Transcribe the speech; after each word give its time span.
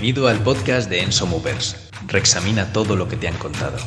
Bienvenido 0.00 0.28
al 0.28 0.38
podcast 0.44 0.88
de 0.88 1.00
Enso 1.00 1.26
Movers. 1.26 1.90
Reexamina 2.06 2.72
todo 2.72 2.94
lo 2.94 3.08
que 3.08 3.16
te 3.16 3.26
han 3.26 3.36
contado. 3.36 3.78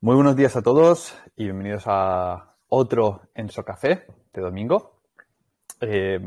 Muy 0.00 0.14
buenos 0.14 0.36
días 0.36 0.54
a 0.54 0.62
todos 0.62 1.18
y 1.34 1.46
bienvenidos 1.46 1.82
a 1.86 2.54
otro 2.68 3.22
Enso 3.34 3.64
Café 3.64 4.06
de 4.32 4.40
domingo. 4.40 5.00
Eh, 5.80 6.20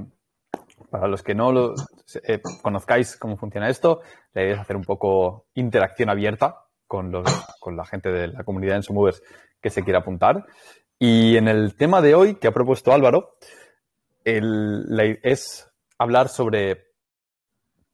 para 0.89 1.07
los 1.07 1.23
que 1.23 1.33
no 1.33 1.53
lo, 1.53 1.75
eh, 2.23 2.41
conozcáis 2.61 3.15
cómo 3.15 3.37
funciona 3.37 3.69
esto, 3.69 4.01
la 4.33 4.43
idea 4.43 4.55
es 4.55 4.59
hacer 4.59 4.75
un 4.75 4.83
poco 4.83 5.45
interacción 5.53 6.09
abierta 6.09 6.65
con, 6.89 7.11
los, 7.11 7.23
con 7.59 7.77
la 7.77 7.85
gente 7.85 8.09
de 8.11 8.27
la 8.29 8.43
comunidad 8.43 8.77
Enso 8.77 8.93
Movers 8.93 9.21
que 9.61 9.69
se 9.69 9.83
quiera 9.83 9.99
apuntar. 9.99 10.45
Y 10.97 11.37
en 11.37 11.47
el 11.47 11.75
tema 11.75 12.01
de 12.01 12.15
hoy 12.15 12.35
que 12.35 12.47
ha 12.47 12.51
propuesto 12.51 12.91
Álvaro, 12.91 13.35
el, 14.25 14.83
la- 14.89 15.03
es 15.23 15.71
hablar 15.99 16.29
sobre 16.29 16.87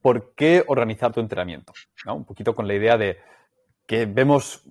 por 0.00 0.34
qué 0.34 0.64
organizar 0.66 1.12
tu 1.12 1.20
entrenamiento. 1.20 1.72
¿no? 2.06 2.14
Un 2.16 2.24
poquito 2.24 2.54
con 2.54 2.66
la 2.66 2.74
idea 2.74 2.96
de 2.96 3.18
que 3.86 4.06
vemos 4.06 4.64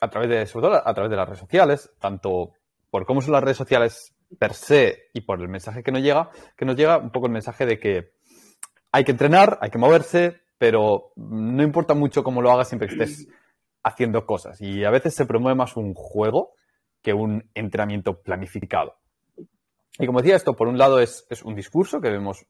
a 0.00 0.10
través 0.10 0.28
de, 0.28 0.46
sobre 0.46 0.66
todo 0.68 0.86
a 0.86 0.94
través 0.94 1.10
de 1.10 1.16
las 1.16 1.26
redes 1.26 1.40
sociales, 1.40 1.90
tanto 1.98 2.52
por 2.90 3.06
cómo 3.06 3.20
son 3.22 3.32
las 3.32 3.42
redes 3.42 3.56
sociales 3.56 4.14
per 4.38 4.52
se 4.52 5.04
y 5.14 5.22
por 5.22 5.40
el 5.40 5.48
mensaje 5.48 5.82
que 5.82 5.90
nos 5.92 6.02
llega, 6.02 6.28
que 6.56 6.64
nos 6.64 6.76
llega 6.76 6.98
un 6.98 7.10
poco 7.10 7.26
el 7.26 7.32
mensaje 7.32 7.64
de 7.66 7.78
que 7.78 8.12
hay 8.92 9.04
que 9.04 9.12
entrenar, 9.12 9.58
hay 9.62 9.70
que 9.70 9.78
moverse, 9.78 10.42
pero 10.58 11.12
no 11.16 11.62
importa 11.62 11.94
mucho 11.94 12.22
cómo 12.22 12.42
lo 12.42 12.50
hagas 12.52 12.68
siempre 12.68 12.88
que 12.88 12.94
estés 13.02 13.28
haciendo 13.84 14.26
cosas. 14.26 14.60
Y 14.60 14.84
a 14.84 14.90
veces 14.90 15.14
se 15.14 15.26
promueve 15.26 15.54
más 15.54 15.76
un 15.76 15.94
juego 15.94 16.54
que 17.02 17.12
un 17.12 17.48
entrenamiento 17.54 18.20
planificado. 18.20 18.96
Y 19.98 20.06
como 20.06 20.20
decía, 20.20 20.36
esto 20.36 20.56
por 20.56 20.66
un 20.66 20.78
lado 20.78 20.98
es, 20.98 21.26
es 21.30 21.42
un 21.42 21.54
discurso 21.54 22.00
que 22.00 22.10
vemos 22.10 22.44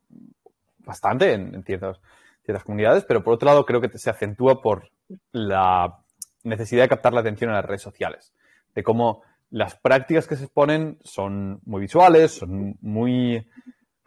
bastante 0.79 1.33
en, 1.33 1.63
ciertas, 1.65 2.01
ciertas 2.45 2.65
comunidades, 2.65 3.05
pero 3.05 3.23
por 3.23 3.35
otro 3.35 3.47
lado 3.47 3.67
creo 3.67 3.81
que 3.81 3.99
se 3.99 4.11
acentúa 4.11 4.63
por 4.63 4.91
la 5.33 5.99
necesidad 6.43 6.85
de 6.85 6.89
captar 6.89 7.13
la 7.13 7.21
atención 7.21 7.51
en 7.51 7.57
las 7.57 7.65
redes 7.65 7.83
sociales, 7.83 8.33
de 8.75 8.83
cómo 8.83 9.23
las 9.51 9.77
prácticas 9.77 10.27
que 10.27 10.37
se 10.37 10.45
exponen 10.45 10.99
son 11.03 11.61
muy 11.65 11.83
visuales, 11.83 12.33
son 12.33 12.77
muy 12.81 13.47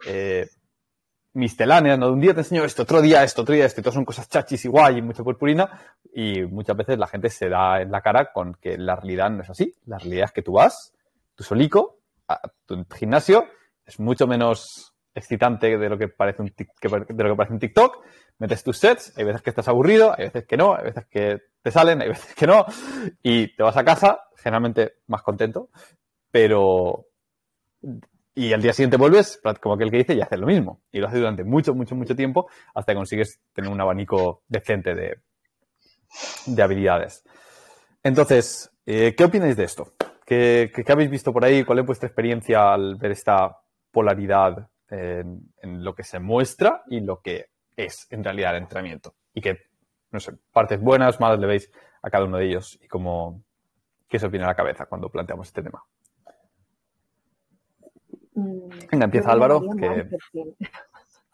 eh, 0.06 0.48
misceláneas, 1.34 1.98
¿no? 1.98 2.12
Un 2.12 2.20
día 2.20 2.34
te 2.34 2.40
enseño 2.40 2.64
esto, 2.64 2.82
otro 2.82 3.00
día 3.00 3.22
esto, 3.22 3.42
otro 3.42 3.54
día 3.54 3.66
esto, 3.66 3.80
y 3.80 3.84
todo 3.84 3.94
son 3.94 4.04
cosas 4.04 4.28
chachis 4.28 4.64
y 4.64 4.68
guay 4.68 4.98
y 4.98 5.02
mucha 5.02 5.22
purpurina, 5.22 5.68
y 6.12 6.42
muchas 6.42 6.76
veces 6.76 6.98
la 6.98 7.06
gente 7.06 7.30
se 7.30 7.48
da 7.48 7.80
en 7.80 7.90
la 7.90 8.00
cara 8.00 8.32
con 8.32 8.54
que 8.54 8.76
la 8.78 8.96
realidad 8.96 9.30
no 9.30 9.42
es 9.42 9.50
así. 9.50 9.74
La 9.86 9.98
realidad 9.98 10.26
es 10.26 10.32
que 10.32 10.42
tú 10.42 10.52
vas, 10.52 10.92
tú 11.34 11.44
solico, 11.44 11.98
a 12.26 12.40
tu 12.66 12.84
gimnasio, 12.94 13.46
es 13.84 13.98
mucho 14.00 14.26
menos 14.26 14.94
excitante 15.14 15.78
de 15.78 15.88
lo 15.88 15.98
que 15.98 16.08
parece 16.08 16.42
un, 16.42 16.54
de 16.56 17.24
lo 17.24 17.30
que 17.30 17.36
parece 17.36 17.54
un 17.54 17.58
TikTok, 17.58 18.04
metes 18.38 18.62
tus 18.62 18.78
sets, 18.78 19.16
hay 19.16 19.24
veces 19.24 19.42
que 19.42 19.50
estás 19.50 19.68
aburrido, 19.68 20.14
hay 20.16 20.26
veces 20.26 20.46
que 20.46 20.56
no, 20.56 20.76
hay 20.76 20.84
veces 20.84 21.06
que 21.06 21.42
te 21.62 21.70
salen, 21.70 22.00
hay 22.02 22.08
veces 22.08 22.34
que 22.34 22.46
no, 22.46 22.64
y 23.22 23.54
te 23.56 23.62
vas 23.62 23.76
a 23.76 23.84
casa, 23.84 24.20
generalmente 24.36 24.98
más 25.06 25.22
contento, 25.22 25.70
pero... 26.30 27.06
Y 28.38 28.52
al 28.52 28.62
día 28.62 28.72
siguiente 28.72 28.96
vuelves, 28.96 29.40
como 29.60 29.74
aquel 29.74 29.90
que 29.90 29.96
dice, 29.98 30.14
y 30.14 30.20
haces 30.20 30.38
lo 30.38 30.46
mismo. 30.46 30.80
Y 30.92 31.00
lo 31.00 31.08
haces 31.08 31.18
durante 31.18 31.42
mucho, 31.42 31.74
mucho, 31.74 31.96
mucho 31.96 32.14
tiempo 32.14 32.48
hasta 32.74 32.92
que 32.92 32.96
consigues 32.96 33.40
tener 33.52 33.70
un 33.70 33.80
abanico 33.80 34.42
decente 34.48 34.94
de, 34.94 35.18
de 36.46 36.62
habilidades. 36.62 37.24
Entonces, 38.02 38.70
eh, 38.86 39.14
¿qué 39.16 39.24
opináis 39.24 39.56
de 39.56 39.64
esto? 39.64 39.92
¿Qué, 40.26 40.70
qué- 40.74 40.92
habéis 40.92 41.10
visto 41.10 41.32
por 41.32 41.44
ahí? 41.44 41.64
¿Cuál 41.64 41.80
es 41.80 41.86
vuestra 41.86 42.06
experiencia 42.08 42.72
al 42.72 42.96
ver 42.96 43.12
esta 43.12 43.56
polaridad 43.90 44.68
en, 44.90 45.40
en 45.62 45.84
lo 45.84 45.94
que 45.94 46.04
se 46.04 46.18
muestra 46.18 46.82
y 46.88 47.00
lo 47.00 47.20
que 47.20 47.46
es 47.76 48.06
en 48.10 48.24
realidad 48.24 48.56
el 48.56 48.62
entrenamiento? 48.62 49.14
Y 49.34 49.40
qué, 49.40 49.58
no 50.10 50.18
partes 50.52 50.80
buenas, 50.80 51.20
malas 51.20 51.40
le 51.40 51.46
veis 51.46 51.70
a 52.02 52.10
cada 52.10 52.24
uno 52.24 52.38
de 52.38 52.46
ellos 52.46 52.78
y 52.82 52.88
cómo, 52.88 53.42
qué 54.08 54.18
se 54.18 54.26
opina 54.26 54.46
la 54.46 54.54
cabeza 54.54 54.86
cuando 54.86 55.10
planteamos 55.10 55.48
este 55.48 55.62
tema. 55.62 55.82
Mm, 58.38 58.68
Venga, 58.92 59.04
empieza 59.06 59.32
Álvaro, 59.32 59.60
que- 59.76 60.12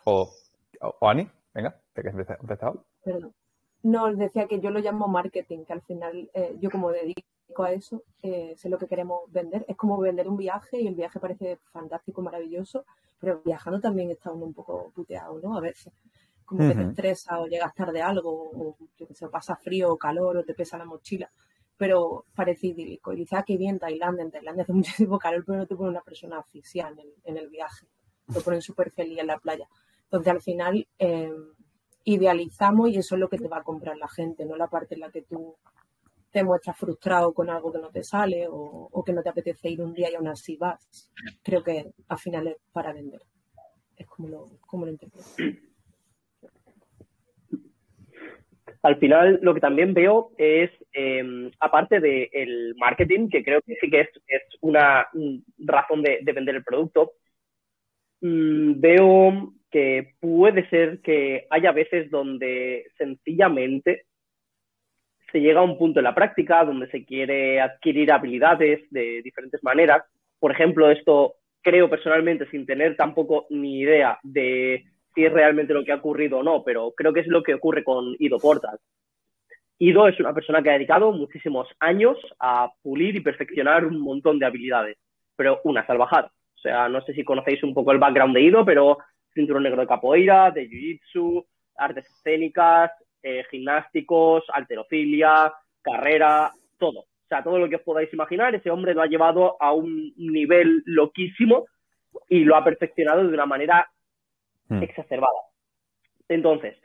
O, 0.05 0.31
o, 1.01 1.09
Ani, 1.09 1.31
venga, 1.53 1.79
que 1.95 2.01
has 2.01 2.15
empeza- 2.15 2.39
empezado. 2.41 2.85
perdón. 3.05 3.35
No, 3.83 4.15
decía 4.15 4.47
que 4.47 4.61
yo 4.61 4.71
lo 4.71 4.81
llamo 4.81 5.09
marketing, 5.09 5.65
que 5.67 5.73
al 5.75 5.83
final 5.83 6.31
eh, 6.33 6.57
yo 6.59 6.71
como 6.71 6.91
dedico 6.91 7.63
a 7.63 7.73
eso, 7.73 8.03
eh, 8.23 8.55
sé 8.57 8.71
lo 8.71 8.79
que 8.79 8.87
queremos 8.89 9.31
vender. 9.31 9.65
Es 9.69 9.77
como 9.77 9.99
vender 9.99 10.27
un 10.29 10.39
viaje 10.39 10.81
y 10.81 10.87
el 10.89 10.95
viaje 10.95 11.21
parece 11.21 11.59
fantástico, 11.71 12.23
maravilloso, 12.23 12.87
pero 13.21 13.43
viajando 13.45 13.81
también 13.81 14.11
está 14.11 14.33
uno 14.33 14.47
un 14.47 14.55
poco 14.55 14.91
puteado, 14.95 15.39
¿no? 15.43 15.57
A 15.57 15.61
veces. 15.61 15.93
Como 16.47 16.61
que 16.61 16.75
te 16.75 16.83
estresa 16.91 17.41
o 17.41 17.47
llegas 17.47 17.75
tarde 17.75 18.01
a 18.03 18.09
algo, 18.09 18.31
o 18.33 18.77
yo 18.99 19.07
sé, 19.13 19.27
o 19.27 19.31
pasa 19.31 19.57
frío 19.57 19.93
o 19.93 19.99
calor 19.99 20.39
o 20.39 20.45
te 20.45 20.55
pesa 20.55 20.79
la 20.79 20.85
mochila. 20.87 21.31
Pero 21.77 22.27
parece. 22.35 22.69
Y 22.69 23.01
dice, 23.17 23.37
ah, 23.37 23.45
qué 23.47 23.57
bien, 23.57 23.79
Tailandia. 23.79 24.25
En 24.25 24.31
Tailandia 24.31 24.63
hace 24.63 24.73
muchísimo 24.75 25.19
calor, 25.19 25.45
pero 25.47 25.59
no 25.59 25.67
te 25.67 25.77
pone 25.77 25.91
una 25.91 26.03
persona 26.03 26.39
asfixiada 26.39 26.91
en 26.91 27.01
el, 27.01 27.15
en 27.25 27.37
el 27.37 27.49
viaje. 27.49 27.87
Te 28.33 28.41
ponen 28.41 28.63
súper 28.63 28.91
feliz 28.91 29.19
en 29.19 29.27
la 29.27 29.39
playa. 29.39 29.69
Entonces, 30.05 30.33
al 30.33 30.43
final, 30.43 30.87
eh, 30.99 31.33
idealizamos 32.05 32.91
y 32.91 32.99
eso 32.99 33.15
es 33.15 33.21
lo 33.21 33.29
que 33.29 33.39
te 33.39 33.49
va 33.49 33.59
a 33.59 33.63
comprar 33.63 33.97
la 33.97 34.09
gente, 34.09 34.45
no 34.45 34.57
la 34.57 34.69
parte 34.69 34.95
en 34.95 35.01
la 35.01 35.11
que 35.11 35.23
tú 35.23 35.57
te 36.31 36.45
muestras 36.45 36.77
frustrado 36.77 37.33
con 37.33 37.49
algo 37.49 37.73
que 37.73 37.79
no 37.79 37.91
te 37.91 38.03
sale 38.03 38.49
o, 38.49 38.89
o 38.91 39.05
que 39.05 39.13
no 39.13 39.23
te 39.23 39.29
apetece 39.29 39.71
ir 39.71 39.81
un 39.81 39.95
día 39.95 40.11
y 40.11 40.17
aún 40.17 40.29
así 40.29 40.57
vas. 40.57 41.11
Creo 41.43 41.63
que 41.63 41.93
al 42.09 42.19
final 42.19 42.49
es 42.49 42.57
para 42.73 42.93
vender. 42.93 43.23
Es 43.97 44.07
como 44.07 44.29
lo, 44.29 44.59
como 44.67 44.85
lo 44.85 44.91
interpreto. 44.91 45.29
Al 48.85 48.99
final, 48.99 49.39
lo 49.41 49.55
que 49.55 49.61
también 49.61 49.95
veo 49.95 50.33
es, 50.37 50.71
eh, 50.93 51.51
aparte 51.59 52.01
del 52.01 52.75
marketing, 52.77 53.31
que 53.31 53.43
creo 53.43 53.63
que 53.63 53.77
sí 53.81 53.89
que 53.89 54.01
es, 54.03 54.09
una 54.61 55.09
razón 55.59 56.03
de, 56.03 56.19
de 56.21 56.33
vender 56.33 56.57
el 56.57 56.65
producto, 56.65 57.13
mm, 58.21 58.81
veo 58.81 59.55
que 59.71 60.15
puede 60.21 60.69
ser 60.69 61.01
que 61.01 61.47
haya 61.49 61.73
veces 61.73 62.11
donde 62.11 62.85
sencillamente 62.99 64.05
se 65.33 65.41
llega 65.41 65.61
a 65.61 65.65
un 65.65 65.79
punto 65.79 66.01
en 66.01 66.05
la 66.05 66.15
práctica 66.15 66.63
donde 66.63 66.91
se 66.91 67.07
quiere 67.07 67.63
adquirir 67.63 68.13
habilidades 68.13 68.83
de 68.91 69.23
diferentes 69.23 69.65
maneras. 69.65 70.05
Por 70.39 70.53
ejemplo, 70.53 70.91
esto 70.91 71.37
creo 71.63 71.89
personalmente, 71.89 72.47
sin 72.51 72.67
tener 72.67 72.97
tampoco 72.97 73.47
ni 73.49 73.81
idea 73.81 74.19
de 74.23 74.85
si 75.15 75.25
es 75.25 75.33
realmente 75.33 75.75
lo 75.75 75.85
que 75.85 75.93
ha 75.93 75.97
ocurrido 75.97 76.39
o 76.39 76.43
no, 76.43 76.63
pero 76.65 76.93
creo 76.97 77.13
que 77.13 77.21
es 77.21 77.27
lo 77.27 77.43
que 77.43 77.55
ocurre 77.55 77.85
con 77.85 78.15
Ido 78.19 78.39
Portal. 78.39 78.79
Ido 79.79 80.09
es 80.09 80.19
una 80.21 80.33
persona 80.33 80.63
que 80.63 80.71
ha 80.71 80.75
dedicado 80.75 81.13
muchísimos 81.13 81.69
años 81.81 82.17
a 82.39 82.71
pulir 82.83 83.17
y 83.17 83.21
perfeccionar 83.21 83.85
un 83.85 84.01
montón 84.01 84.39
de 84.39 84.47
habilidades, 84.47 84.97
pero 85.37 85.61
una 85.65 85.87
salvajada. 85.87 86.33
O 86.57 86.59
sea, 86.59 86.89
no 86.89 87.03
sé 87.03 87.13
si 87.13 87.25
conocéis 87.25 87.63
un 87.63 87.75
poco 87.75 87.93
el 87.93 87.99
background 87.99 88.35
de 88.35 88.43
Ido, 88.43 88.65
pero 88.65 88.99
cinturón 89.35 89.65
negro 89.65 89.83
de 89.83 89.89
capoeira, 89.89 90.51
de 90.51 90.69
jiu-jitsu, 90.69 91.45
artes 91.77 92.07
escénicas, 92.07 92.93
eh, 93.23 93.45
gimnásticos, 93.51 94.45
alterofilia, 94.53 95.53
carrera, 95.83 96.53
todo. 96.79 97.01
O 97.01 97.27
sea, 97.29 97.43
todo 97.43 97.59
lo 97.59 97.69
que 97.69 97.77
os 97.77 97.83
podáis 97.83 98.13
imaginar, 98.13 98.55
ese 98.55 98.71
hombre 98.71 98.95
lo 98.95 99.03
ha 99.03 99.07
llevado 99.07 99.57
a 99.61 99.73
un 99.73 100.13
nivel 100.17 100.83
loquísimo 100.87 101.67
y 102.29 102.45
lo 102.45 102.57
ha 102.57 102.65
perfeccionado 102.65 103.23
de 103.23 103.35
una 103.35 103.47
manera 103.47 103.91
Hmm. 104.75 104.83
exacerbada. 104.83 105.39
Entonces, 106.29 106.77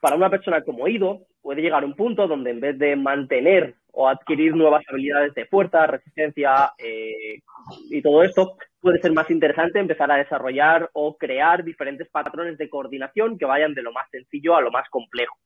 para 0.00 0.16
una 0.16 0.30
persona 0.30 0.62
como 0.62 0.88
Ido, 0.88 1.26
puede 1.42 1.62
llegar 1.62 1.82
a 1.82 1.86
un 1.86 1.94
punto 1.94 2.26
donde 2.26 2.50
en 2.50 2.60
vez 2.60 2.78
de 2.78 2.96
mantener 2.96 3.74
o 3.92 4.08
adquirir 4.08 4.54
nuevas 4.54 4.84
habilidades 4.88 5.32
de 5.34 5.46
fuerza, 5.46 5.86
resistencia 5.86 6.72
eh, 6.78 7.40
y 7.90 8.02
todo 8.02 8.22
esto, 8.22 8.56
puede 8.80 9.00
ser 9.00 9.12
más 9.12 9.30
interesante 9.30 9.78
empezar 9.78 10.10
a 10.12 10.16
desarrollar 10.16 10.90
o 10.92 11.16
crear 11.16 11.64
diferentes 11.64 12.08
patrones 12.08 12.58
de 12.58 12.68
coordinación 12.68 13.38
que 13.38 13.46
vayan 13.46 13.74
de 13.74 13.82
lo 13.82 13.92
más 13.92 14.08
sencillo 14.10 14.54
a 14.54 14.60
lo 14.60 14.70
más 14.70 14.88
complejo. 14.90 15.36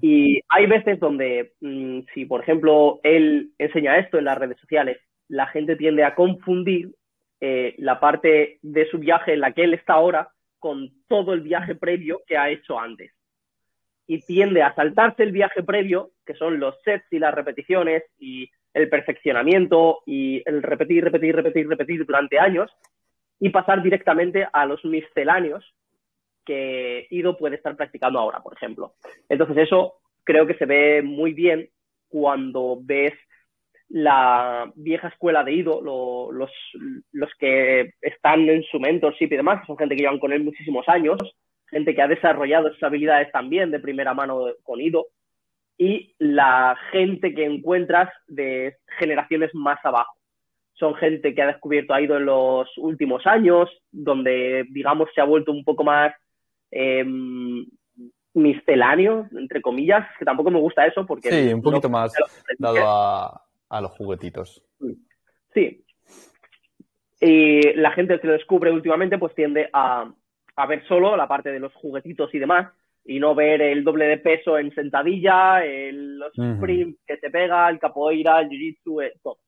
Y 0.00 0.40
hay 0.48 0.66
veces 0.66 1.00
donde, 1.00 1.54
mm, 1.60 2.00
si 2.14 2.24
por 2.24 2.40
ejemplo 2.40 3.00
él 3.02 3.50
enseña 3.58 3.98
esto 3.98 4.18
en 4.18 4.26
las 4.26 4.38
redes 4.38 4.58
sociales, 4.60 4.98
la 5.28 5.48
gente 5.48 5.74
tiende 5.74 6.04
a 6.04 6.14
confundir 6.14 6.92
eh, 7.40 7.74
la 7.78 8.00
parte 8.00 8.58
de 8.62 8.88
su 8.90 8.98
viaje 8.98 9.34
en 9.34 9.40
la 9.40 9.52
que 9.52 9.64
él 9.64 9.74
está 9.74 9.94
ahora 9.94 10.30
con 10.58 10.90
todo 11.08 11.32
el 11.32 11.42
viaje 11.42 11.74
previo 11.74 12.22
que 12.26 12.36
ha 12.36 12.50
hecho 12.50 12.78
antes. 12.78 13.12
Y 14.06 14.20
tiende 14.22 14.62
a 14.62 14.74
saltarse 14.74 15.22
el 15.22 15.32
viaje 15.32 15.62
previo, 15.62 16.12
que 16.24 16.34
son 16.34 16.58
los 16.58 16.80
sets 16.82 17.06
y 17.10 17.18
las 17.18 17.34
repeticiones 17.34 18.04
y 18.18 18.48
el 18.72 18.88
perfeccionamiento 18.88 20.00
y 20.06 20.42
el 20.46 20.62
repetir, 20.62 21.04
repetir, 21.04 21.34
repetir, 21.34 21.68
repetir 21.68 22.06
durante 22.06 22.38
años, 22.38 22.70
y 23.38 23.50
pasar 23.50 23.82
directamente 23.82 24.46
a 24.52 24.66
los 24.66 24.84
misceláneos 24.84 25.64
que 26.44 27.06
Ido 27.10 27.36
puede 27.36 27.56
estar 27.56 27.76
practicando 27.76 28.18
ahora, 28.18 28.40
por 28.40 28.54
ejemplo. 28.54 28.94
Entonces 29.28 29.58
eso 29.58 29.94
creo 30.24 30.46
que 30.46 30.54
se 30.54 30.66
ve 30.66 31.02
muy 31.02 31.32
bien 31.32 31.68
cuando 32.08 32.78
ves 32.80 33.12
la 33.88 34.70
vieja 34.74 35.08
escuela 35.08 35.44
de 35.44 35.52
Ido, 35.52 35.80
los, 35.80 36.50
los 37.12 37.30
que 37.38 37.92
están 38.00 38.48
en 38.48 38.62
su 38.64 38.80
mentorship 38.80 39.28
y 39.30 39.36
demás, 39.36 39.60
que 39.60 39.66
son 39.66 39.78
gente 39.78 39.94
que 39.94 40.02
llevan 40.02 40.18
con 40.18 40.32
él 40.32 40.42
muchísimos 40.42 40.88
años, 40.88 41.18
gente 41.68 41.94
que 41.94 42.02
ha 42.02 42.08
desarrollado 42.08 42.68
esas 42.68 42.82
habilidades 42.82 43.30
también 43.32 43.70
de 43.70 43.80
primera 43.80 44.14
mano 44.14 44.46
con 44.62 44.80
Ido, 44.80 45.06
y 45.78 46.14
la 46.18 46.76
gente 46.90 47.34
que 47.34 47.44
encuentras 47.44 48.10
de 48.26 48.76
generaciones 48.98 49.54
más 49.54 49.78
abajo. 49.84 50.14
Son 50.74 50.94
gente 50.94 51.34
que 51.34 51.42
ha 51.42 51.46
descubierto 51.46 51.94
a 51.94 52.00
Ido 52.00 52.16
en 52.16 52.26
los 52.26 52.68
últimos 52.78 53.26
años, 53.26 53.70
donde, 53.90 54.64
digamos, 54.70 55.08
se 55.14 55.20
ha 55.20 55.24
vuelto 55.24 55.52
un 55.52 55.64
poco 55.64 55.84
más 55.84 56.12
eh, 56.70 57.04
misceláneo, 58.34 59.28
entre 59.32 59.62
comillas, 59.62 60.06
que 60.18 60.24
tampoco 60.24 60.50
me 60.50 60.60
gusta 60.60 60.86
eso 60.86 61.06
porque... 61.06 61.30
Sí, 61.30 61.54
un 61.54 61.62
poquito 61.62 61.88
más 61.88 62.12
dado 62.58 62.78
a, 62.86 63.45
a 63.68 63.80
los 63.80 63.92
juguetitos. 63.92 64.62
Sí. 65.54 65.84
Y 67.20 67.72
la 67.74 67.92
gente 67.92 68.20
que 68.20 68.26
lo 68.26 68.34
descubre 68.34 68.70
últimamente 68.70 69.18
pues 69.18 69.34
tiende 69.34 69.68
a, 69.72 70.12
a 70.56 70.66
ver 70.66 70.86
solo 70.86 71.16
la 71.16 71.28
parte 71.28 71.50
de 71.50 71.60
los 71.60 71.72
juguetitos 71.74 72.34
y 72.34 72.38
demás 72.38 72.72
y 73.04 73.20
no 73.20 73.34
ver 73.34 73.62
el 73.62 73.84
doble 73.84 74.06
de 74.06 74.18
peso 74.18 74.58
en 74.58 74.74
sentadilla, 74.74 75.64
el, 75.64 76.18
los 76.18 76.32
sprints 76.32 76.98
que 77.06 77.16
se 77.18 77.30
pega, 77.30 77.68
el 77.68 77.78
capoeira, 77.78 78.40
el 78.40 78.48
jiu-jitsu, 78.48 79.04
eh, 79.04 79.12
todo. 79.22 79.38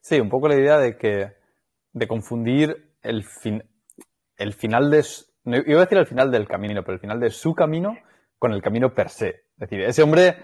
Sí, 0.00 0.20
un 0.20 0.28
poco 0.28 0.48
la 0.48 0.56
idea 0.56 0.78
de 0.78 0.96
que 0.96 1.32
de 1.92 2.06
confundir 2.06 2.76
el 3.02 3.24
fin, 3.24 3.62
el 4.36 4.52
final 4.52 4.90
de 4.90 5.02
no, 5.44 5.56
iba 5.56 5.80
a 5.80 5.84
decir 5.84 5.98
el 5.98 6.06
final 6.06 6.30
del 6.30 6.46
camino, 6.46 6.82
pero 6.82 6.94
el 6.94 7.00
final 7.00 7.20
de 7.20 7.30
su 7.30 7.54
camino 7.54 7.96
con 8.38 8.52
el 8.52 8.62
camino 8.62 8.94
per 8.94 9.08
se. 9.08 9.28
Es 9.28 9.58
decir, 9.58 9.80
ese 9.80 10.02
hombre 10.02 10.36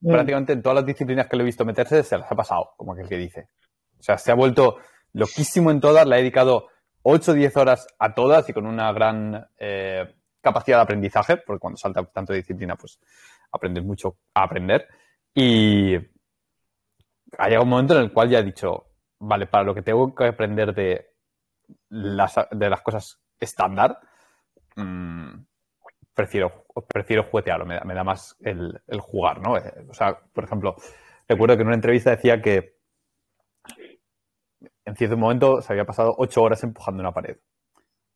mm. 0.00 0.10
prácticamente 0.10 0.52
en 0.52 0.62
todas 0.62 0.76
las 0.76 0.86
disciplinas 0.86 1.26
que 1.26 1.36
lo 1.36 1.42
he 1.42 1.46
visto 1.46 1.64
meterse 1.64 2.02
se 2.02 2.18
las 2.18 2.30
ha 2.30 2.34
pasado, 2.34 2.72
como 2.76 2.92
aquel 2.92 3.08
que 3.08 3.16
dice. 3.16 3.48
O 3.98 4.02
sea, 4.02 4.18
se 4.18 4.32
ha 4.32 4.34
vuelto 4.34 4.78
loquísimo 5.12 5.70
en 5.70 5.80
todas, 5.80 6.06
le 6.06 6.14
ha 6.14 6.18
dedicado 6.18 6.68
8 7.02 7.32
o 7.32 7.34
10 7.34 7.56
horas 7.56 7.86
a 7.98 8.14
todas 8.14 8.48
y 8.48 8.52
con 8.52 8.66
una 8.66 8.92
gran 8.92 9.46
eh, 9.58 10.14
capacidad 10.40 10.78
de 10.78 10.82
aprendizaje, 10.82 11.38
porque 11.38 11.60
cuando 11.60 11.76
salta 11.76 12.04
tanto 12.04 12.32
de 12.32 12.40
disciplina, 12.40 12.76
pues 12.76 12.98
aprendes 13.52 13.84
mucho 13.84 14.16
a 14.34 14.44
aprender. 14.44 14.86
Y 15.34 15.94
ha 17.38 17.46
llegado 17.46 17.64
un 17.64 17.70
momento 17.70 17.94
en 17.96 18.02
el 18.02 18.12
cual 18.12 18.28
ya 18.28 18.40
he 18.40 18.44
dicho, 18.44 18.86
vale, 19.18 19.46
para 19.46 19.64
lo 19.64 19.74
que 19.74 19.82
tengo 19.82 20.14
que 20.14 20.26
aprender 20.26 20.74
de 20.74 21.10
las, 21.88 22.34
de 22.50 22.70
las 22.70 22.82
cosas 22.82 23.20
estándar, 23.38 23.98
mmm, 24.76 25.30
prefiero, 26.20 26.66
prefiero 26.86 27.24
juguetearlo, 27.24 27.64
me 27.64 27.76
da, 27.76 27.84
me 27.84 27.94
da 27.94 28.04
más 28.04 28.36
el, 28.40 28.78
el, 28.86 29.00
jugar, 29.00 29.40
¿no? 29.40 29.56
Eh, 29.56 29.86
o 29.88 29.94
sea, 29.94 30.18
por 30.34 30.44
ejemplo, 30.44 30.76
recuerdo 31.26 31.56
que 31.56 31.62
en 31.62 31.68
una 31.68 31.76
entrevista 31.76 32.10
decía 32.10 32.42
que 32.42 32.76
en 34.84 34.96
cierto 34.96 35.16
momento 35.16 35.62
se 35.62 35.72
había 35.72 35.86
pasado 35.86 36.14
ocho 36.18 36.42
horas 36.42 36.62
empujando 36.62 37.00
una 37.00 37.12
pared. 37.12 37.38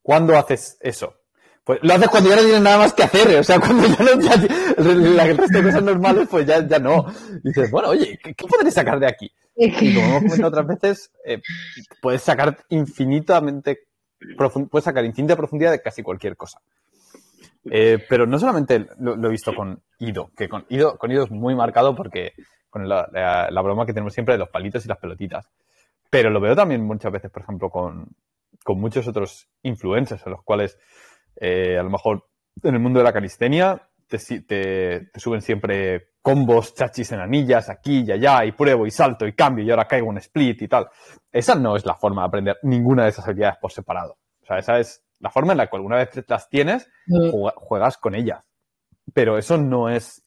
¿Cuándo 0.03 0.37
haces 0.37 0.77
eso? 0.81 1.15
Pues 1.65 1.79
lo 1.83 1.95
haces 1.95 2.09
cuando 2.09 2.29
ya 2.29 2.37
no 2.37 2.43
tienes 2.43 2.61
nada 2.61 2.77
más 2.77 2.93
que 2.93 3.05
hacer, 3.05 3.39
o 3.39 3.43
sea, 3.43 3.59
cuando 3.61 3.87
ya 3.87 4.05
no, 4.05 4.21
ya, 4.21 4.37
la 4.77 5.25
resto 5.25 5.59
de 5.59 5.63
cosas 5.63 5.83
normales, 5.83 6.29
pues 6.31 6.47
ya, 6.47 6.67
ya 6.67 6.79
no. 6.79 7.07
Y 7.43 7.49
dices, 7.49 7.71
bueno, 7.71 7.89
oye, 7.89 8.19
¿qué, 8.23 8.35
qué 8.35 8.47
podré 8.47 8.71
sacar 8.71 9.01
de 9.01 9.07
aquí? 9.07 9.33
Y 9.57 9.95
como 9.95 10.07
hemos 10.09 10.23
comentado 10.25 10.49
otras 10.49 10.67
veces, 10.67 11.11
eh, 11.25 11.41
puedes 12.03 12.21
sacar 12.21 12.59
infinitamente, 12.69 13.87
puedes 14.37 14.85
sacar 14.85 15.07
infinita 15.07 15.37
profundidad 15.37 15.71
de 15.71 15.81
casi 15.81 16.03
cualquier 16.03 16.37
cosa. 16.37 16.61
Eh, 17.71 17.99
pero 18.09 18.27
no 18.27 18.39
solamente 18.39 18.87
lo, 18.99 19.15
he 19.27 19.31
visto 19.31 19.55
con 19.55 19.83
Ido, 19.99 20.31
que 20.37 20.49
con 20.49 20.67
Ido, 20.69 20.99
con 20.99 21.11
Ido 21.11 21.25
es 21.25 21.31
muy 21.31 21.55
marcado 21.55 21.95
porque 21.95 22.35
con 22.69 22.89
la, 22.89 23.63
broma 23.63 23.87
que 23.87 23.93
tenemos 23.93 24.13
siempre 24.13 24.35
de 24.35 24.39
los 24.39 24.49
palitos 24.49 24.85
y 24.85 24.89
las 24.89 24.99
pelotitas. 24.99 25.51
Pero 26.11 26.31
lo 26.31 26.41
veo 26.41 26.55
también 26.55 26.85
muchas 26.85 27.13
veces, 27.13 27.31
por 27.31 27.43
ejemplo, 27.43 27.71
con, 27.71 28.09
con 28.63 28.81
muchos 28.81 29.07
otros 29.09 29.49
influencers, 29.63 30.27
en 30.27 30.33
los 30.33 30.43
cuales 30.43 30.79
eh, 31.37 31.79
a 31.79 31.83
lo 31.83 31.91
mejor 31.91 32.27
en 32.63 32.75
el 32.75 32.81
mundo 32.81 32.99
de 33.01 33.05
la 33.05 33.13
calistenia 33.13 33.89
te, 34.07 34.19
te, 34.19 35.09
te, 35.13 35.21
suben 35.21 35.41
siempre 35.41 36.15
combos, 36.21 36.75
chachis 36.75 37.13
en 37.13 37.21
anillas, 37.21 37.69
aquí 37.69 38.05
y 38.07 38.13
allá, 38.13 38.45
y 38.45 38.53
pruebo 38.53 38.87
y 38.87 38.91
salto 38.91 39.27
y 39.27 39.35
cambio 39.35 39.65
y 39.65 39.71
ahora 39.71 39.87
caigo 39.87 40.09
un 40.09 40.19
split 40.19 40.63
y 40.63 40.69
tal. 40.69 40.89
Esa 41.33 41.55
no 41.55 41.77
es 41.77 41.85
la 41.85 41.95
forma 41.95 42.23
de 42.23 42.29
aprender 42.29 42.59
ninguna 42.63 43.05
de 43.05 43.11
esas 43.11 43.27
habilidades 43.27 43.59
por 43.61 43.73
separado. 43.73 44.19
O 44.43 44.47
sea, 44.47 44.59
esa 44.59 44.79
es 44.79 45.04
la 45.21 45.31
forma 45.31 45.53
en 45.53 45.59
la 45.59 45.69
cual 45.69 45.83
una 45.83 45.97
vez 45.97 46.11
las 46.29 46.49
tienes, 46.49 46.89
juegas 47.57 47.99
con 47.99 48.15
ellas. 48.15 48.45
Pero 49.13 49.39
eso 49.39 49.57
no 49.59 49.89
es 49.89 50.27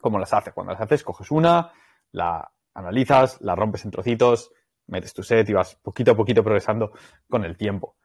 como 0.00 0.18
las 0.18 0.32
haces. 0.32 0.52
Cuando 0.54 0.72
las 0.72 0.80
haces, 0.80 1.02
coges 1.02 1.30
una, 1.30 1.72
la 2.12 2.50
analizas, 2.74 3.40
la 3.40 3.54
rompes 3.54 3.84
en 3.84 3.90
trocitos, 3.90 4.52
metes 4.86 5.12
tu 5.12 5.22
set 5.22 5.48
y 5.48 5.52
vas 5.52 5.76
poquito 5.76 6.12
a 6.12 6.16
poquito 6.16 6.42
progresando 6.42 6.92
con 7.28 7.44
el 7.44 7.56
tiempo. 7.56 7.96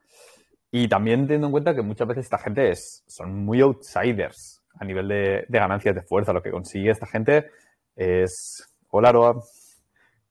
Y 0.72 0.88
también 0.88 1.22
teniendo 1.22 1.48
en 1.48 1.52
cuenta 1.52 1.76
que 1.76 1.82
muchas 1.82 2.08
veces 2.08 2.26
esta 2.26 2.38
gente 2.38 2.70
es, 2.70 3.04
son 3.08 3.46
muy 3.46 3.62
outsiders 3.62 4.62
a 4.80 4.84
nivel 4.84 5.08
de, 5.08 5.46
de 5.48 5.60
ganancias 5.60 5.96
de 5.96 6.02
fuerza. 6.02 6.34
Lo 6.34 6.42
que 6.42 6.52
consigue 6.52 6.92
esta 6.92 7.08
gente 7.08 7.50
es, 7.96 8.68
hola 8.90 9.10
Aroa, 9.10 9.42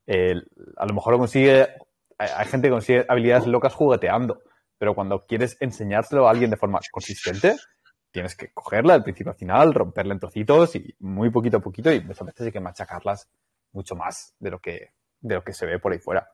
a 0.06 0.86
lo 0.86 0.94
mejor 0.94 1.14
lo 1.14 1.18
consigue, 1.18 1.66
hay 2.18 2.46
gente 2.46 2.68
que 2.68 2.72
consigue 2.72 3.06
habilidades 3.08 3.46
locas 3.46 3.74
jugueteando, 3.74 4.42
pero 4.78 4.94
cuando 4.94 5.24
quieres 5.26 5.56
enseñárselo 5.60 6.26
a 6.26 6.30
alguien 6.30 6.50
de 6.50 6.56
forma 6.56 6.80
consistente, 6.90 7.56
tienes 8.10 8.36
que 8.36 8.52
cogerla 8.52 8.94
del 8.94 9.02
principio 9.02 9.32
al 9.32 9.38
final, 9.38 9.74
romperla 9.74 10.14
en 10.14 10.20
trocitos 10.20 10.76
y 10.76 10.94
muy 11.00 11.30
poquito 11.30 11.56
a 11.56 11.60
poquito 11.60 11.92
y 11.92 12.00
muchas 12.00 12.26
veces 12.26 12.46
hay 12.46 12.52
que 12.52 12.60
machacarlas 12.60 13.28
mucho 13.72 13.96
más 13.96 14.34
de 14.38 14.50
lo 14.50 14.60
que, 14.60 14.92
de 15.20 15.34
lo 15.34 15.42
que 15.42 15.52
se 15.52 15.66
ve 15.66 15.78
por 15.78 15.92
ahí 15.92 15.98
fuera. 15.98 16.28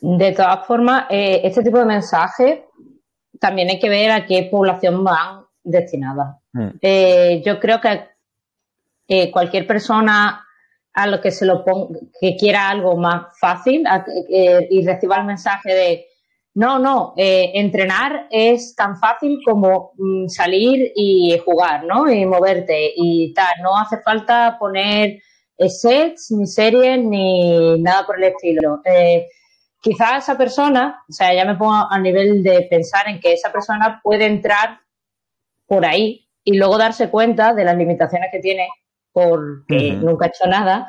De 0.00 0.32
todas 0.32 0.66
formas, 0.66 1.06
eh, 1.10 1.40
este 1.44 1.62
tipo 1.62 1.78
de 1.78 1.84
mensajes 1.86 2.60
también 3.40 3.70
hay 3.70 3.78
que 3.78 3.88
ver 3.88 4.10
a 4.10 4.26
qué 4.26 4.48
población 4.50 5.02
van 5.04 5.44
destinadas. 5.62 6.36
Mm. 6.52 6.68
Eh, 6.80 7.42
yo 7.44 7.58
creo 7.60 7.80
que 7.80 8.08
eh, 9.08 9.30
cualquier 9.30 9.66
persona 9.66 10.44
a 10.92 11.06
lo 11.06 11.20
que 11.20 11.30
se 11.30 11.46
lo 11.46 11.64
ponga, 11.64 12.00
que 12.20 12.36
quiera 12.36 12.68
algo 12.68 12.96
más 12.96 13.38
fácil 13.38 13.86
a, 13.86 14.04
y 14.28 14.84
reciba 14.84 15.18
el 15.18 15.24
mensaje 15.24 15.74
de 15.74 16.06
no, 16.56 16.78
no, 16.78 17.12
entrenar 17.16 18.28
es 18.30 18.74
tan 18.74 18.98
fácil 18.98 19.40
como 19.44 19.92
mm, 19.98 20.28
salir 20.28 20.90
y 20.96 21.38
jugar, 21.44 21.84
¿no? 21.84 22.10
Y 22.10 22.24
moverte 22.24 22.92
y 22.96 23.34
tal. 23.34 23.62
No 23.62 23.76
hace 23.76 23.98
falta 23.98 24.56
poner 24.58 25.18
sets, 25.68 26.30
ni 26.30 26.46
series, 26.46 26.98
ni 27.04 27.78
nada 27.80 28.06
por 28.06 28.16
el 28.16 28.24
estilo. 28.24 28.80
Eh, 28.86 29.26
quizá 29.82 30.16
esa 30.16 30.38
persona, 30.38 31.04
o 31.06 31.12
sea, 31.12 31.34
ya 31.34 31.44
me 31.44 31.56
pongo 31.56 31.74
a 31.90 31.98
nivel 31.98 32.42
de 32.42 32.62
pensar 32.70 33.06
en 33.06 33.20
que 33.20 33.34
esa 33.34 33.52
persona 33.52 34.00
puede 34.02 34.24
entrar 34.24 34.80
por 35.66 35.84
ahí 35.84 36.26
y 36.42 36.56
luego 36.56 36.78
darse 36.78 37.10
cuenta 37.10 37.52
de 37.52 37.64
las 37.64 37.76
limitaciones 37.76 38.30
que 38.32 38.38
tiene 38.38 38.66
porque 39.12 39.92
uh 39.92 39.96
-huh. 39.96 40.00
nunca 40.00 40.24
ha 40.24 40.28
hecho 40.28 40.46
nada 40.46 40.88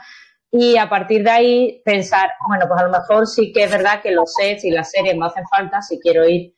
y 0.51 0.77
a 0.77 0.89
partir 0.89 1.23
de 1.23 1.29
ahí 1.29 1.81
pensar, 1.83 2.31
bueno, 2.47 2.65
pues 2.67 2.79
a 2.79 2.85
lo 2.85 2.91
mejor 2.91 3.27
sí 3.27 3.51
que 3.51 3.63
es 3.63 3.71
verdad 3.71 4.01
que 4.01 4.11
los 4.11 4.33
sets 4.33 4.63
y 4.63 4.71
las 4.71 4.91
series 4.91 5.15
me 5.15 5.25
hacen 5.25 5.43
falta 5.47 5.81
si 5.81 5.99
quiero 5.99 6.27
ir, 6.27 6.53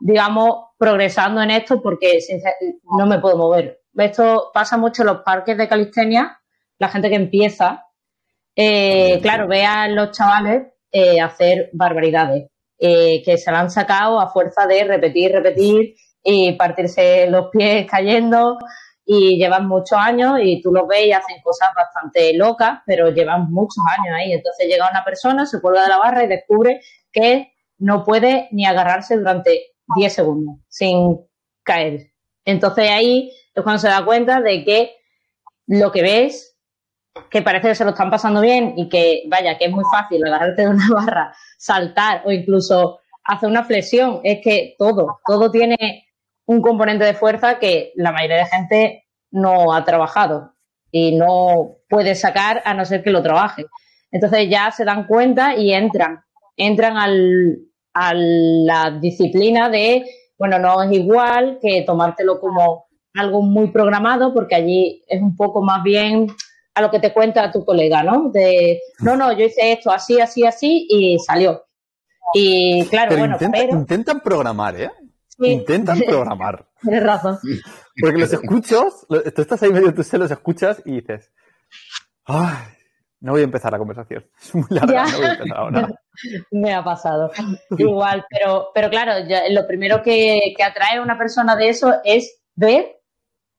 digamos, 0.00 0.66
progresando 0.78 1.42
en 1.42 1.50
esto 1.50 1.80
porque 1.80 2.18
no 2.98 3.06
me 3.06 3.18
puedo 3.18 3.36
mover. 3.36 3.80
Esto 3.94 4.50
pasa 4.52 4.76
mucho 4.76 5.02
en 5.02 5.08
los 5.08 5.22
parques 5.22 5.56
de 5.56 5.68
calistenia, 5.68 6.38
la 6.78 6.88
gente 6.88 7.08
que 7.08 7.16
empieza, 7.16 7.86
eh, 8.54 9.18
claro, 9.22 9.48
ve 9.48 9.64
a 9.64 9.88
los 9.88 10.10
chavales 10.12 10.68
eh, 10.92 11.20
hacer 11.20 11.70
barbaridades, 11.72 12.48
eh, 12.78 13.22
que 13.24 13.38
se 13.38 13.50
la 13.50 13.60
han 13.60 13.70
sacado 13.70 14.20
a 14.20 14.30
fuerza 14.30 14.66
de 14.66 14.84
repetir, 14.84 15.32
repetir 15.32 15.94
y 16.22 16.52
partirse 16.52 17.26
los 17.28 17.48
pies 17.50 17.86
cayendo 17.90 18.58
y 19.12 19.38
llevan 19.38 19.66
muchos 19.66 19.98
años 19.98 20.38
y 20.40 20.62
tú 20.62 20.72
los 20.72 20.86
ves 20.86 21.06
y 21.06 21.12
hacen 21.12 21.42
cosas 21.42 21.70
bastante 21.74 22.32
locas, 22.32 22.78
pero 22.86 23.10
llevan 23.10 23.50
muchos 23.50 23.82
años 23.98 24.14
ahí. 24.16 24.32
Entonces 24.32 24.68
llega 24.68 24.88
una 24.88 25.04
persona, 25.04 25.46
se 25.46 25.60
cuelga 25.60 25.82
de 25.82 25.88
la 25.88 25.98
barra 25.98 26.22
y 26.22 26.28
descubre 26.28 26.80
que 27.10 27.52
no 27.78 28.04
puede 28.04 28.46
ni 28.52 28.66
agarrarse 28.66 29.16
durante 29.16 29.72
10 29.96 30.14
segundos 30.14 30.58
sin 30.68 31.26
caer. 31.64 32.12
Entonces 32.44 32.88
ahí 32.88 33.32
es 33.52 33.62
cuando 33.64 33.80
se 33.80 33.88
da 33.88 34.04
cuenta 34.04 34.40
de 34.40 34.64
que 34.64 34.94
lo 35.66 35.90
que 35.90 36.02
ves 36.02 36.56
que 37.30 37.42
parece 37.42 37.66
que 37.66 37.74
se 37.74 37.84
lo 37.84 37.90
están 37.90 38.12
pasando 38.12 38.40
bien 38.40 38.74
y 38.76 38.88
que, 38.88 39.24
vaya, 39.26 39.58
que 39.58 39.64
es 39.64 39.72
muy 39.72 39.84
fácil 39.90 40.24
agarrarte 40.24 40.62
de 40.62 40.68
una 40.68 40.88
barra, 40.94 41.34
saltar 41.58 42.22
o 42.26 42.30
incluso 42.30 43.00
hacer 43.24 43.48
una 43.48 43.64
flexión. 43.64 44.20
Es 44.22 44.38
que 44.40 44.76
todo, 44.78 45.18
todo 45.26 45.50
tiene 45.50 46.06
un 46.46 46.60
componente 46.60 47.04
de 47.04 47.14
fuerza 47.14 47.58
que 47.58 47.92
la 47.96 48.12
mayoría 48.12 48.38
de 48.38 48.46
gente 48.46 49.04
no 49.30 49.72
ha 49.72 49.84
trabajado 49.84 50.52
y 50.90 51.16
no 51.16 51.76
puede 51.88 52.14
sacar 52.14 52.62
a 52.64 52.74
no 52.74 52.84
ser 52.84 53.02
que 53.02 53.10
lo 53.10 53.22
trabaje. 53.22 53.66
Entonces 54.10 54.48
ya 54.48 54.70
se 54.70 54.84
dan 54.84 55.06
cuenta 55.06 55.54
y 55.54 55.72
entran, 55.72 56.20
entran 56.56 56.96
al, 56.96 57.58
a 57.94 58.12
la 58.14 58.90
disciplina 59.00 59.68
de, 59.68 60.04
bueno, 60.38 60.58
no 60.58 60.82
es 60.82 60.92
igual 60.92 61.58
que 61.62 61.82
tomártelo 61.82 62.40
como 62.40 62.86
algo 63.14 63.42
muy 63.42 63.70
programado, 63.70 64.32
porque 64.34 64.54
allí 64.54 65.04
es 65.06 65.20
un 65.20 65.36
poco 65.36 65.62
más 65.62 65.82
bien 65.82 66.26
a 66.74 66.82
lo 66.82 66.90
que 66.90 67.00
te 67.00 67.12
cuenta 67.12 67.50
tu 67.50 67.64
colega, 67.64 68.02
¿no? 68.02 68.30
De, 68.30 68.80
no, 69.00 69.16
no, 69.16 69.32
yo 69.32 69.44
hice 69.44 69.72
esto 69.72 69.90
así, 69.90 70.20
así, 70.20 70.46
así 70.46 70.86
y 70.88 71.18
salió. 71.18 71.64
Y 72.32 72.86
claro, 72.86 73.16
bueno, 73.16 73.36
pero... 73.38 73.72
Intentan 73.76 74.20
programar, 74.20 74.80
¿eh? 74.80 74.90
Intentan 75.40 76.00
programar. 76.06 76.66
Tienes 76.82 77.02
razón. 77.02 77.38
Porque 78.00 78.18
los 78.18 78.32
escuchas, 78.32 79.06
tú 79.08 79.42
estás 79.42 79.62
ahí 79.62 79.72
medio 79.72 79.92
tú 79.94 80.02
se 80.02 80.18
los 80.18 80.30
escuchas 80.30 80.82
y 80.84 81.00
dices, 81.00 81.30
ay, 82.24 82.56
no 83.20 83.32
voy 83.32 83.42
a 83.42 83.44
empezar 83.44 83.72
la 83.72 83.78
conversación. 83.78 84.26
Es 84.40 84.54
muy 84.54 84.66
larga, 84.70 85.04
no 85.04 85.16
voy 85.18 85.26
a 85.26 85.32
empezar 85.32 85.56
ahora. 85.56 85.88
Me 86.50 86.74
ha 86.74 86.84
pasado. 86.84 87.30
Igual, 87.76 88.24
pero, 88.28 88.68
pero 88.74 88.90
claro, 88.90 89.12
lo 89.50 89.66
primero 89.66 90.02
que, 90.02 90.54
que 90.56 90.62
atrae 90.62 90.98
a 90.98 91.02
una 91.02 91.18
persona 91.18 91.56
de 91.56 91.68
eso 91.68 91.94
es 92.04 92.42
ver 92.54 92.96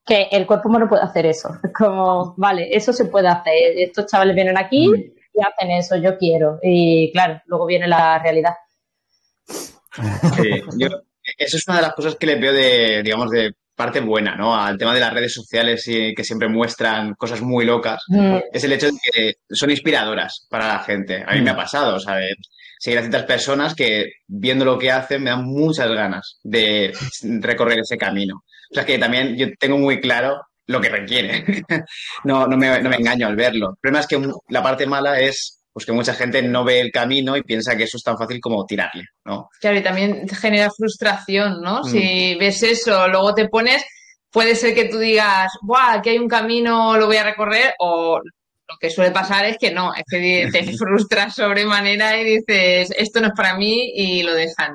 que 0.05 0.27
el 0.31 0.45
cuerpo 0.45 0.69
humano 0.69 0.89
puede 0.89 1.03
hacer 1.03 1.25
eso. 1.25 1.49
Como, 1.77 2.33
vale, 2.37 2.75
eso 2.75 2.91
se 2.93 3.05
puede 3.05 3.27
hacer. 3.27 3.53
Estos 3.77 4.07
chavales 4.07 4.35
vienen 4.35 4.57
aquí 4.57 4.89
y 5.33 5.41
hacen 5.41 5.71
eso, 5.71 5.95
yo 5.95 6.17
quiero. 6.17 6.59
Y 6.61 7.11
claro, 7.11 7.41
luego 7.45 7.65
viene 7.65 7.87
la 7.87 8.19
realidad. 8.19 8.55
Sí, 9.45 10.61
yo, 10.77 10.87
eso 11.37 11.57
es 11.57 11.63
una 11.67 11.77
de 11.77 11.83
las 11.83 11.93
cosas 11.93 12.15
que 12.15 12.25
le 12.27 12.35
veo 12.35 12.53
de, 12.53 13.01
digamos, 13.03 13.29
de 13.29 13.53
parte 13.75 13.99
buena, 13.99 14.35
¿no? 14.35 14.55
Al 14.55 14.77
tema 14.77 14.93
de 14.93 14.99
las 14.99 15.13
redes 15.13 15.33
sociales 15.33 15.87
y 15.87 16.13
que 16.13 16.23
siempre 16.23 16.47
muestran 16.47 17.15
cosas 17.15 17.41
muy 17.41 17.65
locas, 17.65 18.03
mm. 18.09 18.37
es 18.53 18.63
el 18.63 18.73
hecho 18.73 18.87
de 18.87 18.97
que 19.11 19.33
son 19.49 19.71
inspiradoras 19.71 20.45
para 20.49 20.67
la 20.67 20.79
gente. 20.79 21.23
A 21.25 21.33
mí 21.33 21.41
me 21.41 21.49
ha 21.49 21.53
mm. 21.53 21.57
pasado, 21.57 21.99
¿sabes? 21.99 22.35
Seguir 22.79 22.99
a 22.99 23.01
ciertas 23.01 23.23
personas 23.23 23.73
que 23.73 24.11
viendo 24.27 24.65
lo 24.65 24.77
que 24.77 24.91
hacen 24.91 25.23
me 25.23 25.29
dan 25.29 25.45
muchas 25.45 25.89
ganas 25.91 26.39
de 26.43 26.93
recorrer 27.39 27.79
ese 27.79 27.97
camino. 27.97 28.43
O 28.71 28.73
sea 28.73 28.85
que 28.85 28.97
también 28.97 29.35
yo 29.35 29.47
tengo 29.59 29.77
muy 29.77 29.99
claro 29.99 30.41
lo 30.67 30.79
que 30.79 30.89
requiere. 30.89 31.43
no, 32.23 32.47
no, 32.47 32.57
me, 32.57 32.81
no 32.81 32.89
me 32.89 32.97
engaño 32.97 33.27
al 33.27 33.35
verlo. 33.35 33.71
El 33.71 33.77
problema 33.81 33.99
es 33.99 34.07
que 34.07 34.21
la 34.49 34.63
parte 34.63 34.85
mala 34.85 35.19
es 35.19 35.60
pues 35.73 35.85
que 35.85 35.91
mucha 35.93 36.13
gente 36.13 36.41
no 36.41 36.65
ve 36.65 36.81
el 36.81 36.91
camino 36.91 37.37
y 37.37 37.43
piensa 37.43 37.75
que 37.75 37.83
eso 37.83 37.97
es 37.97 38.03
tan 38.03 38.17
fácil 38.17 38.39
como 38.41 38.65
tirarle, 38.65 39.05
¿no? 39.25 39.49
Claro, 39.59 39.77
y 39.77 39.83
también 39.83 40.27
genera 40.27 40.69
frustración, 40.75 41.61
¿no? 41.61 41.81
Mm. 41.81 41.83
Si 41.85 42.35
ves 42.35 42.63
eso, 42.63 43.07
luego 43.07 43.33
te 43.33 43.47
pones, 43.47 43.83
puede 44.29 44.55
ser 44.55 44.75
que 44.75 44.85
tú 44.85 44.97
digas, 44.97 45.51
¡buah, 45.61 45.93
aquí 45.93 46.09
hay 46.09 46.17
un 46.17 46.27
camino, 46.27 46.97
lo 46.97 47.05
voy 47.05 47.17
a 47.17 47.23
recorrer! 47.23 47.73
O 47.79 48.19
lo 48.71 48.77
que 48.79 48.89
suele 48.89 49.11
pasar 49.11 49.45
es 49.45 49.57
que 49.57 49.71
no, 49.71 49.93
es 49.93 50.03
que 50.09 50.49
te 50.51 50.63
frustras 50.77 51.35
sobremanera 51.35 52.19
y 52.19 52.37
dices, 52.37 52.91
esto 52.97 53.21
no 53.21 53.27
es 53.27 53.33
para 53.35 53.57
mí 53.57 53.91
y 53.95 54.23
lo 54.23 54.33
dejan. 54.33 54.73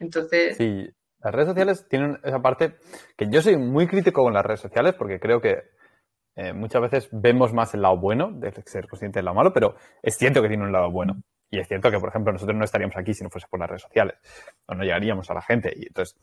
Entonces... 0.00 0.56
Sí, 0.56 0.86
las 1.20 1.34
redes 1.34 1.48
sociales 1.48 1.86
tienen 1.88 2.18
esa 2.22 2.40
parte 2.40 2.76
que 3.16 3.26
yo 3.30 3.40
soy 3.40 3.56
muy 3.56 3.86
crítico 3.86 4.22
con 4.22 4.34
las 4.34 4.44
redes 4.44 4.60
sociales 4.60 4.94
porque 4.98 5.18
creo 5.18 5.40
que 5.40 5.54
eh, 6.36 6.52
muchas 6.52 6.82
veces 6.82 7.08
vemos 7.12 7.52
más 7.52 7.74
el 7.74 7.82
lado 7.82 7.96
bueno 7.96 8.30
de 8.32 8.52
ser 8.66 8.88
consciente 8.88 9.18
del 9.18 9.26
lado 9.26 9.36
malo, 9.36 9.52
pero 9.52 9.76
es 10.02 10.16
cierto 10.16 10.42
que 10.42 10.48
tiene 10.48 10.64
un 10.64 10.72
lado 10.72 10.90
bueno. 10.90 11.22
Y 11.50 11.60
es 11.60 11.68
cierto 11.68 11.90
que, 11.90 12.00
por 12.00 12.08
ejemplo, 12.08 12.32
nosotros 12.32 12.56
no 12.56 12.64
estaríamos 12.64 12.96
aquí 12.96 13.14
si 13.14 13.22
no 13.22 13.30
fuese 13.30 13.46
por 13.48 13.60
las 13.60 13.68
redes 13.68 13.82
sociales, 13.82 14.16
o 14.66 14.74
no 14.74 14.82
llegaríamos 14.82 15.30
a 15.30 15.34
la 15.34 15.42
gente. 15.42 15.72
Y 15.76 15.86
entonces, 15.86 16.16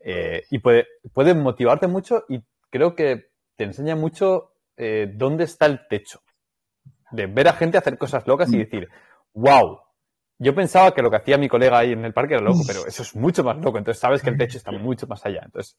eh, 0.00 0.44
y 0.50 0.58
puede, 0.58 0.86
puede 1.12 1.34
motivarte 1.34 1.86
mucho 1.86 2.24
y 2.28 2.42
creo 2.70 2.94
que 2.94 3.30
te 3.56 3.64
enseña 3.64 3.96
mucho 3.96 4.54
eh, 4.76 5.12
dónde 5.14 5.44
está 5.44 5.66
el 5.66 5.86
techo. 5.88 6.22
De 7.10 7.26
ver 7.26 7.48
a 7.48 7.52
gente 7.52 7.76
hacer 7.76 7.98
cosas 7.98 8.26
locas 8.26 8.50
y 8.52 8.56
mm. 8.56 8.58
decir, 8.60 8.88
wow, 9.34 9.80
yo 10.38 10.54
pensaba 10.54 10.94
que 10.94 11.02
lo 11.02 11.10
que 11.10 11.16
hacía 11.16 11.36
mi 11.36 11.48
colega 11.48 11.78
ahí 11.78 11.92
en 11.92 12.04
el 12.06 12.14
parque 12.14 12.34
era 12.34 12.42
loco, 12.42 12.60
pero 12.66 12.86
eso 12.86 13.02
es 13.02 13.14
mucho 13.14 13.44
más 13.44 13.58
loco. 13.58 13.76
Entonces 13.76 14.00
sabes 14.00 14.22
que 14.22 14.30
el 14.30 14.38
techo 14.38 14.56
está 14.56 14.72
mucho 14.72 15.06
más 15.06 15.26
allá. 15.26 15.42
Entonces, 15.44 15.76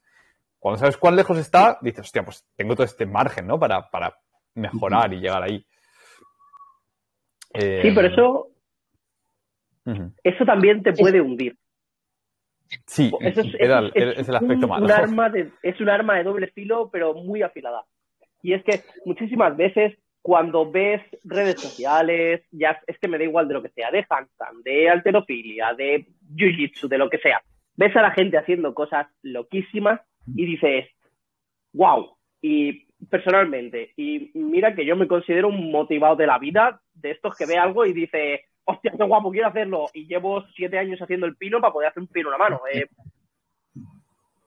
cuando 0.62 0.77
sabes 0.77 0.96
cuán 0.96 1.15
lejos 1.15 1.39
está, 1.39 1.80
dices, 1.82 2.01
hostia, 2.01 2.24
pues 2.24 2.48
tengo 2.56 2.75
todo 2.75 2.86
este 2.86 3.08
margen, 3.08 3.48
¿no? 3.48 3.60
Para, 3.60 3.89
para 3.89 4.15
mejorar 4.53 5.12
y 5.12 5.20
llegar 5.20 5.41
ahí. 5.41 5.65
sí, 7.56 7.91
pero 7.96 8.08
eso. 8.08 8.48
Eso 10.24 10.46
también 10.46 10.84
te 10.84 10.94
puede 10.94 11.20
hundir. 11.20 11.58
Sí, 12.86 13.12
es, 13.22 13.38
el 13.38 14.36
aspecto 14.36 14.68
malo. 14.68 14.86
es 15.63 15.82
un 15.82 15.89
arma 15.89 16.15
de 16.18 16.24
doble 16.24 16.48
filo, 16.51 16.91
pero 16.91 17.15
muy 17.15 17.41
afilada. 17.41 17.84
Y 18.44 18.53
es 18.53 18.63
que 18.63 18.84
muchísimas 19.03 19.58
veces 19.58 19.98
cuando 20.22 20.70
ves 20.70 21.01
redes 21.24 21.60
sociales, 21.60 22.44
ya 22.51 22.80
es 22.86 23.00
que 23.00 23.08
me 23.08 23.18
da 23.18 23.24
igual 23.24 23.48
de 23.48 23.56
lo 23.56 23.63
que 23.63 23.70
sea, 23.70 23.89
de 23.89 24.06
handstand, 24.08 24.63
de 24.63 24.91
alterofilia, 24.91 25.74
de 25.74 26.06
jiu-jitsu, 26.36 26.88
de 26.88 27.00
lo 27.00 27.10
que 27.10 27.18
sea. 27.18 27.41
Ves 27.75 27.96
a 27.96 28.03
la 28.03 28.12
gente 28.12 28.38
haciendo 28.38 28.75
cosas 28.75 29.08
loquísimas 29.24 30.00
y 30.28 30.46
dices, 30.46 30.88
wow. 31.74 32.16
Y 32.42 32.86
personalmente, 33.10 33.94
y 33.96 34.32
mira 34.34 34.75
que 34.75 34.86
yo 34.86 34.96
me 34.96 35.08
considero 35.08 35.48
un 35.48 35.72
motivado 35.72 36.16
de 36.16 36.28
la 36.28 36.40
vida, 36.40 36.82
de 36.94 37.12
estos 37.12 37.36
que 37.36 37.46
ve 37.46 37.58
algo 37.58 37.86
y 37.86 37.94
dice, 37.94 38.46
hostia, 38.66 38.94
qué 38.98 39.04
guapo, 39.04 39.32
quiero 39.32 39.48
hacerlo. 39.48 39.90
Y 39.94 40.08
llevo 40.08 40.44
siete 40.56 40.78
años 40.78 41.01
haciendo 41.01 41.25
el 41.25 41.36
pino 41.36 41.60
para 41.60 41.74
poder 41.74 41.90
hacer 41.90 42.01
un 42.01 42.08
pino 42.08 42.30
en 42.30 42.32
la 42.32 42.38
mano. 42.38 42.62
Eh. 42.72 42.86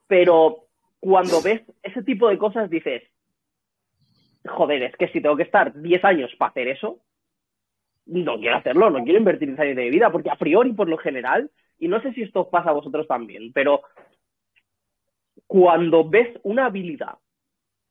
Pero 0.07 0.67
cuando 0.99 1.41
ves 1.41 1.61
ese 1.83 2.03
tipo 2.03 2.27
de 2.29 2.37
cosas 2.37 2.69
dices, 2.69 3.03
joder, 4.45 4.83
es 4.83 4.95
que 4.95 5.07
si 5.09 5.21
tengo 5.21 5.35
que 5.35 5.43
estar 5.43 5.73
diez 5.73 6.03
años 6.03 6.33
para 6.37 6.49
hacer 6.51 6.67
eso, 6.67 6.99
no 8.05 8.37
quiero 8.39 8.57
hacerlo, 8.57 8.89
no 8.89 9.03
quiero 9.03 9.19
invertir 9.19 9.49
en 9.49 9.59
años 9.59 9.75
de 9.75 9.89
vida, 9.89 10.11
porque 10.11 10.29
a 10.29 10.35
priori, 10.35 10.73
por 10.73 10.87
lo 10.87 10.97
general, 10.97 11.49
y 11.79 11.87
no 11.87 12.01
sé 12.01 12.13
si 12.13 12.21
esto 12.21 12.49
pasa 12.49 12.69
a 12.69 12.73
vosotros 12.73 13.07
también, 13.07 13.51
pero 13.51 13.81
cuando 15.47 16.07
ves 16.07 16.29
una 16.43 16.65
habilidad 16.65 17.17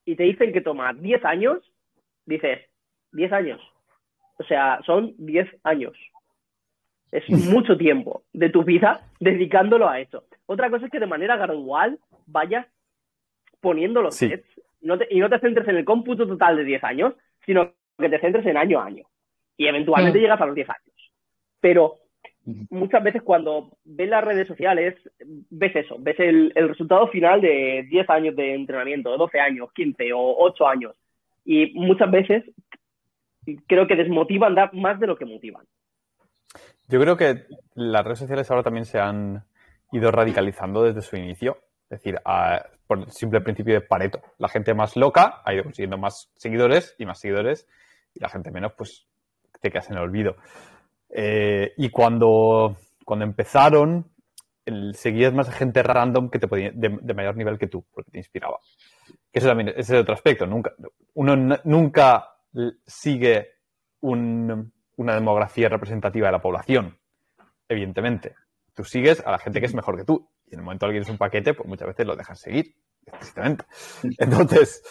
y 0.05 0.17
te 0.17 0.25
dicen 0.25 0.53
que 0.53 0.61
toma 0.61 0.93
10 0.93 1.25
años, 1.25 1.59
dices, 2.27 2.61
10 3.13 3.33
años. 3.33 3.61
O 4.39 4.45
sea, 4.45 4.81
son 4.85 5.15
10 5.19 5.49
años. 5.63 5.93
Es 7.13 7.29
mucho 7.31 7.77
tiempo 7.77 8.25
de 8.33 8.51
tu 8.51 8.65
vida 8.65 9.09
dedicándolo 9.21 9.89
a 9.89 10.01
eso. 10.01 10.25
Otra 10.47 10.69
cosa 10.69 10.87
es 10.87 10.91
que 10.91 10.99
de 10.99 11.07
manera 11.07 11.37
gradual 11.37 11.99
vayas 12.27 12.67
poniendo 13.61 14.03
los 14.03 14.17
sets 14.17 14.47
y 14.81 15.21
no 15.21 15.31
te 15.31 15.39
centres 15.39 15.67
en 15.69 15.77
el 15.77 15.85
cómputo 15.85 16.27
total 16.27 16.57
de 16.57 16.65
10 16.65 16.85
años, 16.85 17.15
sino 17.47 17.73
que 17.99 18.09
te 18.09 18.21
centres 18.21 18.45
en 18.45 18.57
año 18.57 18.81
a 18.81 18.87
año. 18.87 19.07
Y 19.57 19.67
eventualmente 19.67 20.19
llegas 20.19 20.41
a 20.41 20.47
los 20.47 20.55
10 20.55 20.69
años. 20.69 21.13
Pero 21.61 22.01
muchas 22.71 23.03
veces 23.03 23.23
cuando 23.23 23.77
ves 23.85 24.09
las 24.09 24.25
redes 24.25 24.47
sociales, 24.47 24.95
ves 25.51 25.77
eso, 25.77 25.97
ves 25.99 26.19
el, 26.21 26.53
resultado 26.55 27.09
final 27.09 27.41
de 27.41 27.87
10 27.89 28.11
años 28.11 28.37
de 28.37 28.55
entrenamiento, 28.55 29.11
de 29.11 29.19
12 29.19 29.41
años, 29.41 29.73
15 29.73 30.13
o 30.13 30.37
8 30.39 30.67
años. 30.69 30.95
Y 31.45 31.73
muchas 31.75 32.11
veces 32.11 32.45
creo 33.67 33.87
que 33.87 33.97
desmotivan 33.97 34.55
más 34.73 35.01
de 35.01 35.07
lo 35.07 35.17
que 35.17 35.25
motivan. 35.25 35.65
Yo 36.89 37.01
creo 37.01 37.17
que 37.17 37.45
las 37.75 38.05
redes 38.05 38.19
sociales 38.19 38.51
ahora 38.51 38.63
también 38.63 38.85
se 38.85 38.99
han 38.99 39.45
ido 39.93 40.11
radicalizando 40.11 40.83
desde 40.83 41.03
su 41.03 41.17
inicio. 41.17 41.59
Es 41.85 42.03
decir, 42.03 42.19
por 42.87 42.99
el 42.99 43.11
simple 43.11 43.41
principio 43.41 43.75
de 43.75 43.81
Pareto. 43.81 44.21
La 44.39 44.49
gente 44.49 44.75
más 44.75 44.97
loca 44.97 45.43
ha 45.45 45.55
ido 45.55 45.65
consiguiendo 45.65 45.99
más 45.99 46.31
seguidores 46.37 46.95
y 46.99 47.07
más 47.07 47.21
seguidores, 47.21 47.67
y 48.15 48.21
la 48.21 48.29
gente 48.29 48.51
menos, 48.51 48.73
pues 48.77 49.07
te 49.61 49.71
quedas 49.71 49.91
en 49.91 49.97
el 49.97 50.03
olvido. 50.03 50.37
Eh, 51.17 51.73
y 51.77 51.91
cuando, 51.91 52.77
cuando 53.05 53.25
empezaron, 53.25 54.11
el, 54.67 54.97
seguías 54.97 55.33
más 55.33 55.49
gente 55.49 55.83
random 55.83 56.29
que 56.29 56.41
te 56.41 56.49
podía, 56.49 56.73
de, 56.75 57.15
mayor 57.15 57.37
nivel 57.37 57.57
que 57.57 57.69
tú, 57.69 57.87
porque 57.93 58.11
te 58.11 58.19
inspiraba. 58.19 58.59
Que 59.33 59.39
eso 59.39 59.47
también 59.47 59.69
ese 59.69 59.95
es 59.95 60.03
otro 60.03 60.15
aspecto. 60.15 60.47
Nunca, 60.47 60.75
uno 61.15 61.37
nunca 61.63 62.31
sigue 62.85 63.53
una 64.01 65.15
demografía 65.15 65.69
representativa 65.69 66.27
de 66.27 66.33
la 66.33 66.43
población, 66.43 66.99
evidentemente. 67.69 68.35
Tú 68.75 68.83
sigues 68.83 69.25
a 69.25 69.31
la 69.31 69.39
gente 69.39 69.61
que 69.61 69.67
es 69.67 69.75
mejor 69.75 69.97
que 69.97 70.05
tú. 70.05 70.29
Y 70.47 70.55
en 70.55 70.61
el 70.61 70.65
momento 70.65 70.85
que 70.85 70.89
alguien 70.89 71.05
es 71.05 71.11
un 71.11 71.19
paquete, 71.19 71.55
pues 71.55 71.69
muchas 71.69 71.87
veces 71.87 72.07
lo 72.07 72.17
dejas 72.17 72.41
seguir. 72.41 72.75
Entonces, 74.19 74.83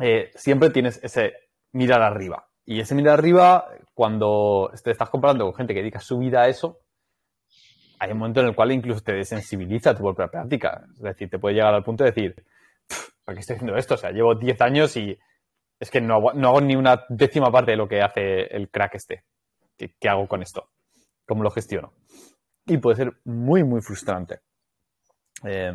eh, 0.00 0.30
siempre 0.34 0.70
tienes 0.70 1.02
ese 1.02 1.32
mirar 1.72 2.02
arriba. 2.02 2.47
Y 2.70 2.80
ese 2.80 2.94
mirar 2.94 3.18
arriba, 3.18 3.66
cuando 3.94 4.70
te 4.84 4.90
estás 4.90 5.08
comparando 5.08 5.46
con 5.46 5.54
gente 5.54 5.72
que 5.72 5.80
dedica 5.80 6.00
su 6.00 6.18
vida 6.18 6.42
a 6.42 6.48
eso, 6.48 6.80
hay 7.98 8.12
un 8.12 8.18
momento 8.18 8.40
en 8.40 8.48
el 8.48 8.54
cual 8.54 8.72
incluso 8.72 9.00
te 9.00 9.14
desensibiliza 9.14 9.94
tu 9.94 10.02
propia 10.02 10.28
práctica. 10.28 10.84
Es 10.92 11.00
decir, 11.00 11.30
te 11.30 11.38
puede 11.38 11.54
llegar 11.54 11.72
al 11.72 11.82
punto 11.82 12.04
de 12.04 12.10
decir, 12.10 12.44
¿para 13.24 13.34
qué 13.34 13.40
estoy 13.40 13.56
haciendo 13.56 13.74
esto? 13.74 13.94
O 13.94 13.96
sea, 13.96 14.10
llevo 14.10 14.34
10 14.34 14.60
años 14.60 14.94
y 14.98 15.18
es 15.80 15.90
que 15.90 16.02
no 16.02 16.16
hago, 16.16 16.60
ni 16.60 16.76
una 16.76 17.06
décima 17.08 17.50
parte 17.50 17.70
de 17.70 17.78
lo 17.78 17.88
que 17.88 18.02
hace 18.02 18.54
el 18.54 18.68
crack 18.68 18.96
este. 18.96 19.24
¿Qué, 19.78 20.08
hago 20.10 20.28
con 20.28 20.42
esto? 20.42 20.68
¿Cómo 21.26 21.42
lo 21.42 21.50
gestiono? 21.50 21.94
Y 22.66 22.76
puede 22.76 22.96
ser 22.96 23.14
muy, 23.24 23.64
muy 23.64 23.80
frustrante. 23.80 24.40
Eh, 25.42 25.72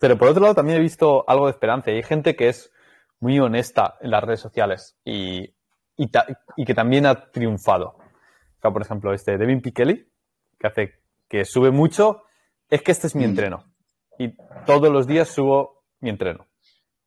pero 0.00 0.18
por 0.18 0.26
otro 0.26 0.42
lado, 0.42 0.56
también 0.56 0.78
he 0.78 0.82
visto 0.82 1.24
algo 1.28 1.46
de 1.46 1.52
esperanza. 1.52 1.92
Hay 1.92 2.02
gente 2.02 2.34
que 2.34 2.48
es 2.48 2.72
muy 3.20 3.38
honesta 3.38 3.98
en 4.00 4.10
las 4.10 4.24
redes 4.24 4.40
sociales 4.40 4.98
y 5.04 5.53
y, 5.96 6.64
que 6.64 6.74
también 6.74 7.06
ha 7.06 7.30
triunfado. 7.30 7.96
por 8.60 8.82
ejemplo, 8.82 9.12
este 9.12 9.38
Devin 9.38 9.60
Pikeli, 9.60 10.06
que 10.58 10.66
hace 10.66 10.94
que 11.28 11.44
sube 11.44 11.70
mucho, 11.70 12.22
es 12.68 12.82
que 12.82 12.92
este 12.92 13.06
es 13.06 13.14
mi 13.14 13.22
mm. 13.22 13.30
entreno. 13.30 13.64
Y 14.18 14.34
todos 14.66 14.92
los 14.92 15.06
días 15.06 15.28
subo 15.28 15.84
mi 16.00 16.10
entreno. 16.10 16.46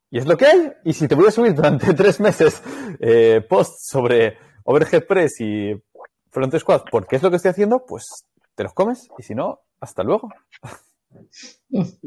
Y 0.10 0.20
es 0.20 0.26
lo 0.26 0.38
que 0.38 0.46
hay. 0.46 0.72
Y 0.86 0.94
si 0.94 1.08
te 1.08 1.16
voy 1.16 1.28
a 1.28 1.32
subir 1.32 1.54
durante 1.54 1.94
tres 1.96 2.20
meses 2.20 2.64
eh, 3.00 3.42
posts 3.48 3.90
sobre 3.90 4.38
Overhead 4.64 5.06
Press 5.06 5.42
y 5.42 5.74
Front 6.32 6.58
Squad 6.58 6.84
porque 6.92 7.16
es 7.16 7.24
lo 7.24 7.30
que 7.30 7.38
estoy 7.38 7.52
haciendo, 7.52 7.86
pues 7.86 8.04
te 8.56 8.64
los 8.64 8.74
comes. 8.74 9.08
Y 9.18 9.24
si 9.24 9.36
no, 9.36 9.60
hasta 9.80 10.04
luego. 10.04 10.30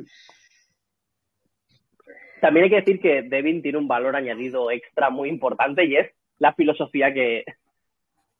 También 2.41 2.65
hay 2.65 2.71
que 2.71 2.77
decir 2.77 3.01
que 3.01 3.23
Devin 3.23 3.61
tiene 3.63 3.79
un 3.79 3.87
valor 3.87 4.17
añadido 4.17 4.71
extra 4.71 5.11
muy 5.11 5.29
importante 5.29 5.85
y 5.85 5.97
es 5.97 6.11
la 6.41 6.53
filosofía 6.55 7.15
que, 7.15 7.45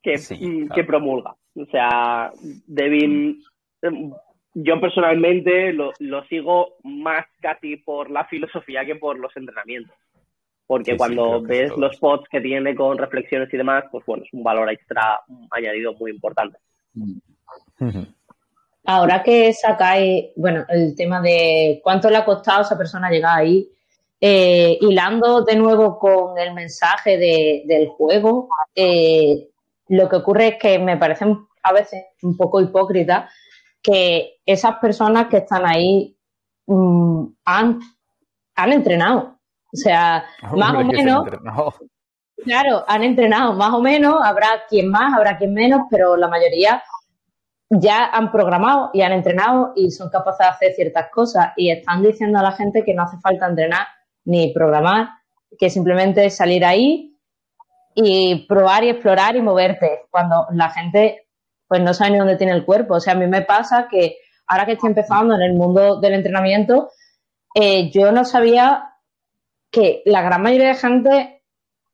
que, 0.03 0.19
que 0.75 0.83
promulga. 0.83 1.35
O 1.55 1.65
sea, 1.67 2.31
Devin, 2.67 3.41
yo 4.53 4.81
personalmente 4.81 5.71
lo, 5.73 5.93
sigo 6.27 6.75
más 6.83 7.25
casi 7.41 7.77
por 7.77 8.09
la 8.11 8.25
filosofía 8.25 8.85
que 8.85 8.95
por 8.95 9.17
los 9.17 9.35
entrenamientos. 9.37 9.95
Porque 10.67 10.95
cuando 10.95 11.41
ves 11.41 11.75
los 11.77 11.97
pods 11.97 12.27
que 12.29 12.39
tiene 12.39 12.75
con 12.75 12.97
reflexiones 12.97 13.53
y 13.53 13.57
demás, 13.57 13.85
pues 13.91 14.05
bueno, 14.05 14.23
es 14.23 14.33
un 14.33 14.43
valor 14.43 14.69
extra 14.69 15.19
añadido 15.51 15.93
muy 15.95 16.11
importante. 16.11 16.57
Ahora 18.85 19.21
que 19.21 19.51
sacáis, 19.53 20.27
bueno, 20.35 20.65
el 20.69 20.95
tema 20.95 21.21
de 21.21 21.81
cuánto 21.83 22.09
le 22.09 22.17
ha 22.17 22.25
costado 22.25 22.59
a 22.59 22.61
esa 22.61 22.77
persona 22.77 23.11
llegar 23.11 23.37
ahí, 23.37 23.67
eh, 24.23 24.77
hilando 24.79 25.43
de 25.43 25.55
nuevo 25.55 25.97
con 25.97 26.37
el 26.37 26.53
mensaje 26.53 27.17
del 27.17 27.87
juego, 27.87 28.49
eh, 28.75 29.49
lo 29.87 30.07
que 30.07 30.15
ocurre 30.17 30.47
es 30.49 30.55
que 30.57 30.77
me 30.77 30.95
parece 30.95 31.25
a 31.63 31.73
veces 31.73 32.05
un 32.21 32.37
poco 32.37 32.61
hipócrita 32.61 33.29
que 33.81 34.35
esas 34.45 34.75
personas 34.77 35.25
que 35.25 35.37
están 35.37 35.65
ahí 35.65 36.15
mm, 36.67 37.25
han, 37.45 37.79
han 38.55 38.71
entrenado. 38.71 39.39
O 39.73 39.77
sea, 39.77 40.25
más 40.55 40.75
o 40.75 40.83
menos. 40.83 41.25
Claro, 42.43 42.83
han 42.87 43.03
entrenado 43.03 43.53
más 43.53 43.73
o 43.73 43.81
menos, 43.81 44.15
habrá 44.23 44.49
quien 44.69 44.89
más, 44.89 45.15
habrá 45.15 45.37
quien 45.37 45.53
menos, 45.53 45.81
pero 45.89 46.15
la 46.15 46.27
mayoría 46.27 46.83
ya 47.69 48.05
han 48.05 48.31
programado 48.31 48.91
y 48.93 49.01
han 49.01 49.13
entrenado 49.13 49.73
y 49.75 49.89
son 49.89 50.09
capaces 50.09 50.39
de 50.39 50.45
hacer 50.45 50.73
ciertas 50.73 51.09
cosas 51.11 51.53
y 51.55 51.71
están 51.71 52.03
diciendo 52.03 52.37
a 52.37 52.43
la 52.43 52.51
gente 52.51 52.83
que 52.83 52.93
no 52.93 53.03
hace 53.03 53.17
falta 53.19 53.47
entrenar 53.47 53.87
ni 54.25 54.53
programar, 54.53 55.09
que 55.57 55.69
simplemente 55.69 56.29
salir 56.29 56.63
ahí 56.65 57.17
y 57.95 58.45
probar 58.47 58.83
y 58.83 58.89
explorar 58.89 59.35
y 59.35 59.41
moverte, 59.41 60.01
cuando 60.09 60.47
la 60.51 60.69
gente 60.69 61.27
pues 61.67 61.81
no 61.81 61.93
sabe 61.93 62.11
ni 62.11 62.17
dónde 62.17 62.35
tiene 62.35 62.53
el 62.53 62.65
cuerpo. 62.65 62.95
O 62.95 62.99
sea, 62.99 63.13
a 63.13 63.15
mí 63.15 63.27
me 63.27 63.43
pasa 63.43 63.87
que 63.89 64.17
ahora 64.47 64.65
que 64.65 64.73
estoy 64.73 64.89
empezando 64.89 65.35
en 65.35 65.41
el 65.41 65.53
mundo 65.53 66.01
del 66.01 66.15
entrenamiento, 66.15 66.89
eh, 67.55 67.89
yo 67.91 68.11
no 68.11 68.25
sabía 68.25 68.91
que 69.71 70.01
la 70.05 70.21
gran 70.21 70.41
mayoría 70.41 70.69
de 70.69 70.75
gente, 70.75 71.43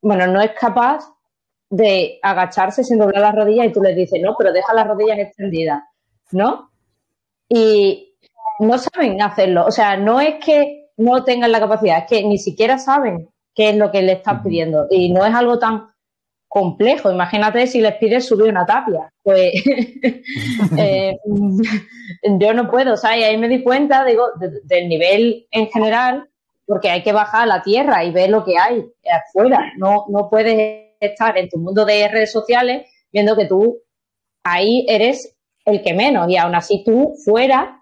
bueno, 0.02 0.26
no 0.26 0.42
es 0.42 0.52
capaz 0.60 1.06
de 1.70 2.18
agacharse 2.24 2.84
sin 2.84 2.98
doblar 2.98 3.22
las 3.22 3.36
rodillas 3.36 3.68
y 3.68 3.72
tú 3.72 3.82
les 3.82 3.96
dices, 3.96 4.20
no, 4.22 4.36
pero 4.36 4.52
deja 4.52 4.74
las 4.74 4.88
rodillas 4.88 5.20
extendidas, 5.20 5.84
¿no? 6.32 6.72
Y 7.48 8.18
no 8.60 8.78
saben 8.78 9.22
hacerlo. 9.22 9.66
O 9.66 9.72
sea, 9.72 9.98
no 9.98 10.20
es 10.20 10.44
que 10.44 10.87
no 10.98 11.24
tengan 11.24 11.52
la 11.52 11.60
capacidad, 11.60 12.00
es 12.00 12.06
que 12.10 12.24
ni 12.24 12.38
siquiera 12.38 12.78
saben 12.78 13.30
qué 13.54 13.70
es 13.70 13.76
lo 13.78 13.92
que 13.92 14.02
le 14.02 14.14
estás 14.14 14.42
pidiendo. 14.44 14.88
Y 14.90 15.12
no 15.12 15.26
es 15.26 15.34
algo 15.34 15.60
tan 15.60 15.90
complejo. 16.48 17.12
Imagínate 17.12 17.68
si 17.68 17.82
les 17.82 17.96
pides 17.96 18.28
subir 18.28 18.50
una 18.50 18.66
tapia. 18.66 19.12
Pues 19.24 19.54
eh, 20.78 21.18
yo 22.40 22.54
no 22.54 22.70
puedo, 22.70 22.94
o 22.94 22.98
sea, 22.98 23.18
y 23.18 23.24
ahí 23.24 23.38
me 23.38 23.48
di 23.48 23.64
cuenta, 23.64 24.06
digo, 24.06 24.26
del 24.64 24.88
nivel 24.88 25.48
en 25.52 25.68
general, 25.68 26.30
porque 26.66 26.90
hay 26.90 27.04
que 27.04 27.14
bajar 27.14 27.44
a 27.44 27.58
la 27.58 27.62
tierra 27.62 28.04
y 28.04 28.12
ver 28.12 28.30
lo 28.30 28.44
que 28.44 28.58
hay 28.58 28.84
afuera. 29.10 29.72
No, 29.78 30.06
no 30.10 30.30
puedes 30.30 30.88
estar 31.00 31.38
en 31.38 31.50
tu 31.50 31.60
mundo 31.60 31.86
de 31.86 32.08
redes 32.08 32.32
sociales 32.32 32.90
viendo 33.12 33.36
que 33.36 33.46
tú 33.46 33.82
ahí 34.44 34.86
eres 34.88 35.36
el 35.66 35.82
que 35.82 35.94
menos 35.94 36.30
y 36.30 36.38
aún 36.38 36.56
así 36.56 36.84
tú 36.84 37.14
fuera 37.24 37.77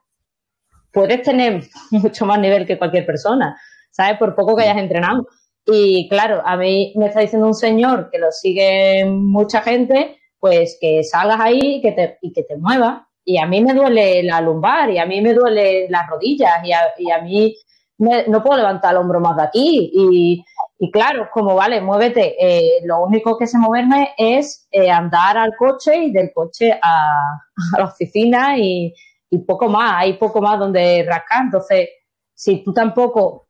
puedes 0.95 1.21
tener 1.21 1.61
mucho 1.91 2.25
más 2.25 2.39
nivel 2.39 2.65
que 2.65 2.79
cualquier 2.79 3.05
persona, 3.05 3.55
¿sabes? 3.91 4.17
Por 4.17 4.33
poco 4.33 4.55
que 4.55 4.63
hayas 4.63 4.77
entrenado. 4.77 5.27
Y 5.67 6.07
claro, 6.09 6.41
a 6.45 6.55
mí 6.57 6.93
me 6.95 7.07
está 7.07 7.19
diciendo 7.19 7.47
un 7.47 7.53
señor 7.53 8.09
que 8.11 8.19
lo 8.19 8.31
sigue 8.31 9.05
mucha 9.05 9.61
gente, 9.61 10.17
pues 10.39 10.77
que 10.79 11.03
salgas 11.03 11.39
ahí 11.39 11.81
que 11.81 11.91
te, 11.91 12.17
y 12.21 12.31
que 12.31 12.43
te 12.43 12.55
muevas. 12.55 13.01
Y 13.23 13.39
a 13.39 13.47
mí 13.47 13.61
me 13.61 13.73
duele 13.73 14.21
la 14.23 14.39
lumbar 14.41 14.91
y 14.91 14.99
a 14.99 15.05
mí 15.07 15.19
me 15.21 15.33
duele 15.33 15.87
las 15.89 16.07
rodillas 16.07 16.63
y 16.63 16.71
a, 16.71 16.79
y 16.97 17.11
a 17.11 17.21
mí 17.21 17.55
no 17.97 18.43
puedo 18.43 18.57
levantar 18.57 18.91
el 18.91 18.97
hombro 18.97 19.19
más 19.19 19.35
de 19.37 19.43
aquí. 19.43 19.91
Y, 19.91 20.45
y 20.77 20.91
claro, 20.91 21.29
como 21.33 21.55
vale, 21.55 21.81
muévete. 21.81 22.35
Eh, 22.39 22.81
lo 22.83 23.03
único 23.03 23.35
que 23.35 23.47
sé 23.47 23.57
moverme 23.57 24.13
es 24.17 24.67
eh, 24.69 24.91
andar 24.91 25.37
al 25.37 25.55
coche 25.57 25.95
y 25.95 26.11
del 26.11 26.31
coche 26.31 26.73
a, 26.73 27.39
a 27.75 27.79
la 27.79 27.85
oficina 27.85 28.55
y, 28.59 28.93
y, 29.35 29.39
poco 29.39 29.69
más. 29.69 29.93
Hay 29.97 30.13
poco 30.13 30.41
más 30.41 30.59
donde 30.59 31.05
rascar. 31.07 31.45
Entonces, 31.45 31.89
si 32.33 32.63
tú 32.63 32.73
tampoco 32.73 33.47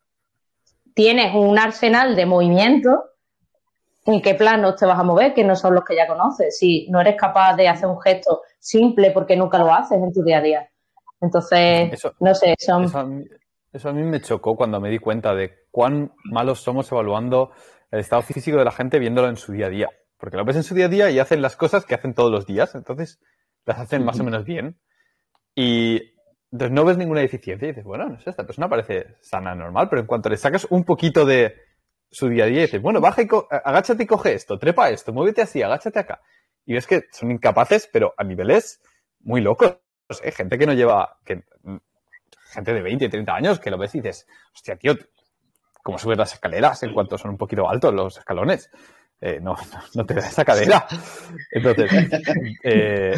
tienes 0.94 1.36
un 1.36 1.58
arsenal 1.58 2.16
de 2.16 2.26
movimientos, 2.26 3.00
¿en 4.06 4.22
qué 4.22 4.36
planos 4.36 4.76
te 4.76 4.86
vas 4.86 5.00
a 5.00 5.04
mover? 5.04 5.34
Que 5.34 5.44
no 5.44 5.56
son 5.56 5.76
los 5.76 5.84
que 5.84 5.96
ya 5.96 6.08
conoces. 6.08 6.58
Si 6.58 6.88
no 6.90 7.02
eres 7.02 7.16
capaz 7.16 7.56
de 7.56 7.68
hacer 7.68 7.88
un 7.88 8.00
gesto 8.02 8.42
simple 8.60 9.12
porque 9.12 9.36
nunca 9.36 9.58
lo 9.58 9.74
haces 9.74 9.98
en 9.98 10.14
tu 10.14 10.24
día 10.24 10.38
a 10.38 10.42
día. 10.42 10.70
Entonces, 11.22 12.04
no 12.20 12.36
sé, 12.36 12.56
son... 12.60 12.86
Eso 13.72 13.90
a, 13.90 13.94
mí, 13.94 14.04
me 14.04 14.22
chocó 14.22 14.56
cuando 14.56 14.80
me 14.80 14.90
di 14.90 15.00
cuenta 15.00 15.36
de 15.36 15.66
cuán 15.70 16.14
malos 16.24 16.62
somos 16.62 16.90
evaluando 16.92 17.52
el 17.92 18.00
estado 18.00 18.22
físico 18.22 18.58
de 18.58 18.64
la 18.64 18.72
gente 18.72 19.00
viéndolo 19.00 19.28
en 19.28 19.36
su 19.36 19.52
día 19.52 19.66
a 19.66 19.70
día. 19.70 19.90
Porque 20.18 20.38
lo 20.38 20.46
ves 20.46 20.56
en 20.56 20.64
su 20.64 20.76
día 20.76 20.86
a 20.86 20.90
día 20.90 21.10
y 21.12 21.20
hacen 21.20 21.42
las 21.42 21.58
cosas 21.58 21.86
que 21.86 21.94
hacen 21.94 22.14
todos 22.14 22.32
los 22.32 22.46
días, 22.46 22.74
entonces 22.74 23.20
las 23.66 23.80
hacen 23.80 24.06
más 24.06 24.20
o 24.20 24.24
menos 24.24 24.46
bien. 24.46 24.80
Y 25.56 26.14
entonces 26.52 26.72
no 26.72 26.86
ves 26.86 26.98
ninguna 26.98 27.22
deficiencia 27.22 27.66
y 27.66 27.72
dices, 27.72 27.84
bueno, 27.84 28.08
no 28.08 28.20
sé, 28.20 28.30
esta 28.30 28.46
persona 28.46 28.70
parece 28.70 29.16
sana, 29.22 29.56
normal, 29.56 29.88
pero 29.90 30.02
en 30.02 30.08
cuanto 30.08 30.30
le 30.30 30.38
sacas 30.38 30.68
un 30.70 30.84
poquito 30.84 31.26
de 31.26 31.56
su 32.12 32.30
día 32.30 32.44
a 32.44 32.48
día 32.48 32.60
y 32.60 32.62
dices, 32.64 32.82
bueno, 32.82 33.02
baja 33.02 33.24
y 33.24 33.28
agáchate 33.50 34.04
y 34.04 34.06
coge 34.06 34.34
esto, 34.34 34.60
trepa 34.60 34.90
esto, 34.90 35.12
muévete 35.12 35.42
así, 35.42 35.62
agáchate 35.62 36.00
acá. 36.00 36.22
Y 36.66 36.74
ves 36.74 36.88
que 36.88 37.06
son 37.12 37.32
incapaces, 37.32 37.90
pero 37.92 38.14
a 38.18 38.24
niveles 38.24 38.82
muy 39.22 39.42
locos. 39.42 39.78
¿eh? 40.24 40.32
Gente 40.32 40.58
que 40.58 40.66
no 40.66 40.74
lleva, 40.74 41.18
que, 41.26 41.44
gente 42.52 42.74
de 42.74 42.82
20, 42.82 43.10
30 43.10 43.36
años 43.36 43.60
que 43.60 43.70
lo 43.70 43.78
ves 43.78 43.96
y 43.96 44.02
dices, 44.02 44.28
hostia, 44.54 44.76
tío, 44.78 44.96
¿cómo 45.84 45.98
subes 45.98 46.18
las 46.18 46.34
escaleras 46.34 46.82
en 46.84 46.94
cuanto 46.94 47.18
son 47.18 47.32
un 47.32 47.38
poquito 47.38 47.70
altos 47.70 47.94
los 47.94 48.18
escalones? 48.18 48.72
Eh, 49.22 49.40
no, 49.42 49.56
no, 49.94 50.06
te 50.06 50.14
da 50.14 50.28
esa 50.28 50.46
cadera. 50.46 50.88
Entonces, 51.52 51.92
eh, 52.64 53.16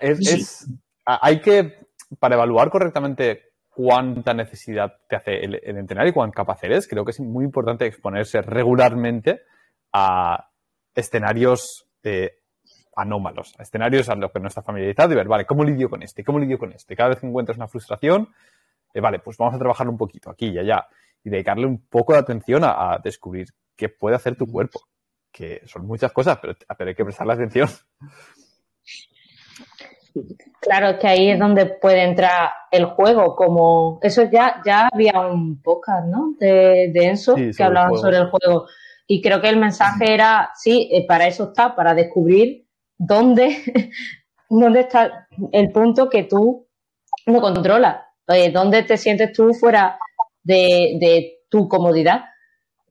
es, 0.00 0.68
hay 1.04 1.40
que, 1.40 1.86
para 2.18 2.36
evaluar 2.36 2.70
correctamente 2.70 3.54
cuánta 3.74 4.32
necesidad 4.34 4.94
te 5.08 5.16
hace 5.16 5.44
el, 5.44 5.60
entrenar 5.64 6.06
y 6.06 6.12
cuán 6.12 6.30
capaz 6.30 6.62
eres, 6.62 6.86
creo 6.86 7.04
que 7.04 7.10
es 7.10 7.20
muy 7.20 7.44
importante 7.44 7.86
exponerse 7.86 8.40
regularmente 8.40 9.42
a 9.92 10.50
escenarios 10.94 11.88
eh, 12.02 12.38
anómalos, 12.96 13.54
a 13.58 13.62
escenarios 13.62 14.08
a 14.08 14.14
los 14.14 14.30
que 14.30 14.40
no 14.40 14.48
está 14.48 14.62
familiarizado 14.62 15.12
y 15.12 15.16
ver, 15.16 15.26
vale, 15.26 15.44
¿cómo 15.44 15.64
lidio 15.64 15.90
con 15.90 16.02
este? 16.02 16.22
¿Cómo 16.22 16.38
lidio 16.38 16.58
con 16.58 16.72
este? 16.72 16.94
Cada 16.94 17.10
vez 17.10 17.20
que 17.20 17.26
encuentras 17.26 17.56
una 17.56 17.68
frustración, 17.68 18.28
eh, 18.92 19.00
vale, 19.00 19.18
pues 19.18 19.36
vamos 19.36 19.54
a 19.54 19.58
trabajar 19.58 19.88
un 19.88 19.96
poquito 19.96 20.30
aquí 20.30 20.50
y 20.50 20.58
allá 20.58 20.86
y 21.24 21.30
dedicarle 21.30 21.66
un 21.66 21.84
poco 21.86 22.12
de 22.12 22.20
atención 22.20 22.62
a, 22.64 22.98
descubrir 23.02 23.48
qué 23.76 23.88
puede 23.88 24.14
hacer 24.14 24.36
tu 24.36 24.46
cuerpo, 24.46 24.80
que 25.32 25.62
son 25.66 25.86
muchas 25.86 26.12
cosas, 26.12 26.38
pero, 26.40 26.54
pero 26.78 26.88
hay 26.90 26.94
que 26.94 27.04
prestarle 27.04 27.32
atención. 27.32 27.68
Claro, 30.60 30.98
que 30.98 31.06
ahí 31.06 31.30
es 31.30 31.38
donde 31.38 31.66
puede 31.66 32.04
entrar 32.04 32.50
el 32.70 32.86
juego, 32.86 33.34
como 33.34 33.98
eso 34.02 34.22
ya, 34.30 34.62
ya 34.64 34.88
había 34.92 35.20
un 35.20 35.60
podcast, 35.60 36.06
¿no? 36.06 36.34
De, 36.38 36.92
Enzo 36.94 37.34
que 37.34 37.62
hablaban 37.62 37.96
sobre 37.96 38.18
el 38.18 38.30
juego. 38.30 38.66
Y 39.06 39.20
creo 39.20 39.40
que 39.40 39.48
el 39.48 39.56
mensaje 39.56 40.14
era, 40.14 40.50
sí, 40.54 40.88
eh, 40.92 41.04
para 41.06 41.26
eso 41.26 41.44
está, 41.44 41.74
para 41.74 41.94
descubrir 41.94 42.66
dónde, 42.96 43.58
dónde 44.48 44.80
está 44.80 45.26
el 45.52 45.72
punto 45.72 46.08
que 46.08 46.22
tú 46.22 46.68
no 47.26 47.40
controlas, 47.40 47.96
eh, 48.28 48.50
dónde 48.50 48.84
te 48.84 48.96
sientes 48.96 49.32
tú 49.32 49.52
fuera 49.52 49.98
de, 50.42 50.96
de 51.00 51.40
tu 51.48 51.68
comodidad 51.68 52.24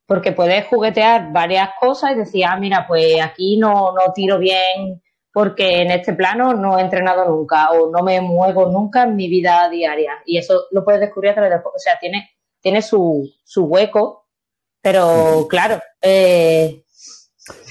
porque 0.05 0.33
puedes 0.33 0.67
juguetear 0.67 1.31
varias 1.31 1.69
cosas 1.79 2.11
y 2.11 2.15
decir, 2.15 2.45
ah, 2.45 2.57
mira, 2.57 2.85
pues 2.87 3.21
aquí 3.21 3.57
no, 3.57 3.93
no 3.93 4.13
tiro 4.13 4.37
bien 4.37 5.01
porque 5.33 5.81
en 5.81 5.89
este 5.91 6.13
plano 6.13 6.53
no 6.53 6.77
he 6.77 6.81
entrenado 6.81 7.27
nunca 7.27 7.71
o 7.71 7.89
no 7.89 8.03
me 8.03 8.21
muevo 8.21 8.67
nunca 8.67 9.03
en 9.03 9.15
mi 9.15 9.27
vida 9.27 9.67
diaria. 9.67 10.21
Y 10.25 10.37
eso 10.37 10.67
lo 10.71 10.85
puedes 10.85 11.01
descubrir 11.01 11.31
a 11.31 11.33
través 11.33 11.51
de... 11.51 11.57
O 11.57 11.79
sea, 11.79 11.97
tiene, 11.99 12.29
tiene 12.61 12.83
su, 12.83 13.27
su 13.43 13.65
hueco, 13.65 14.27
pero 14.79 15.47
claro... 15.49 15.81
Eh, 15.99 16.83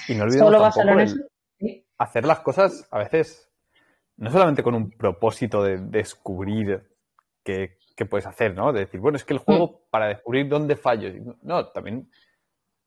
y 0.09 0.15
no 0.15 0.25
olvidemos 0.25 0.75
tampoco 0.75 1.23
hacer 1.99 2.25
las 2.27 2.41
cosas 2.41 2.87
a 2.91 2.99
veces 2.99 3.49
no 4.17 4.31
solamente 4.31 4.63
con 4.63 4.75
un 4.75 4.91
propósito 4.91 5.63
de 5.63 5.79
descubrir 5.79 6.83
que, 7.45 7.79
puedes 8.11 8.27
hacer, 8.27 8.53
¿no? 8.53 8.73
De 8.73 8.81
decir, 8.81 8.99
bueno, 8.99 9.17
es 9.17 9.25
que 9.25 9.33
el 9.33 9.39
juego 9.39 9.69
mm. 9.69 9.91
para 9.91 10.09
descubrir 10.09 10.49
dónde 10.49 10.75
fallo. 10.75 11.09
No, 11.43 11.69
también 11.69 12.11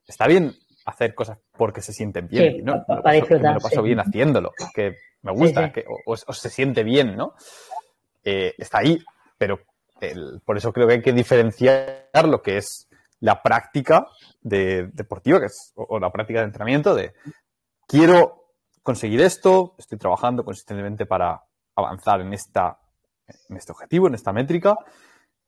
está 0.05 0.27
bien 0.27 0.53
hacer 0.85 1.13
cosas 1.15 1.39
porque 1.57 1.81
se 1.81 1.93
sienten 1.93 2.27
bien. 2.27 2.63
¿no? 2.63 2.85
Para, 2.85 3.11
me 3.11 3.53
lo 3.53 3.59
paso, 3.59 3.81
bien 3.81 3.99
haciéndolo, 3.99 4.51
que 4.73 4.95
me 5.21 5.31
gusta, 5.31 5.71
que 5.71 5.85
o, 6.05 6.15
se 6.15 6.49
siente 6.49 6.83
bien, 6.83 7.15
¿no? 7.15 7.33
Eh, 8.23 8.53
está 8.57 8.79
ahí, 8.79 9.03
pero 9.37 9.59
por 10.45 10.57
eso 10.57 10.71
creo 10.71 10.87
que 10.87 10.93
hay 10.95 11.01
que 11.01 11.13
diferenciar 11.13 12.27
lo 12.27 12.41
que 12.41 12.57
es 12.57 12.87
la 13.19 13.41
práctica 13.41 14.07
de, 14.41 14.89
deportiva, 14.93 15.39
que 15.39 15.47
es, 15.47 15.73
o, 15.75 15.99
la 15.99 16.11
práctica 16.11 16.39
de 16.39 16.45
entrenamiento 16.45 16.93
de 16.93 17.13
quiero 17.87 18.51
conseguir 18.83 19.21
esto, 19.21 19.73
estoy 19.77 19.97
trabajando 19.97 20.43
consistentemente 20.43 21.05
para 21.05 21.41
avanzar 21.75 22.21
en 22.21 22.33
esta 22.33 22.79
en 23.49 23.57
este 23.57 23.71
objetivo, 23.71 24.07
en 24.07 24.15
esta 24.15 24.31
métrica, 24.33 24.77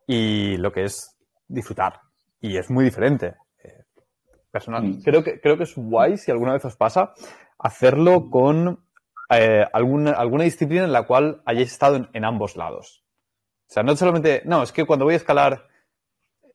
y 0.06 0.58
lo 0.58 0.72
que 0.72 0.86
es 0.86 1.16
disfrutar. 1.48 2.02
Y 2.40 2.58
es 2.58 2.70
muy 2.70 2.84
diferente. 2.86 3.36
Eh, 4.58 4.60
personal, 4.60 4.84
mm. 4.84 5.02
creo, 5.04 5.24
que, 5.24 5.40
creo 5.40 5.58
que 5.58 5.64
es 5.64 5.76
guay, 5.76 6.18
si 6.18 6.32
alguna 6.32 6.54
vez 6.54 6.66
os 6.66 6.76
pasa, 6.76 7.14
hacerlo 7.60 8.30
con 8.30 8.84
eh, 9.30 9.66
alguna, 9.74 10.12
alguna 10.12 10.44
disciplina 10.44 10.86
en 10.86 10.92
la 10.92 11.04
cual 11.04 11.42
hayáis 11.46 11.72
estado 11.72 12.08
en, 12.12 12.26
ambos 12.26 12.56
lados. 12.56 13.04
O 13.70 13.74
sea, 13.74 13.84
no 13.84 13.96
solamente, 13.96 14.42
no, 14.46 14.64
es 14.64 14.72
que 14.72 14.86
cuando 14.86 15.06
voy 15.06 15.16
a 15.16 15.18
escalar 15.18 15.68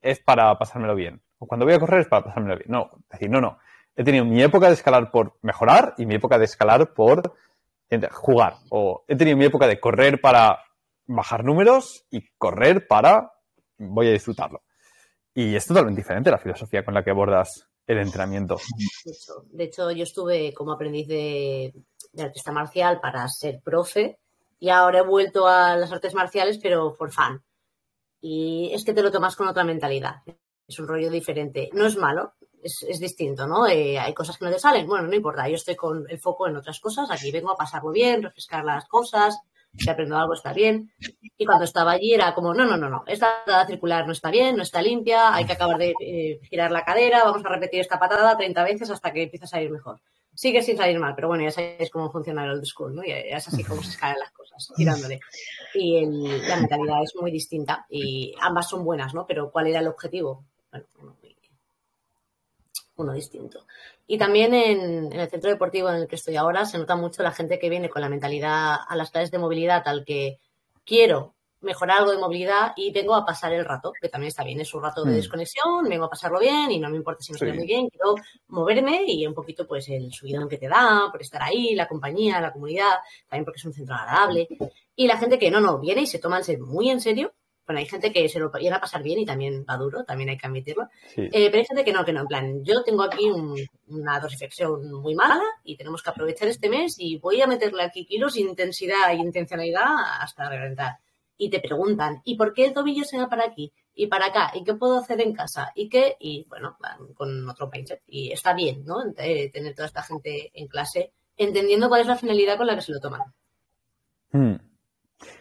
es 0.00 0.20
para 0.20 0.58
pasármelo 0.58 0.94
bien. 0.94 1.22
O 1.38 1.46
cuando 1.46 1.66
voy 1.66 1.74
a 1.74 1.80
correr 1.80 2.00
es 2.00 2.08
para 2.08 2.24
pasármelo 2.24 2.56
bien. 2.56 2.70
No, 2.70 2.90
es 2.92 3.08
decir, 3.10 3.30
no, 3.30 3.40
no. 3.40 3.58
He 3.94 4.04
tenido 4.04 4.24
mi 4.24 4.42
época 4.42 4.68
de 4.68 4.74
escalar 4.74 5.10
por 5.10 5.38
mejorar 5.42 5.94
y 5.98 6.06
mi 6.06 6.14
época 6.14 6.38
de 6.38 6.46
escalar 6.46 6.94
por 6.94 7.34
jugar. 8.10 8.54
O 8.70 9.04
he 9.06 9.16
tenido 9.16 9.36
mi 9.36 9.44
época 9.44 9.66
de 9.66 9.78
correr 9.78 10.20
para 10.20 10.60
bajar 11.06 11.44
números 11.44 12.06
y 12.10 12.26
correr 12.38 12.86
para 12.86 13.32
voy 13.76 14.08
a 14.08 14.12
disfrutarlo. 14.12 14.62
Y 15.34 15.54
es 15.54 15.66
totalmente 15.66 16.00
diferente 16.00 16.30
la 16.30 16.38
filosofía 16.38 16.84
con 16.84 16.94
la 16.94 17.02
que 17.02 17.10
abordas 17.10 17.68
el 17.92 18.00
entrenamiento. 18.00 18.56
De 19.50 19.64
hecho, 19.64 19.90
yo 19.90 20.02
estuve 20.02 20.52
como 20.54 20.72
aprendiz 20.72 21.08
de, 21.08 21.74
artista 22.18 22.52
marcial 22.52 23.00
para 23.00 23.26
ser 23.28 23.60
profe 23.62 24.18
y 24.58 24.68
ahora 24.68 25.00
he 25.00 25.06
vuelto 25.06 25.46
a 25.46 25.76
las 25.76 25.92
artes 25.92 26.14
marciales, 26.14 26.58
pero 26.58 26.94
por 26.94 27.12
fan. 27.12 27.42
Y 28.20 28.70
es 28.72 28.84
que 28.84 28.94
te 28.94 29.02
lo 29.02 29.10
tomas 29.10 29.36
con 29.36 29.48
otra 29.48 29.64
mentalidad. 29.64 30.16
Es 30.66 30.78
un 30.78 30.86
rollo 30.86 31.10
diferente. 31.10 31.70
No 31.72 31.86
es 31.86 31.96
malo, 31.96 32.34
es, 32.62 32.84
es 32.88 33.00
distinto, 33.00 33.46
¿no? 33.46 33.66
Eh, 33.66 33.98
hay 33.98 34.14
cosas 34.14 34.38
que 34.38 34.44
no 34.44 34.52
te 34.52 34.58
salen. 34.58 34.86
Bueno, 34.86 35.08
no 35.08 35.14
importa, 35.14 35.48
yo 35.48 35.56
estoy 35.56 35.74
con 35.74 36.06
el 36.08 36.20
foco 36.20 36.46
en 36.46 36.56
otras 36.56 36.78
cosas. 36.80 37.10
Aquí 37.10 37.30
vengo 37.32 37.50
a 37.50 37.56
pasarlo 37.56 37.90
bien, 37.90 38.22
refrescar 38.22 38.64
las 38.64 38.86
cosas, 38.86 39.38
si 39.76 39.88
aprendo 39.88 40.16
algo 40.16 40.34
está 40.34 40.52
bien. 40.52 40.92
Y 41.36 41.46
cuando 41.46 41.64
estaba 41.64 41.92
allí 41.92 42.14
era 42.14 42.34
como, 42.34 42.54
no, 42.54 42.64
no, 42.64 42.76
no, 42.76 42.88
no, 42.88 43.04
esta 43.06 43.44
patada 43.44 43.66
circular 43.66 44.06
no 44.06 44.12
está 44.12 44.30
bien, 44.30 44.56
no 44.56 44.62
está 44.62 44.82
limpia, 44.82 45.34
hay 45.34 45.44
que 45.44 45.52
acabar 45.52 45.78
de 45.78 45.94
eh, 46.00 46.40
girar 46.48 46.70
la 46.70 46.84
cadera, 46.84 47.24
vamos 47.24 47.44
a 47.44 47.48
repetir 47.48 47.80
esta 47.80 47.98
patada 47.98 48.36
30 48.36 48.64
veces 48.64 48.90
hasta 48.90 49.12
que 49.12 49.24
empiece 49.24 49.44
a 49.44 49.48
salir 49.48 49.70
mejor. 49.70 50.00
Sigue 50.34 50.62
sin 50.62 50.78
salir 50.78 50.98
mal, 50.98 51.14
pero 51.14 51.28
bueno, 51.28 51.44
ya 51.44 51.50
sabéis 51.50 51.90
cómo 51.90 52.10
funciona 52.10 52.44
el 52.44 52.52
old 52.52 52.64
school, 52.64 52.94
¿no? 52.94 53.04
Ya, 53.04 53.18
es 53.18 53.46
así 53.46 53.62
como 53.62 53.82
se 53.82 53.90
escalan 53.90 54.18
las 54.18 54.32
cosas, 54.32 54.72
girándole. 54.76 55.20
Y 55.74 56.06
la 56.46 56.56
mentalidad 56.56 57.02
es 57.02 57.14
muy 57.20 57.30
distinta 57.30 57.84
y 57.90 58.34
ambas 58.40 58.68
son 58.68 58.82
buenas, 58.82 59.12
¿no? 59.12 59.26
Pero 59.26 59.50
¿cuál 59.50 59.66
era 59.66 59.80
el 59.80 59.88
objetivo? 59.88 60.46
Bueno, 60.70 60.86
uno 62.96 63.12
distinto. 63.12 63.66
Y 64.06 64.18
también 64.18 64.54
en, 64.54 65.12
el 65.12 65.30
centro 65.30 65.50
deportivo 65.50 65.88
en 65.88 65.96
el 65.96 66.08
que 66.08 66.16
estoy 66.16 66.36
ahora 66.36 66.64
se 66.64 66.78
nota 66.78 66.96
mucho 66.96 67.22
la 67.22 67.32
gente 67.32 67.58
que 67.58 67.70
viene 67.70 67.88
con 67.88 68.02
la 68.02 68.08
mentalidad 68.08 68.76
a 68.86 68.96
las 68.96 69.10
clases 69.10 69.30
de 69.30 69.38
movilidad 69.38 69.82
tal 69.82 70.04
que 70.04 70.38
quiero 70.84 71.34
mejorar 71.62 71.98
algo 71.98 72.10
de 72.10 72.18
movilidad 72.18 72.72
y 72.76 72.92
vengo 72.92 73.14
a 73.14 73.24
pasar 73.24 73.52
el 73.52 73.64
rato, 73.64 73.92
que 74.00 74.08
también 74.08 74.28
está 74.28 74.42
bien, 74.42 74.60
es 74.60 74.74
un 74.74 74.82
rato 74.82 75.04
de 75.04 75.12
mm. 75.12 75.14
desconexión, 75.14 75.88
vengo 75.88 76.06
a 76.06 76.10
pasarlo 76.10 76.40
bien 76.40 76.72
y 76.72 76.80
no 76.80 76.90
me 76.90 76.96
importa 76.96 77.22
si 77.22 77.30
no 77.30 77.36
estoy 77.36 77.52
muy 77.52 77.66
bien, 77.66 77.88
quiero 77.88 78.16
moverme 78.48 79.04
y 79.06 79.24
un 79.26 79.34
poquito 79.34 79.66
pues 79.66 79.88
el 79.88 80.12
subidón 80.12 80.48
que 80.48 80.58
te 80.58 80.68
da, 80.68 81.08
por 81.10 81.22
estar 81.22 81.40
ahí, 81.40 81.76
la 81.76 81.86
compañía, 81.86 82.40
la 82.40 82.52
comunidad, 82.52 82.96
también 83.28 83.44
porque 83.44 83.58
es 83.58 83.64
un 83.64 83.72
centro 83.72 83.94
agradable. 83.94 84.48
Y 84.96 85.06
la 85.06 85.16
gente 85.18 85.38
que 85.38 85.52
no, 85.52 85.60
no, 85.60 85.78
viene 85.78 86.02
y 86.02 86.06
se 86.06 86.18
toma 86.18 86.40
muy 86.58 86.90
en 86.90 87.00
serio 87.00 87.32
bueno, 87.66 87.78
hay 87.78 87.86
gente 87.86 88.12
que 88.12 88.28
se 88.28 88.38
lo 88.38 88.50
viene 88.50 88.76
a 88.76 88.80
pasar 88.80 89.02
bien 89.02 89.18
y 89.18 89.26
también 89.26 89.64
va 89.68 89.76
duro, 89.76 90.04
también 90.04 90.30
hay 90.30 90.38
que 90.38 90.46
admitirlo. 90.46 90.88
Eh, 91.16 91.30
pero 91.50 91.58
hay 91.58 91.64
gente 91.64 91.84
que 91.84 91.92
no, 91.92 92.04
que 92.04 92.12
no. 92.12 92.20
En 92.22 92.26
plan, 92.26 92.64
yo 92.64 92.82
tengo 92.82 93.02
aquí 93.02 93.30
una 93.88 94.20
dosificación 94.20 94.92
muy 94.92 95.14
mala 95.14 95.40
y 95.64 95.76
tenemos 95.76 96.02
que 96.02 96.10
aprovechar 96.10 96.48
este 96.48 96.68
mes 96.68 96.96
y 96.98 97.18
voy 97.18 97.40
a 97.40 97.46
meterle 97.46 97.84
aquí 97.84 98.04
kilos, 98.04 98.36
intensidad 98.36 99.10
e 99.10 99.16
intencionalidad 99.16 99.86
hasta 100.20 100.48
reventar. 100.48 100.98
Y 101.36 101.50
te 101.50 101.60
preguntan, 101.60 102.20
¿y 102.24 102.36
por 102.36 102.52
qué 102.52 102.66
el 102.66 102.74
tobillo 102.74 103.04
se 103.04 103.18
va 103.18 103.28
para 103.28 103.44
aquí? 103.44 103.72
y 103.94 104.06
para 104.06 104.26
acá, 104.26 104.52
y 104.54 104.64
qué 104.64 104.74
puedo 104.74 104.98
hacer 104.98 105.20
en 105.20 105.34
casa, 105.34 105.70
y 105.74 105.88
qué, 105.88 106.16
y 106.18 106.46
bueno, 106.48 106.76
con 107.14 107.48
otro 107.48 107.68
mindset. 107.70 108.02
Y 108.06 108.32
está 108.32 108.54
bien, 108.54 108.84
¿no? 108.84 108.96
Eh, 109.18 109.50
tener 109.50 109.74
toda 109.74 109.86
esta 109.86 110.02
gente 110.02 110.50
en 110.54 110.66
clase, 110.66 111.12
entendiendo 111.36 111.88
cuál 111.88 112.00
es 112.00 112.06
la 112.06 112.16
finalidad 112.16 112.56
con 112.56 112.66
la 112.66 112.74
que 112.74 112.80
se 112.80 112.92
lo 112.92 113.00
toman. 113.00 113.20
Hmm. 114.32 114.54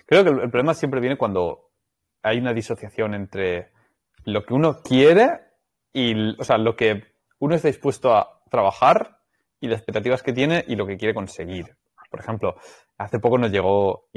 Creo 0.05 0.23
que 0.23 0.29
el 0.29 0.49
problema 0.49 0.73
siempre 0.73 0.99
viene 0.99 1.17
cuando 1.17 1.70
hay 2.23 2.37
una 2.37 2.53
disociación 2.53 3.13
entre 3.13 3.71
lo 4.25 4.45
que 4.45 4.53
uno 4.53 4.81
quiere 4.81 5.39
y, 5.93 6.39
o 6.39 6.43
sea, 6.43 6.57
lo 6.57 6.75
que 6.75 7.03
uno 7.39 7.55
está 7.55 7.67
dispuesto 7.67 8.15
a 8.15 8.41
trabajar 8.49 9.19
y 9.59 9.67
las 9.67 9.79
expectativas 9.79 10.23
que 10.23 10.33
tiene 10.33 10.63
y 10.67 10.75
lo 10.75 10.85
que 10.85 10.97
quiere 10.97 11.13
conseguir. 11.13 11.75
Por 12.09 12.19
ejemplo, 12.19 12.55
hace 12.97 13.19
poco 13.19 13.37
nos 13.37 13.51
llegó, 13.51 14.09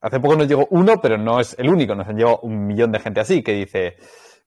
hace 0.00 0.20
poco 0.20 0.36
nos 0.36 0.48
llegó 0.48 0.66
uno, 0.70 1.00
pero 1.00 1.16
no 1.16 1.40
es 1.40 1.56
el 1.58 1.68
único, 1.68 1.94
nos 1.94 2.08
han 2.08 2.16
llegado 2.16 2.40
un 2.40 2.66
millón 2.66 2.92
de 2.92 2.98
gente 2.98 3.20
así 3.20 3.42
que 3.42 3.52
dice, 3.52 3.96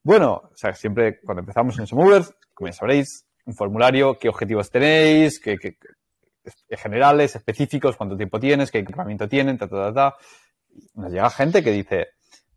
bueno, 0.03 0.49
o 0.51 0.55
sea, 0.55 0.73
siempre 0.73 1.21
cuando 1.21 1.41
empezamos 1.41 1.79
en 1.79 1.87
Somovers, 1.87 2.35
como 2.53 2.67
ya 2.67 2.73
sabréis, 2.73 3.25
un 3.45 3.55
formulario, 3.55 4.17
qué 4.19 4.29
objetivos 4.29 4.69
tenéis, 4.69 5.39
qué, 5.39 5.57
generales, 6.69 7.35
específicos, 7.35 7.95
cuánto 7.95 8.17
tiempo 8.17 8.39
tienes, 8.39 8.69
qué 8.69 8.79
equipamiento 8.79 9.27
tienen, 9.27 9.57
ta, 9.57 9.67
ta, 9.67 9.77
ta, 9.77 9.93
ta. 9.93 10.15
Nos 10.95 11.11
llega 11.11 11.29
gente 11.29 11.63
que 11.63 11.71
dice, 11.71 12.07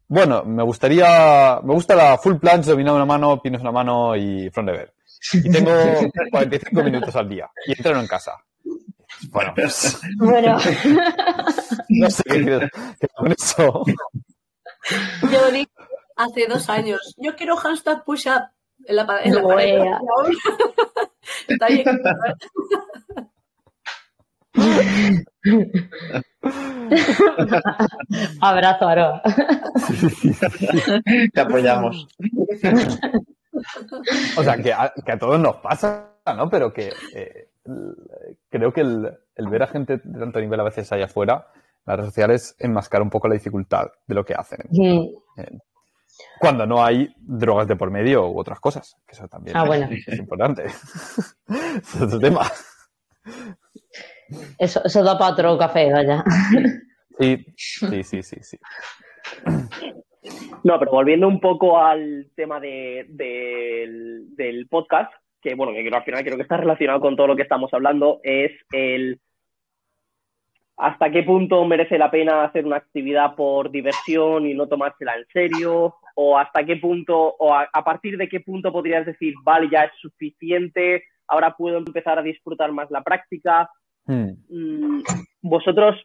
bueno, 0.08 0.44
me 0.44 0.62
gustaría, 0.62 1.60
me 1.62 1.74
gusta 1.74 1.94
la 1.94 2.18
full 2.18 2.36
planche, 2.36 2.70
dominado 2.70 2.96
una 2.96 3.06
mano, 3.06 3.40
pinos 3.42 3.60
una 3.60 3.72
mano 3.72 4.16
y 4.16 4.50
front 4.50 4.68
lever. 4.68 4.94
Y 5.32 5.50
tengo 5.50 5.72
45 6.30 6.82
minutos 6.82 7.16
al 7.16 7.28
día 7.28 7.50
y 7.66 7.72
entreno 7.72 8.00
en 8.00 8.06
casa. 8.06 8.32
Bueno, 9.30 9.54
bueno. 10.18 10.58
no 11.88 12.10
sé 12.10 12.22
qué, 12.24 12.68
con 13.14 13.32
eso. 13.32 13.84
Yo 15.30 15.50
dije 15.50 15.70
hace 16.16 16.46
dos 16.46 16.68
años, 16.68 17.14
yo 17.18 17.36
quiero 17.36 17.56
hashtag 17.56 18.04
push-up 18.04 18.42
en 18.86 18.96
la, 18.96 19.20
en 19.22 19.34
la 19.34 19.42
pared. 19.42 19.78
Está 21.48 21.66
bien. 21.68 21.84
Abrazo, 28.40 28.88
Aro. 28.88 29.20
Te 31.32 31.40
apoyamos. 31.40 32.08
O 34.36 34.42
sea, 34.42 34.56
que 34.58 34.72
a, 34.72 34.92
todos 35.18 35.40
nos 35.40 35.56
pasa, 35.56 36.10
¿no? 36.36 36.48
Pero 36.48 36.72
que 36.72 36.92
eh, 37.14 37.48
creo 38.50 38.72
que 38.72 38.80
el, 38.80 39.48
ver 39.48 39.62
a 39.62 39.66
gente 39.66 40.00
de 40.02 40.18
tanto 40.18 40.40
nivel 40.40 40.60
a 40.60 40.64
veces 40.64 40.90
allá 40.92 41.06
afuera, 41.06 41.48
las 41.84 41.96
redes 41.96 42.10
sociales 42.10 42.56
enmascara 42.58 43.02
un 43.02 43.10
poco 43.10 43.28
la 43.28 43.34
dificultad 43.34 43.86
de 44.06 44.14
lo 44.14 44.24
que 44.24 44.34
hacen. 44.34 44.60
Eh, 44.72 45.58
cuando 46.38 46.66
no 46.66 46.84
hay 46.84 47.14
drogas 47.18 47.68
de 47.68 47.76
por 47.76 47.90
medio 47.90 48.28
u 48.28 48.38
otras 48.38 48.60
cosas, 48.60 48.96
que 49.06 49.14
eso 49.14 49.28
también 49.28 49.56
ah, 49.56 49.66
es, 49.90 50.18
importante. 50.18 50.64
es 50.66 52.00
otro 52.00 52.18
tema. 52.18 52.50
Eso, 54.58 54.82
eso 54.84 55.02
da 55.02 55.18
para 55.18 55.32
otro 55.32 55.58
café, 55.58 55.92
vaya. 55.92 56.24
Sí, 57.18 57.46
sí, 57.56 58.02
sí, 58.02 58.22
sí, 58.22 58.36
sí. 58.42 58.58
No, 60.64 60.78
pero 60.78 60.90
volviendo 60.90 61.26
un 61.28 61.40
poco 61.40 61.78
al 61.78 62.30
tema 62.36 62.60
del, 62.60 64.26
podcast, 64.68 65.10
que 65.40 65.54
bueno, 65.54 65.72
que 65.72 65.88
al 65.88 66.04
final 66.04 66.22
creo 66.22 66.36
que 66.36 66.42
está 66.42 66.58
relacionado 66.58 67.00
con 67.00 67.16
todo 67.16 67.28
lo 67.28 67.36
que 67.36 67.40
estamos 67.40 67.72
hablando, 67.72 68.20
es 68.22 68.52
el 68.70 69.18
hasta 70.76 71.10
qué 71.10 71.22
punto 71.22 71.64
merece 71.64 71.96
la 71.96 72.10
pena 72.10 72.44
hacer 72.44 72.66
una 72.66 72.76
actividad 72.76 73.34
por 73.34 73.70
diversión 73.70 74.46
y 74.46 74.52
no 74.52 74.68
tomársela 74.68 75.16
en 75.16 75.24
serio, 75.32 75.94
o 76.16 76.36
hasta 76.36 76.66
qué 76.66 76.76
punto, 76.76 77.34
o 77.38 77.54
a 77.54 77.84
partir 77.84 78.18
de 78.18 78.28
qué 78.28 78.40
punto 78.40 78.70
podrías 78.70 79.06
decir, 79.06 79.32
vale, 79.42 79.70
ya 79.70 79.84
es 79.84 79.92
suficiente, 79.98 81.04
ahora 81.28 81.56
puedo 81.56 81.78
empezar 81.78 82.18
a 82.18 82.22
disfrutar 82.22 82.72
más 82.72 82.90
la 82.90 83.02
práctica. 83.02 83.70
Mm, 84.06 85.02
¿Vosotros 85.42 85.96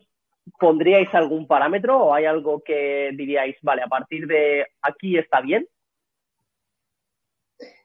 pondríais 0.60 1.14
algún 1.14 1.48
parámetro 1.48 1.98
o 1.98 2.14
hay 2.14 2.26
algo 2.26 2.62
que 2.66 3.12
diríais, 3.16 3.56
vale, 3.62 3.84
a 3.84 3.88
partir 3.88 4.28
de 4.28 4.66
aquí 4.82 5.18
está 5.18 5.42
bien? 5.42 5.68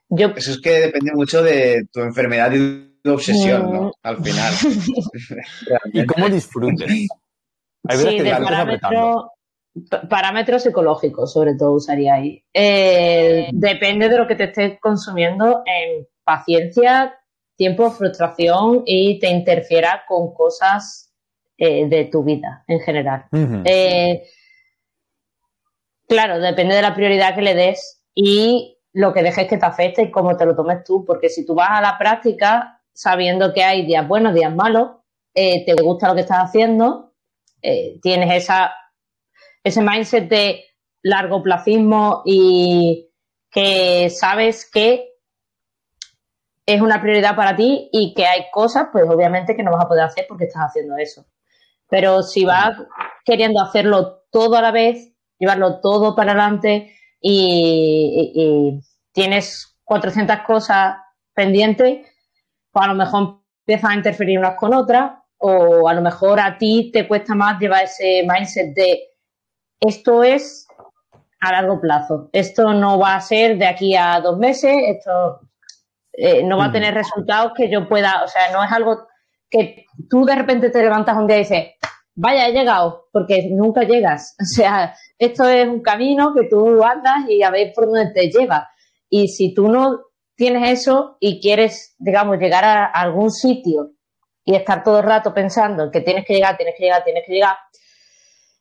Eso 0.08 0.52
es 0.52 0.60
que 0.60 0.70
depende 0.70 1.12
mucho 1.14 1.42
de 1.42 1.86
tu 1.92 2.00
enfermedad 2.00 2.52
y 2.52 3.00
tu 3.02 3.12
obsesión, 3.12 3.72
¿no? 3.72 3.82
Mm. 3.82 3.92
Al 4.02 4.16
final. 4.22 4.52
y 5.92 6.06
cómo 6.06 6.28
disfrutes. 6.28 7.08
sí, 7.88 8.18
del 8.18 8.42
parámetro, 8.42 9.32
parámetros 10.08 10.62
psicológicos, 10.62 11.32
sobre 11.32 11.54
todo 11.56 11.72
usaría 11.72 12.14
ahí. 12.14 12.44
Eh, 12.52 13.48
depende 13.52 14.08
de 14.08 14.18
lo 14.18 14.26
que 14.26 14.36
te 14.36 14.44
estés 14.44 14.78
consumiendo 14.80 15.62
en 15.66 16.06
paciencia, 16.24 17.18
tiempo, 17.56 17.90
frustración 17.90 18.82
y 18.86 19.18
te 19.18 19.28
interfiera 19.28 20.04
con 20.06 20.34
cosas 20.34 21.12
eh, 21.58 21.86
de 21.88 22.04
tu 22.04 22.22
vida 22.22 22.64
en 22.68 22.80
general. 22.80 23.26
Eh, 23.64 24.24
claro, 26.08 26.38
depende 26.38 26.74
de 26.74 26.82
la 26.82 26.94
prioridad 26.94 27.34
que 27.34 27.42
le 27.42 27.54
des 27.54 28.02
y 28.14 28.78
lo 28.92 29.12
que 29.12 29.22
dejes 29.22 29.48
que 29.48 29.58
te 29.58 29.66
afecte 29.66 30.02
y 30.02 30.10
cómo 30.10 30.36
te 30.36 30.46
lo 30.46 30.54
tomes 30.54 30.84
tú, 30.84 31.04
porque 31.04 31.28
si 31.28 31.44
tú 31.44 31.54
vas 31.54 31.70
a 31.70 31.80
la 31.82 31.98
práctica 31.98 32.80
sabiendo 32.92 33.52
que 33.52 33.62
hay 33.62 33.84
días 33.84 34.06
buenos, 34.08 34.34
días 34.34 34.54
malos, 34.54 34.98
te 35.34 35.74
gusta 35.82 36.08
lo 36.08 36.14
que 36.14 36.22
estás 36.22 36.38
haciendo, 36.38 37.12
tienes 38.00 38.42
esa 38.42 38.72
ese 39.66 39.82
mindset 39.82 40.28
de 40.28 40.64
largo 41.02 41.42
placismo 41.42 42.22
y 42.24 43.10
que 43.50 44.08
sabes 44.10 44.68
que 44.70 45.15
es 46.66 46.80
una 46.80 47.00
prioridad 47.00 47.36
para 47.36 47.54
ti 47.54 47.88
y 47.92 48.12
que 48.12 48.26
hay 48.26 48.46
cosas, 48.52 48.88
pues 48.92 49.04
obviamente 49.08 49.54
que 49.54 49.62
no 49.62 49.70
vas 49.70 49.84
a 49.84 49.88
poder 49.88 50.04
hacer 50.04 50.26
porque 50.28 50.44
estás 50.44 50.64
haciendo 50.68 50.96
eso. 50.96 51.24
Pero 51.88 52.22
si 52.22 52.44
vas 52.44 52.76
queriendo 53.24 53.62
hacerlo 53.62 54.24
todo 54.30 54.56
a 54.56 54.62
la 54.62 54.72
vez, 54.72 55.12
llevarlo 55.38 55.80
todo 55.80 56.16
para 56.16 56.32
adelante 56.32 56.92
y, 57.20 58.80
tienes 59.12 59.78
400 59.84 60.40
cosas 60.46 60.96
pendientes, 61.32 62.06
pues 62.70 62.84
a 62.84 62.88
lo 62.88 62.94
mejor 62.94 63.40
empiezas 63.60 63.90
a 63.90 63.94
interferir 63.94 64.38
unas 64.38 64.56
con 64.56 64.74
otras 64.74 65.12
o 65.38 65.88
a 65.88 65.94
lo 65.94 66.02
mejor 66.02 66.38
a 66.38 66.58
ti 66.58 66.90
te 66.92 67.08
cuesta 67.08 67.34
más 67.34 67.58
llevar 67.58 67.84
ese 67.84 68.26
mindset 68.28 68.74
de 68.74 69.00
esto 69.80 70.22
es 70.22 70.66
a 71.40 71.52
largo 71.52 71.80
plazo. 71.80 72.28
Esto 72.32 72.74
no 72.74 72.98
va 72.98 73.14
a 73.14 73.20
ser 73.20 73.56
de 73.56 73.66
aquí 73.66 73.96
a 73.96 74.20
dos 74.20 74.36
meses, 74.36 74.72
esto 74.86 75.40
eh, 76.16 76.42
no 76.42 76.58
va 76.58 76.66
a 76.66 76.72
tener 76.72 76.94
resultados 76.94 77.52
que 77.54 77.70
yo 77.70 77.88
pueda, 77.88 78.22
o 78.24 78.28
sea, 78.28 78.50
no 78.52 78.64
es 78.64 78.72
algo 78.72 79.06
que 79.50 79.84
tú 80.08 80.24
de 80.24 80.34
repente 80.34 80.70
te 80.70 80.82
levantas 80.82 81.16
un 81.16 81.26
día 81.26 81.36
y 81.36 81.40
dices, 81.40 81.64
vaya, 82.14 82.48
he 82.48 82.52
llegado, 82.52 83.08
porque 83.12 83.48
nunca 83.50 83.82
llegas. 83.82 84.34
O 84.42 84.46
sea, 84.46 84.94
esto 85.18 85.48
es 85.48 85.68
un 85.68 85.82
camino 85.82 86.32
que 86.34 86.48
tú 86.48 86.82
andas 86.82 87.28
y 87.28 87.42
a 87.42 87.50
ver 87.50 87.72
por 87.74 87.86
dónde 87.86 88.12
te 88.12 88.30
lleva. 88.30 88.68
Y 89.08 89.28
si 89.28 89.54
tú 89.54 89.68
no 89.68 90.00
tienes 90.34 90.80
eso 90.80 91.16
y 91.20 91.40
quieres, 91.40 91.94
digamos, 91.98 92.38
llegar 92.38 92.64
a 92.64 92.86
algún 92.86 93.30
sitio 93.30 93.92
y 94.44 94.54
estar 94.54 94.82
todo 94.82 94.98
el 94.98 95.04
rato 95.04 95.32
pensando 95.32 95.90
que 95.90 96.00
tienes 96.00 96.24
que 96.24 96.34
llegar, 96.34 96.56
tienes 96.56 96.74
que 96.76 96.84
llegar, 96.84 97.04
tienes 97.04 97.24
que 97.26 97.32
llegar, 97.32 97.56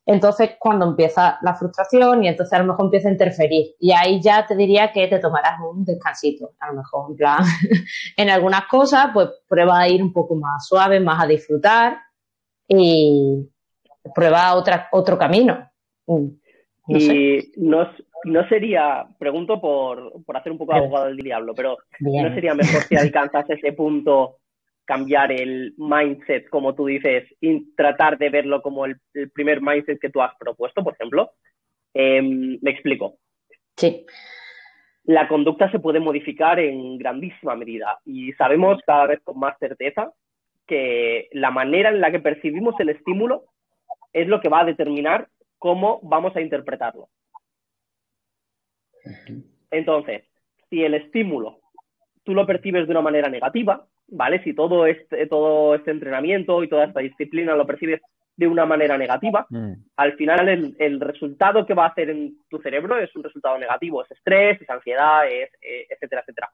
entonces, 0.08 0.52
cuando 0.60 0.86
empieza 0.86 1.40
la 1.42 1.56
frustración 1.56 2.24
y 2.24 2.28
entonces 2.28 2.54
a 2.54 2.62
lo 2.62 2.68
mejor 2.68 2.86
empieza 2.86 3.10
a 3.10 3.12
interferir. 3.12 3.74
Y 3.80 3.92
ahí 3.92 4.22
ya 4.22 4.46
te 4.46 4.56
diría 4.56 4.92
que 4.92 5.08
te 5.08 5.20
tomarás 5.20 5.60
un 5.60 5.84
descansito. 5.84 6.52
A 6.60 6.68
lo 6.68 6.76
mejor, 6.76 7.10
en 7.10 7.16
plan, 7.16 7.40
en 8.18 8.30
algunas 8.30 8.68
cosas, 8.68 9.08
pues 9.14 9.30
prueba 9.48 9.80
a 9.80 9.90
ir 9.90 10.04
un 10.04 10.14
poco 10.14 10.36
más 10.36 10.68
suave, 10.68 11.00
más 11.00 11.24
a 11.24 11.28
disfrutar 11.28 11.98
y 12.68 13.50
prueba 14.14 14.54
otra, 14.54 14.90
otro 14.92 15.18
camino. 15.18 15.72
Mm, 16.06 16.28
y 16.88 17.52
no, 17.58 17.90
no, 18.26 18.48
sería, 18.48 19.08
pregunto 19.18 19.60
por, 19.60 20.24
por 20.24 20.38
hacer 20.38 20.52
un 20.52 20.60
poco 20.60 20.74
de 20.74 20.80
abogado 20.80 21.08
del 21.08 21.18
diablo, 21.18 21.54
pero 21.56 21.78
¿no 22.00 22.34
sería 22.36 22.54
mejor 22.54 22.84
si 22.84 22.96
alcanzas 22.96 23.50
ese 23.50 23.74
punto 23.74 24.38
cambiar 24.86 25.32
el 25.32 25.74
mindset, 25.78 26.50
como 26.50 26.76
tú 26.76 26.86
dices, 26.86 27.28
y 27.42 27.74
tratar 27.76 28.18
de 28.18 28.30
verlo 28.30 28.62
como 28.62 28.86
el, 28.86 29.00
primer 29.34 29.62
mindset 29.62 30.00
que 30.00 30.10
tú 30.10 30.22
has 30.22 30.36
propuesto, 30.38 30.84
por 30.84 30.94
ejemplo. 30.94 31.32
Em, 31.94 32.60
me 32.62 32.72
explico. 32.72 33.18
Sí. 33.76 34.06
La 35.04 35.28
conducta 35.28 35.70
se 35.72 35.80
puede 35.80 36.00
modificar 36.00 36.60
en 36.60 36.98
grandísima 36.98 37.56
medida 37.56 38.00
y 38.06 38.34
sabemos 38.34 38.82
cada 38.86 39.08
vez 39.08 39.22
con 39.24 39.40
más 39.40 39.58
certeza 39.60 40.12
que 40.66 41.28
la 41.32 41.52
manera 41.52 41.90
en 41.90 42.02
la 42.02 42.12
que 42.12 42.20
percibimos 42.20 42.76
el 42.80 42.90
estímulo 42.90 43.46
es 44.14 44.28
lo 44.28 44.42
que 44.42 44.50
va 44.50 44.62
a 44.62 44.66
determinar 44.66 45.28
cómo 45.60 46.00
vamos 46.02 46.36
a 46.36 46.42
interpretarlo. 46.42 47.10
Entonces, 49.70 50.24
si 50.70 50.84
el 50.84 50.96
estímulo 50.96 51.60
tú 52.24 52.34
lo 52.34 52.46
percibes 52.46 52.88
de 52.88 52.92
una 52.92 53.02
manera 53.02 53.30
negativa, 53.30 53.88
¿vale? 54.08 54.44
Si 54.44 54.54
todo 54.54 54.86
este, 54.86 55.28
todo 55.28 55.76
este 55.76 55.92
entrenamiento 55.92 56.64
y 56.64 56.70
toda 56.70 56.86
esta 56.86 57.00
disciplina 57.00 57.56
lo 57.56 57.66
percibes 57.66 58.02
de 58.38 58.48
una 58.48 58.66
manera 58.66 58.98
negativa, 58.98 59.46
mm. 59.50 59.72
al 59.96 60.14
final 60.14 60.76
el, 60.78 61.00
resultado 61.00 61.66
que 61.66 61.74
va 61.74 61.86
a 61.86 61.90
hacer 61.90 62.10
en 62.10 62.38
tu 62.50 62.60
cerebro 62.60 62.98
es 62.98 63.16
un 63.16 63.24
resultado 63.24 63.58
negativo, 63.58 64.04
es 64.04 64.12
estrés, 64.12 64.62
es 64.62 64.70
ansiedad, 64.70 65.26
es, 65.28 65.50
eh, 65.62 65.88
etcétera, 65.90 66.22
etcétera. 66.22 66.50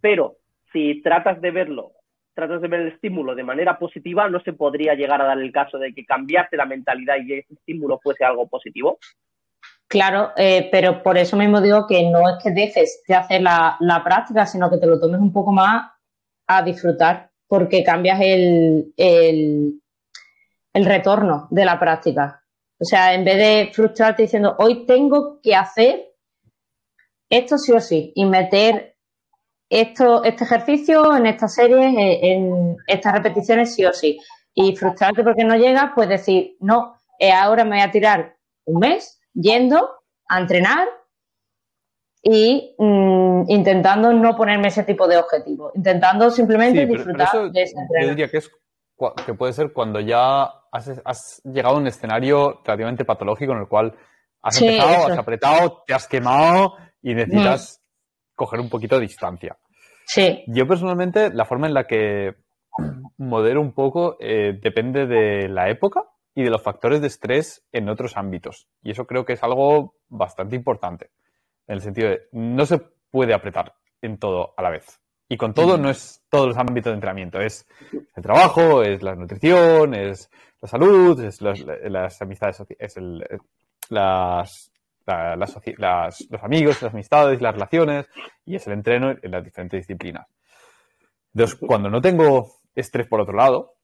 Pero 0.00 0.36
si 0.72 1.02
tratas 1.02 1.40
de 1.40 1.50
verlo, 1.50 1.92
tratas 2.34 2.60
de 2.60 2.68
ver 2.68 2.80
el 2.82 2.88
estímulo 2.88 3.34
de 3.34 3.42
manera 3.42 3.78
positiva, 3.78 4.28
no 4.28 4.40
se 4.40 4.52
podría 4.52 4.94
llegar 4.94 5.20
a 5.20 5.24
dar 5.26 5.38
el 5.38 5.50
caso 5.50 5.76
de 5.78 5.92
que 5.92 6.04
cambiaste 6.04 6.56
la 6.56 6.66
mentalidad 6.66 7.16
y 7.16 7.32
ese 7.32 7.54
estímulo 7.54 7.98
fuese 8.00 8.24
algo 8.24 8.46
positivo. 8.46 8.98
Claro, 9.88 10.30
eh, 10.36 10.68
pero 10.70 11.02
por 11.02 11.18
eso 11.18 11.36
mismo 11.36 11.60
digo 11.60 11.86
que 11.88 12.08
no 12.10 12.28
es 12.28 12.36
que 12.44 12.50
dejes 12.52 13.02
de 13.08 13.14
hacer 13.14 13.42
la, 13.42 13.76
la 13.80 14.04
práctica, 14.04 14.46
sino 14.46 14.70
que 14.70 14.76
te 14.76 14.86
lo 14.86 15.00
tomes 15.00 15.20
un 15.20 15.32
poco 15.32 15.50
más 15.50 15.90
a 16.48 16.62
disfrutar 16.62 17.30
porque 17.46 17.84
cambias 17.84 18.20
el, 18.20 18.92
el, 18.96 19.80
retorno 20.74 21.48
de 21.50 21.64
la 21.64 21.78
práctica. 21.78 22.42
O 22.78 22.84
sea, 22.84 23.14
en 23.14 23.24
vez 23.24 23.36
de 23.36 23.70
frustrarte 23.72 24.22
diciendo, 24.22 24.54
hoy 24.58 24.86
tengo 24.86 25.40
que 25.42 25.54
hacer 25.54 26.14
esto 27.28 27.58
sí 27.58 27.72
o 27.72 27.80
sí 27.80 28.12
y 28.14 28.24
meter 28.24 28.96
esto, 29.68 30.24
este 30.24 30.44
ejercicio 30.44 31.16
en 31.16 31.26
esta 31.26 31.48
serie, 31.48 32.32
en 32.32 32.76
estas 32.86 33.14
repeticiones 33.14 33.74
sí 33.74 33.84
o 33.84 33.92
sí. 33.92 34.18
Y 34.54 34.76
frustrarte 34.76 35.22
porque 35.22 35.44
no 35.44 35.56
llegas, 35.56 35.92
pues 35.94 36.08
decir, 36.08 36.56
no, 36.60 36.96
eh, 37.18 37.32
ahora 37.32 37.64
me 37.64 37.76
voy 37.76 37.80
a 37.80 37.90
tirar 37.90 38.36
un 38.64 38.80
mes 38.80 39.20
yendo 39.32 39.88
a 40.28 40.38
entrenar 40.40 40.86
y 42.22 42.74
mm, 42.78 43.44
intentando 43.48 44.12
no 44.12 44.36
ponerme 44.36 44.68
ese 44.68 44.84
tipo 44.84 45.06
de 45.06 45.16
objetivo, 45.16 45.70
intentando 45.74 46.30
simplemente 46.30 46.86
disfrutar 46.86 47.50
de 47.50 47.62
ese 47.62 47.76
Yo 48.00 48.08
diría 48.10 48.28
que 48.28 48.38
es 48.38 48.50
que 49.24 49.34
puede 49.34 49.52
ser 49.52 49.72
cuando 49.72 50.00
ya 50.00 50.42
has, 50.72 51.40
llegado 51.44 51.76
a 51.76 51.78
un 51.78 51.86
escenario 51.86 52.60
relativamente 52.64 53.04
patológico 53.04 53.52
en 53.52 53.60
el 53.60 53.68
cual 53.68 53.94
has 54.42 54.60
empezado, 54.60 55.06
has 55.06 55.18
apretado, 55.18 55.84
te 55.86 55.94
has 55.94 56.08
quemado 56.08 56.74
y 57.00 57.14
necesitas 57.14 57.80
mm. 57.80 58.34
coger 58.34 58.60
un 58.60 58.68
poquito 58.68 58.96
de 58.96 59.02
distancia. 59.02 59.56
Sí. 60.04 60.42
Yo 60.48 60.66
personalmente, 60.66 61.30
la 61.32 61.44
forma 61.44 61.68
en 61.68 61.74
la 61.74 61.84
que 61.84 62.34
modero 63.18 63.60
un 63.60 63.72
poco 63.72 64.16
eh, 64.20 64.58
depende 64.60 65.06
de 65.06 65.48
la 65.48 65.68
época 65.68 66.04
y 66.34 66.42
de 66.42 66.50
los 66.50 66.62
factores 66.62 67.00
de 67.00 67.06
estrés 67.06 67.64
en 67.72 67.88
otros 67.88 68.16
ámbitos. 68.16 68.68
Y 68.82 68.90
eso 68.90 69.06
creo 69.06 69.24
que 69.24 69.34
es 69.34 69.42
algo 69.42 69.94
bastante 70.08 70.56
importante 70.56 71.10
en 71.68 71.74
el 71.74 71.80
sentido 71.80 72.08
de 72.08 72.22
no 72.32 72.66
se 72.66 72.78
puede 73.10 73.34
apretar 73.34 73.74
en 74.02 74.18
todo 74.18 74.54
a 74.56 74.62
la 74.62 74.70
vez. 74.70 75.00
Y 75.28 75.36
con 75.36 75.52
todo 75.52 75.76
no 75.76 75.90
es 75.90 76.24
todos 76.30 76.48
los 76.48 76.56
ámbitos 76.56 76.90
de 76.90 76.94
entrenamiento, 76.94 77.38
es 77.38 77.66
el 78.16 78.22
trabajo, 78.22 78.82
es 78.82 79.02
la 79.02 79.14
nutrición, 79.14 79.94
es 79.94 80.30
la 80.60 80.68
salud, 80.68 81.22
es 81.22 81.42
las 81.42 82.22
amistades, 82.22 82.64
es 82.78 82.96
el, 82.96 83.22
las, 83.90 84.72
los 85.06 86.42
amigos, 86.42 86.82
las 86.82 86.94
amistades, 86.94 87.42
las 87.42 87.52
relaciones 87.52 88.06
y 88.46 88.56
es 88.56 88.66
el 88.66 88.72
entreno 88.72 89.10
en 89.10 89.30
las 89.30 89.44
diferentes 89.44 89.80
disciplinas. 89.80 90.26
Entonces, 91.34 91.58
cuando 91.60 91.90
no 91.90 92.00
tengo 92.00 92.50
estrés 92.74 93.06
por 93.06 93.20
otro 93.20 93.36
lado, 93.36 93.74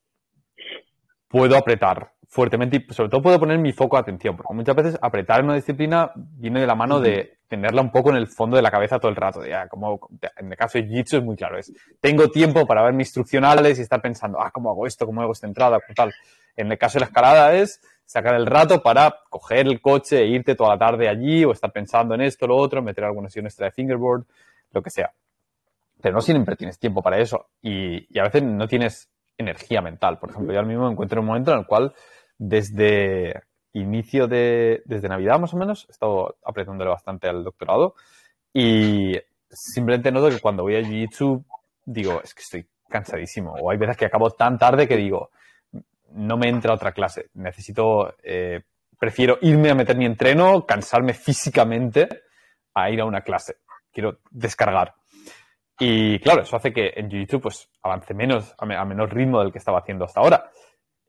puedo 1.28 1.56
apretar 1.56 2.13
fuertemente 2.34 2.84
y 2.88 2.92
sobre 2.92 3.08
todo 3.08 3.22
puedo 3.22 3.38
poner 3.38 3.60
mi 3.60 3.72
foco 3.72 3.96
de 3.96 4.00
atención, 4.00 4.36
porque 4.36 4.52
muchas 4.52 4.74
veces 4.74 4.98
apretar 5.00 5.38
en 5.38 5.44
una 5.44 5.54
disciplina 5.54 6.10
viene 6.16 6.60
de 6.60 6.66
la 6.66 6.74
mano 6.74 6.98
de 6.98 7.38
tenerla 7.46 7.80
un 7.80 7.92
poco 7.92 8.10
en 8.10 8.16
el 8.16 8.26
fondo 8.26 8.56
de 8.56 8.62
la 8.62 8.72
cabeza 8.72 8.98
todo 8.98 9.08
el 9.08 9.14
rato. 9.16 9.46
Ya, 9.46 9.68
como 9.68 10.08
en 10.36 10.50
el 10.50 10.58
caso 10.58 10.78
de 10.78 10.88
Jitsu 10.88 11.18
es 11.18 11.22
muy 11.22 11.36
claro, 11.36 11.60
es 11.60 11.72
tengo 12.00 12.28
tiempo 12.30 12.66
para 12.66 12.82
ver 12.82 12.92
mis 12.92 13.06
instruccionales 13.06 13.78
y 13.78 13.82
estar 13.82 14.02
pensando, 14.02 14.40
ah, 14.40 14.50
¿cómo 14.50 14.68
hago 14.68 14.84
esto? 14.84 15.06
¿Cómo 15.06 15.22
hago 15.22 15.30
esta 15.30 15.46
entrada? 15.46 15.78
Tal. 15.94 16.12
En 16.56 16.72
el 16.72 16.76
caso 16.76 16.94
de 16.94 17.02
la 17.02 17.06
escalada 17.06 17.54
es 17.54 17.80
sacar 18.04 18.34
el 18.34 18.46
rato 18.46 18.82
para 18.82 19.14
coger 19.30 19.68
el 19.68 19.80
coche 19.80 20.18
e 20.18 20.26
irte 20.26 20.56
toda 20.56 20.70
la 20.70 20.78
tarde 20.78 21.08
allí 21.08 21.44
o 21.44 21.52
estar 21.52 21.70
pensando 21.70 22.16
en 22.16 22.22
esto, 22.22 22.48
lo 22.48 22.56
otro, 22.56 22.82
meter 22.82 23.04
alguna 23.04 23.28
sesión 23.28 23.46
extra 23.46 23.66
de 23.66 23.70
fingerboard, 23.70 24.24
lo 24.72 24.82
que 24.82 24.90
sea. 24.90 25.12
Pero 26.02 26.16
no 26.16 26.20
siempre 26.20 26.56
tienes 26.56 26.80
tiempo 26.80 27.00
para 27.00 27.16
eso 27.16 27.46
y, 27.62 28.12
y 28.12 28.18
a 28.18 28.24
veces 28.24 28.42
no 28.42 28.66
tienes 28.66 29.08
energía 29.38 29.80
mental. 29.80 30.18
Por 30.18 30.30
ejemplo, 30.30 30.52
yo 30.52 30.58
ahora 30.58 30.68
mismo 30.68 30.86
me 30.86 30.92
encuentro 30.92 31.18
en 31.18 31.20
un 31.20 31.26
momento 31.26 31.52
en 31.52 31.60
el 31.60 31.66
cual 31.66 31.94
desde 32.38 33.42
inicio 33.72 34.26
de, 34.26 34.82
desde 34.84 35.08
Navidad 35.08 35.38
más 35.40 35.54
o 35.54 35.56
menos, 35.56 35.86
he 35.88 35.92
estado 35.92 36.36
apretándole 36.44 36.90
bastante 36.90 37.28
al 37.28 37.42
doctorado 37.42 37.94
y 38.52 39.14
simplemente 39.50 40.12
noto 40.12 40.30
que 40.30 40.40
cuando 40.40 40.62
voy 40.62 40.76
a 40.76 40.80
Jiu-Jitsu 40.80 41.44
digo, 41.84 42.20
es 42.22 42.34
que 42.34 42.42
estoy 42.42 42.66
cansadísimo. 42.88 43.54
O 43.60 43.70
hay 43.70 43.78
veces 43.78 43.96
que 43.96 44.06
acabo 44.06 44.30
tan 44.30 44.58
tarde 44.58 44.88
que 44.88 44.96
digo, 44.96 45.30
no 46.12 46.36
me 46.36 46.48
entra 46.48 46.74
otra 46.74 46.92
clase. 46.92 47.30
Necesito 47.34 48.14
eh, 48.22 48.62
prefiero 48.98 49.38
irme 49.42 49.70
a 49.70 49.74
meter 49.74 49.96
mi 49.96 50.06
entreno, 50.06 50.64
cansarme 50.64 51.14
físicamente 51.14 52.08
a 52.74 52.90
ir 52.90 53.00
a 53.00 53.04
una 53.04 53.22
clase. 53.22 53.56
Quiero 53.92 54.18
descargar. 54.30 54.94
Y 55.78 56.20
claro, 56.20 56.42
eso 56.42 56.56
hace 56.56 56.72
que 56.72 56.92
en 56.94 57.10
YouTube 57.10 57.42
pues 57.42 57.68
avance 57.82 58.14
menos, 58.14 58.54
a, 58.58 58.84
menor 58.84 59.12
ritmo 59.12 59.40
del 59.40 59.52
que 59.52 59.58
estaba 59.58 59.80
haciendo 59.80 60.04
hasta 60.04 60.20
ahora. 60.20 60.50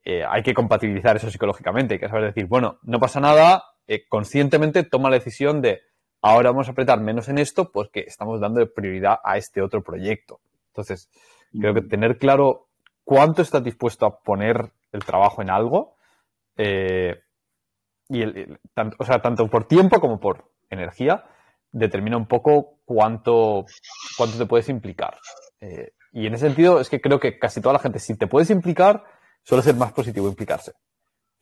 Eh, 0.05 0.23
hay 0.23 0.43
que 0.43 0.53
compatibilizar 0.53 1.15
eso 1.15 1.31
psicológicamente, 1.31 1.95
hay 1.95 1.99
que 1.99 2.07
saber 2.07 2.25
decir, 2.25 2.45
bueno, 2.45 2.77
no 2.83 2.99
pasa 2.99 3.19
nada, 3.19 3.63
eh, 3.87 4.05
conscientemente 4.07 4.83
toma 4.83 5.09
la 5.09 5.17
decisión 5.17 5.61
de 5.61 5.81
ahora 6.21 6.51
vamos 6.51 6.67
a 6.67 6.71
apretar 6.71 6.99
menos 7.01 7.27
en 7.27 7.39
esto 7.39 7.71
porque 7.71 8.01
estamos 8.01 8.39
dando 8.39 8.71
prioridad 8.71 9.19
a 9.23 9.37
este 9.37 9.61
otro 9.61 9.81
proyecto. 9.81 10.39
Entonces, 10.67 11.09
creo 11.59 11.73
que 11.73 11.81
tener 11.81 12.17
claro 12.17 12.67
cuánto 13.03 13.41
estás 13.41 13.63
dispuesto 13.63 14.05
a 14.05 14.19
poner 14.19 14.71
el 14.91 15.03
trabajo 15.03 15.41
en 15.41 15.49
algo, 15.49 15.95
eh, 16.57 17.21
y 18.09 18.23
tanto, 18.73 18.95
o 18.99 19.05
sea, 19.05 19.21
tanto 19.21 19.47
por 19.47 19.67
tiempo 19.67 19.99
como 19.99 20.19
por 20.19 20.51
energía, 20.69 21.25
determina 21.71 22.17
un 22.17 22.27
poco 22.27 22.77
cuánto, 22.85 23.65
cuánto 24.17 24.37
te 24.37 24.45
puedes 24.45 24.69
implicar. 24.69 25.17
Eh, 25.59 25.93
y 26.13 26.27
en 26.27 26.33
ese 26.35 26.47
sentido 26.47 26.79
es 26.79 26.89
que 26.89 27.01
creo 27.01 27.19
que 27.19 27.37
casi 27.37 27.61
toda 27.61 27.73
la 27.73 27.79
gente, 27.79 27.99
si 27.99 28.15
te 28.15 28.27
puedes 28.27 28.49
implicar, 28.49 29.03
suele 29.45 29.63
ser 29.63 29.75
más 29.75 29.93
positivo 29.93 30.27
implicarse. 30.27 30.73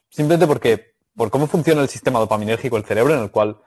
Simplemente 0.09 0.45
porque, 0.45 0.93
por 1.15 1.31
cómo 1.31 1.47
funciona 1.47 1.81
el 1.81 1.89
sistema 1.89 2.19
dopaminérgico 2.19 2.75
del 2.75 2.85
cerebro, 2.85 3.15
en 3.15 3.23
el 3.23 3.31
cual 3.31 3.59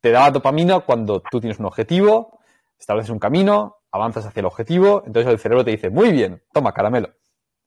te 0.00 0.10
da 0.12 0.30
dopamina 0.30 0.80
cuando 0.80 1.20
tú 1.28 1.40
tienes 1.40 1.58
un 1.58 1.66
objetivo, 1.66 2.38
estableces 2.78 3.10
un 3.10 3.18
camino, 3.18 3.78
avanzas 3.90 4.26
hacia 4.26 4.40
el 4.40 4.46
objetivo, 4.46 5.02
entonces 5.06 5.32
el 5.32 5.38
cerebro 5.38 5.64
te 5.64 5.72
dice, 5.72 5.90
muy 5.90 6.12
bien, 6.12 6.42
toma 6.52 6.72
caramelo, 6.72 7.14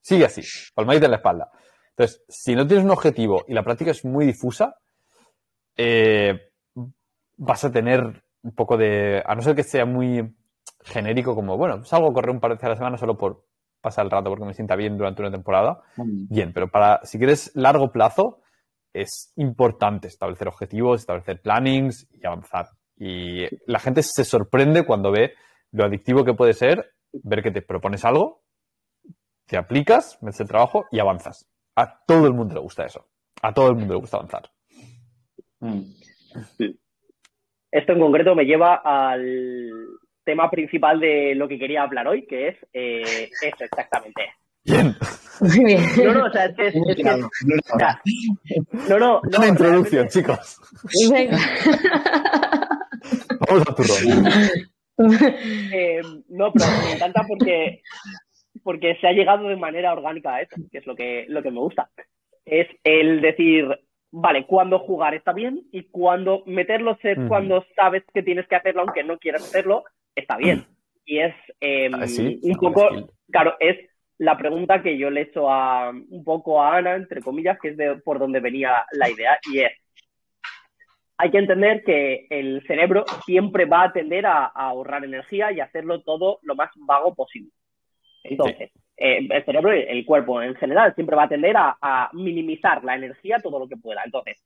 sigue 0.00 0.24
así, 0.24 0.42
palmadita 0.74 1.06
en 1.06 1.10
la 1.10 1.16
espalda. 1.18 1.50
Entonces, 1.90 2.24
si 2.28 2.54
no 2.54 2.66
tienes 2.66 2.84
un 2.84 2.92
objetivo 2.92 3.44
y 3.48 3.52
la 3.52 3.62
práctica 3.62 3.90
es 3.90 4.04
muy 4.04 4.24
difusa, 4.24 4.76
eh, 5.76 6.52
vas 7.36 7.64
a 7.64 7.72
tener 7.72 8.24
un 8.42 8.54
poco 8.54 8.76
de, 8.76 9.22
a 9.26 9.34
no 9.34 9.42
ser 9.42 9.54
que 9.54 9.62
sea 9.64 9.84
muy 9.84 10.34
genérico 10.84 11.34
como, 11.34 11.56
bueno, 11.56 11.84
salgo 11.84 12.10
a 12.10 12.12
correr 12.14 12.30
un 12.30 12.40
par 12.40 12.50
de 12.50 12.54
veces 12.54 12.66
a 12.66 12.70
la 12.70 12.76
semana 12.76 12.96
solo 12.96 13.18
por 13.18 13.44
pasar 13.82 14.04
el 14.06 14.10
rato 14.10 14.30
porque 14.30 14.46
me 14.46 14.54
sienta 14.54 14.76
bien 14.76 14.96
durante 14.96 15.20
una 15.20 15.30
temporada. 15.30 15.82
Bien, 15.96 16.52
pero 16.54 16.68
para, 16.68 17.00
si 17.02 17.18
quieres 17.18 17.50
largo 17.54 17.92
plazo, 17.92 18.40
es 18.94 19.32
importante 19.36 20.08
establecer 20.08 20.48
objetivos, 20.48 21.00
establecer 21.00 21.42
plannings 21.42 22.08
y 22.12 22.26
avanzar. 22.26 22.68
Y 22.96 23.44
la 23.66 23.78
gente 23.78 24.02
se 24.02 24.24
sorprende 24.24 24.86
cuando 24.86 25.10
ve 25.10 25.34
lo 25.72 25.84
adictivo 25.84 26.24
que 26.24 26.34
puede 26.34 26.52
ser 26.52 26.92
ver 27.12 27.42
que 27.42 27.50
te 27.50 27.62
propones 27.62 28.04
algo, 28.04 28.42
te 29.46 29.56
aplicas, 29.56 30.18
metes 30.22 30.40
el 30.40 30.48
trabajo 30.48 30.84
y 30.90 31.00
avanzas. 31.00 31.48
A 31.76 32.04
todo 32.06 32.26
el 32.26 32.32
mundo 32.32 32.54
le 32.54 32.60
gusta 32.60 32.84
eso. 32.84 33.06
A 33.42 33.52
todo 33.52 33.68
el 33.68 33.76
mundo 33.76 33.94
le 33.94 34.00
gusta 34.00 34.18
avanzar. 34.18 34.50
Mm. 35.60 35.82
Esto 37.70 37.92
en 37.92 38.00
concreto 38.00 38.34
me 38.34 38.44
lleva 38.44 38.76
al 38.76 39.22
tema 40.24 40.50
principal 40.50 41.00
de 41.00 41.34
lo 41.34 41.48
que 41.48 41.58
quería 41.58 41.82
hablar 41.82 42.08
hoy, 42.08 42.26
que 42.26 42.48
es 42.48 42.56
eh, 42.72 43.28
eso 43.42 43.64
exactamente. 43.64 44.32
Bien. 44.64 44.94
Muy 45.40 45.64
bien. 45.64 45.80
No, 46.04 46.14
no, 46.14 46.26
o 46.26 46.30
sea, 46.30 46.44
es 46.46 46.54
que. 46.56 46.66
Es, 46.68 46.76
no, 47.04 47.16
no, 48.88 48.98
no. 48.98 49.20
Una 49.36 49.48
introducción, 49.48 50.08
chicos. 50.08 50.60
Vamos 53.48 53.68
a 53.68 53.74
tu 53.74 53.82
rol. 53.82 53.98
Eh, 55.74 56.00
no, 56.28 56.52
pero 56.52 56.66
me 56.84 56.92
encanta 56.92 57.24
porque, 57.26 57.82
porque 58.62 58.96
se 59.00 59.08
ha 59.08 59.12
llegado 59.12 59.48
de 59.48 59.56
manera 59.56 59.92
orgánica 59.92 60.34
a 60.34 60.42
eso, 60.42 60.54
que 60.70 60.78
es 60.78 60.86
lo 60.86 60.94
que, 60.94 61.24
lo 61.28 61.42
que 61.42 61.50
me 61.50 61.58
gusta. 61.58 61.90
Es 62.44 62.68
el 62.84 63.20
decir, 63.20 63.66
vale, 64.12 64.46
cuándo 64.46 64.78
jugar 64.78 65.14
está 65.14 65.32
bien 65.32 65.62
y 65.72 65.84
cuándo 65.84 66.44
meterlo 66.46 66.96
ser 67.02 67.18
cuando 67.26 67.64
sabes 67.74 68.04
que 68.12 68.22
tienes 68.22 68.46
que 68.46 68.56
hacerlo, 68.56 68.82
aunque 68.82 69.02
no 69.02 69.18
quieras 69.18 69.42
hacerlo, 69.42 69.84
está 70.14 70.36
bien. 70.36 70.66
Y 71.04 71.18
es 71.18 71.34
ah, 71.92 72.06
un 72.42 72.54
poco, 72.56 73.10
claro, 73.30 73.56
es 73.58 73.76
la 74.18 74.36
pregunta 74.36 74.82
que 74.82 74.96
yo 74.96 75.10
le 75.10 75.20
he 75.20 75.24
hecho 75.24 75.50
a, 75.50 75.90
un 75.90 76.24
poco 76.24 76.62
a 76.62 76.76
Ana, 76.76 76.94
entre 76.94 77.20
comillas, 77.20 77.58
que 77.60 77.70
es 77.70 77.76
de 77.76 77.96
por 77.96 78.18
donde 78.18 78.40
venía 78.40 78.84
la 78.92 79.10
idea, 79.10 79.38
y 79.52 79.60
es, 79.60 79.72
hay 81.22 81.30
que 81.30 81.38
entender 81.38 81.84
que 81.84 82.26
el 82.30 82.64
cerebro 82.66 83.04
siempre 83.24 83.64
va 83.64 83.84
a 83.84 83.92
tender 83.92 84.26
a, 84.26 84.46
ahorrar 84.46 85.04
energía 85.04 85.52
y 85.52 85.60
hacerlo 85.60 86.02
todo 86.02 86.40
lo 86.42 86.54
más 86.56 86.70
vago 86.76 87.14
posible. 87.14 87.50
Entonces, 88.24 88.72
eh, 88.96 89.26
el 89.30 89.44
cerebro 89.44 89.72
el 89.72 90.04
cuerpo 90.04 90.42
en 90.42 90.54
general 90.56 90.94
siempre 90.94 91.14
va 91.14 91.24
a 91.24 91.28
tender 91.28 91.54
a, 91.56 92.10
minimizar 92.12 92.82
la 92.82 92.96
energía 92.96 93.38
todo 93.38 93.58
lo 93.58 93.68
que 93.68 93.76
pueda. 93.76 94.02
Entonces, 94.04 94.36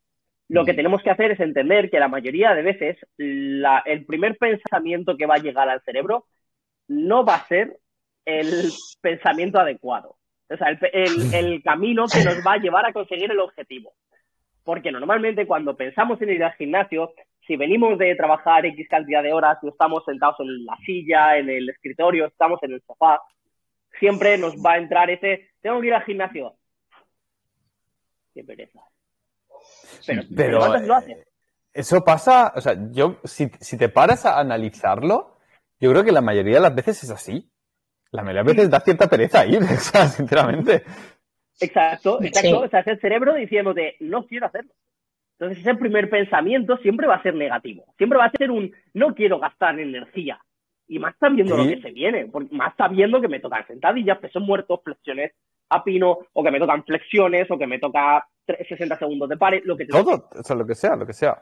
lo 0.48 0.64
que 0.64 0.72
mm. 0.72 0.76
tenemos 0.76 1.02
que 1.02 1.10
hacer 1.10 1.32
es 1.32 1.40
entender 1.40 1.90
que 1.90 1.98
la 1.98 2.08
mayoría 2.08 2.54
de 2.54 2.62
veces 2.62 2.96
el 3.18 4.04
primer 4.06 4.36
pensamiento 4.36 5.16
que 5.16 5.26
va 5.26 5.34
a 5.34 5.42
llegar 5.42 5.68
al 5.68 5.82
cerebro 5.82 6.26
no 6.88 7.24
va 7.24 7.36
a 7.36 7.46
ser 7.48 7.78
el 8.24 8.70
pensamiento 9.00 9.58
adecuado. 9.58 10.16
O 10.48 10.56
sea, 10.56 10.68
el, 10.92 11.62
camino 11.62 12.06
que 12.06 12.22
nos 12.24 12.38
va 12.46 12.52
a 12.52 12.58
llevar 12.58 12.86
a 12.86 12.92
conseguir 12.92 13.30
el 13.30 13.40
objetivo. 13.40 13.94
Porque 14.62 14.92
normalmente 14.92 15.46
cuando 15.46 15.76
pensamos 15.76 16.20
en 16.22 16.30
ir 16.30 16.44
al 16.44 16.54
gimnasio, 16.54 17.12
si 17.46 17.56
venimos 17.56 17.98
de 17.98 18.14
trabajar 18.14 18.66
X 18.66 18.88
cantidad 18.88 19.22
de 19.22 19.32
horas 19.32 19.58
y 19.62 19.68
estamos 19.68 20.04
sentados 20.04 20.36
en 20.40 20.64
la 20.64 20.76
silla, 20.84 21.38
en 21.38 21.48
el 21.50 21.68
escritorio, 21.68 22.26
estamos 22.26 22.60
en 22.62 22.72
el 22.72 22.82
sofá, 22.82 23.20
siempre 23.98 24.38
nos 24.38 24.56
va 24.56 24.72
a 24.72 24.78
entrar 24.78 25.10
ese, 25.10 25.50
tengo 25.60 25.80
que 25.80 25.88
ir 25.88 25.94
al 25.94 26.04
gimnasio. 26.04 26.54
Qué 28.34 28.44
pereza. 28.44 28.80
Pero, 30.06 30.22
pero 30.34 30.78
lo 30.80 30.94
haces. 30.94 31.26
Eso 31.72 32.02
pasa, 32.02 32.52
o 32.56 32.60
sea, 32.60 32.74
yo, 32.90 33.20
si, 33.24 33.50
si 33.60 33.76
te 33.76 33.88
paras 33.88 34.24
a 34.24 34.40
analizarlo, 34.40 35.36
yo 35.78 35.90
creo 35.90 36.04
que 36.04 36.12
la 36.12 36.22
mayoría 36.22 36.54
de 36.54 36.60
las 36.60 36.74
veces 36.74 37.04
es 37.04 37.10
así 37.10 37.50
la 38.16 38.22
mayoría 38.22 38.42
de 38.42 38.52
veces 38.54 38.70
da 38.70 38.80
cierta 38.80 39.08
pereza 39.08 39.46
ir, 39.46 39.58
o 39.62 39.66
sea, 39.66 40.06
sinceramente. 40.06 40.82
Exacto, 41.60 42.22
exacto. 42.22 42.60
O 42.60 42.68
sea, 42.68 42.80
es 42.80 42.86
el 42.86 43.00
cerebro 43.00 43.34
diciéndote, 43.34 43.96
no 44.00 44.26
quiero 44.26 44.46
hacerlo. 44.46 44.72
Entonces, 45.38 45.58
ese 45.58 45.74
primer 45.74 46.08
pensamiento 46.08 46.78
siempre 46.78 47.06
va 47.06 47.16
a 47.16 47.22
ser 47.22 47.34
negativo. 47.34 47.84
Siempre 47.98 48.18
va 48.18 48.26
a 48.26 48.30
ser 48.30 48.50
un, 48.50 48.72
no 48.94 49.14
quiero 49.14 49.38
gastar 49.38 49.78
energía. 49.78 50.40
Y 50.88 50.98
más 50.98 51.14
sabiendo 51.18 51.56
lo 51.56 51.64
que 51.64 51.80
se 51.80 51.90
viene, 51.90 52.30
más 52.52 52.74
sabiendo 52.76 53.20
que 53.20 53.28
me 53.28 53.40
tocan 53.40 53.66
sentadillas, 53.66 54.18
pesos 54.18 54.42
muertos, 54.42 54.80
flexiones 54.82 55.32
a 55.68 55.84
pino, 55.84 56.18
o 56.32 56.44
que 56.44 56.50
me 56.50 56.58
tocan 56.58 56.84
flexiones, 56.84 57.50
o 57.50 57.58
que 57.58 57.66
me 57.66 57.78
toca 57.78 58.26
60 58.46 58.98
segundos 58.98 59.28
de 59.28 59.36
pared, 59.36 59.62
lo 59.64 59.76
que 59.76 59.86
Todo, 59.86 60.28
o 60.32 60.42
sea, 60.42 60.56
lo 60.56 60.66
que 60.66 60.74
sea, 60.74 60.96
lo 60.96 61.06
que 61.06 61.12
sea. 61.12 61.36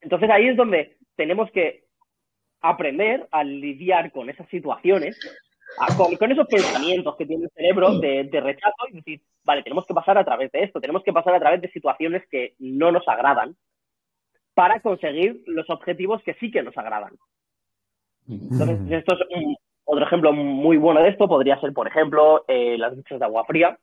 Entonces 0.00 0.30
ahí 0.30 0.48
es 0.48 0.56
donde 0.56 0.98
tenemos 1.16 1.50
que 1.50 1.84
aprender 2.60 3.28
a 3.30 3.44
lidiar 3.44 4.12
con 4.12 4.30
esas 4.30 4.48
situaciones, 4.48 5.18
con, 5.96 6.30
esos 6.30 6.46
pensamientos 6.46 7.16
que 7.16 7.26
tiene 7.26 7.44
el 7.44 7.50
cerebro 7.50 7.98
de, 7.98 8.28
rechazo 8.32 8.88
y 8.90 8.96
decir, 8.96 9.22
vale, 9.44 9.62
tenemos 9.62 9.86
que 9.86 9.94
pasar 9.94 10.16
a 10.16 10.24
través 10.24 10.50
de 10.52 10.62
esto, 10.62 10.80
tenemos 10.80 11.02
que 11.02 11.12
pasar 11.12 11.34
a 11.34 11.40
través 11.40 11.60
de 11.60 11.70
situaciones 11.70 12.22
que 12.30 12.54
no 12.58 12.92
nos 12.92 13.06
agradan 13.08 13.56
para 14.54 14.80
conseguir 14.80 15.42
los 15.46 15.68
objetivos 15.68 16.22
que 16.22 16.34
sí 16.34 16.50
que 16.50 16.62
nos 16.62 16.76
agradan. 16.78 17.14
Entonces, 18.28 18.78
esto 18.90 19.14
es 19.14 19.20
otro 19.84 20.04
ejemplo 20.04 20.32
muy 20.32 20.76
bueno 20.76 21.02
de 21.02 21.10
esto, 21.10 21.28
podría 21.28 21.60
ser, 21.60 21.72
por 21.72 21.86
ejemplo, 21.86 22.44
eh, 22.48 22.76
las 22.78 22.96
duchas 22.96 23.18
de 23.18 23.24
agua 23.24 23.44
fría. 23.44 23.78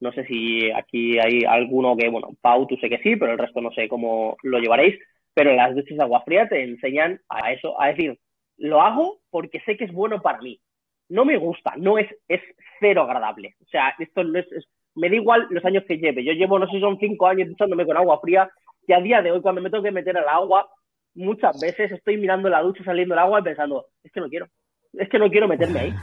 No 0.00 0.12
sé 0.12 0.24
si 0.24 0.70
aquí 0.70 1.18
hay 1.18 1.44
alguno 1.44 1.96
que, 1.96 2.08
bueno, 2.08 2.28
Pau, 2.40 2.66
tú 2.66 2.76
sé 2.76 2.88
que 2.88 2.98
sí, 2.98 3.16
pero 3.16 3.32
el 3.32 3.38
resto 3.38 3.60
no 3.60 3.70
sé 3.72 3.88
cómo 3.88 4.36
lo 4.42 4.58
llevaréis 4.58 4.98
pero 5.34 5.54
las 5.54 5.74
duchas 5.74 5.96
de 5.96 6.02
agua 6.02 6.22
fría 6.22 6.48
te 6.48 6.62
enseñan 6.62 7.20
a 7.28 7.52
eso, 7.52 7.80
a 7.80 7.88
decir, 7.88 8.18
lo 8.56 8.82
hago 8.82 9.20
porque 9.30 9.60
sé 9.60 9.76
que 9.76 9.84
es 9.84 9.92
bueno 9.92 10.20
para 10.20 10.40
mí. 10.40 10.60
No 11.08 11.24
me 11.24 11.36
gusta, 11.36 11.74
no 11.76 11.98
es, 11.98 12.08
es 12.28 12.40
cero 12.78 13.02
agradable. 13.02 13.56
O 13.62 13.66
sea, 13.66 13.94
esto 13.98 14.22
no 14.22 14.38
es, 14.38 14.46
me 14.94 15.08
da 15.08 15.16
igual 15.16 15.46
los 15.50 15.64
años 15.64 15.84
que 15.86 15.98
lleve. 15.98 16.24
Yo 16.24 16.32
llevo, 16.32 16.58
no 16.58 16.68
sé 16.68 16.78
son 16.78 16.98
cinco 16.98 17.26
años 17.26 17.48
duchándome 17.48 17.86
con 17.86 17.96
agua 17.96 18.20
fría 18.20 18.50
y 18.86 18.92
a 18.92 19.00
día 19.00 19.22
de 19.22 19.32
hoy 19.32 19.40
cuando 19.40 19.60
me 19.60 19.70
tengo 19.70 19.82
que 19.82 19.90
meter 19.90 20.16
al 20.16 20.28
agua, 20.28 20.68
muchas 21.14 21.60
veces 21.60 21.90
estoy 21.90 22.16
mirando 22.16 22.48
la 22.48 22.62
ducha 22.62 22.84
saliendo 22.84 23.14
el 23.14 23.20
agua 23.20 23.40
y 23.40 23.44
pensando, 23.44 23.86
es 24.04 24.12
que 24.12 24.20
no 24.20 24.28
quiero, 24.28 24.46
es 24.92 25.08
que 25.08 25.18
no 25.18 25.30
quiero 25.30 25.48
meterme 25.48 25.80
ahí. 25.80 25.94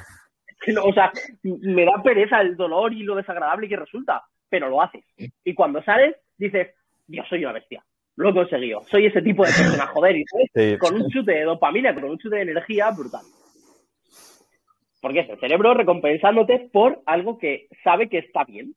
o 0.84 0.94
sea, 0.94 1.12
me 1.44 1.86
da 1.86 2.02
pereza 2.04 2.42
el 2.42 2.56
dolor 2.56 2.94
y 2.94 3.04
lo 3.04 3.16
desagradable 3.16 3.70
que 3.70 3.78
resulta, 3.78 4.24
pero 4.50 4.70
lo 4.70 4.82
haces. 4.82 5.04
Y 5.44 5.54
cuando 5.54 5.84
sales, 5.84 6.16
dices, 6.38 6.76
Dios, 7.08 7.28
soy 7.30 7.44
una 7.44 7.54
bestia 7.54 7.84
lo 8.18 8.30
he 8.30 8.34
conseguido. 8.34 8.82
Soy 8.84 9.06
ese 9.06 9.22
tipo 9.22 9.46
de 9.46 9.52
persona, 9.54 9.88
joder, 9.94 10.18
y 10.18 10.78
con 10.78 10.96
un 10.96 11.08
chute 11.10 11.32
de 11.32 11.44
dopamina, 11.44 11.94
con 11.94 12.04
un 12.04 12.18
chute 12.18 12.36
de 12.36 12.42
energía 12.42 12.92
brutal. 12.92 13.22
Porque 15.00 15.20
es 15.20 15.30
el 15.30 15.40
cerebro 15.40 15.74
recompensándote 15.74 16.70
por 16.74 17.02
algo 17.06 17.38
que 17.38 17.68
sabe 17.84 18.10
que 18.10 18.18
está 18.18 18.44
bien. 18.44 18.74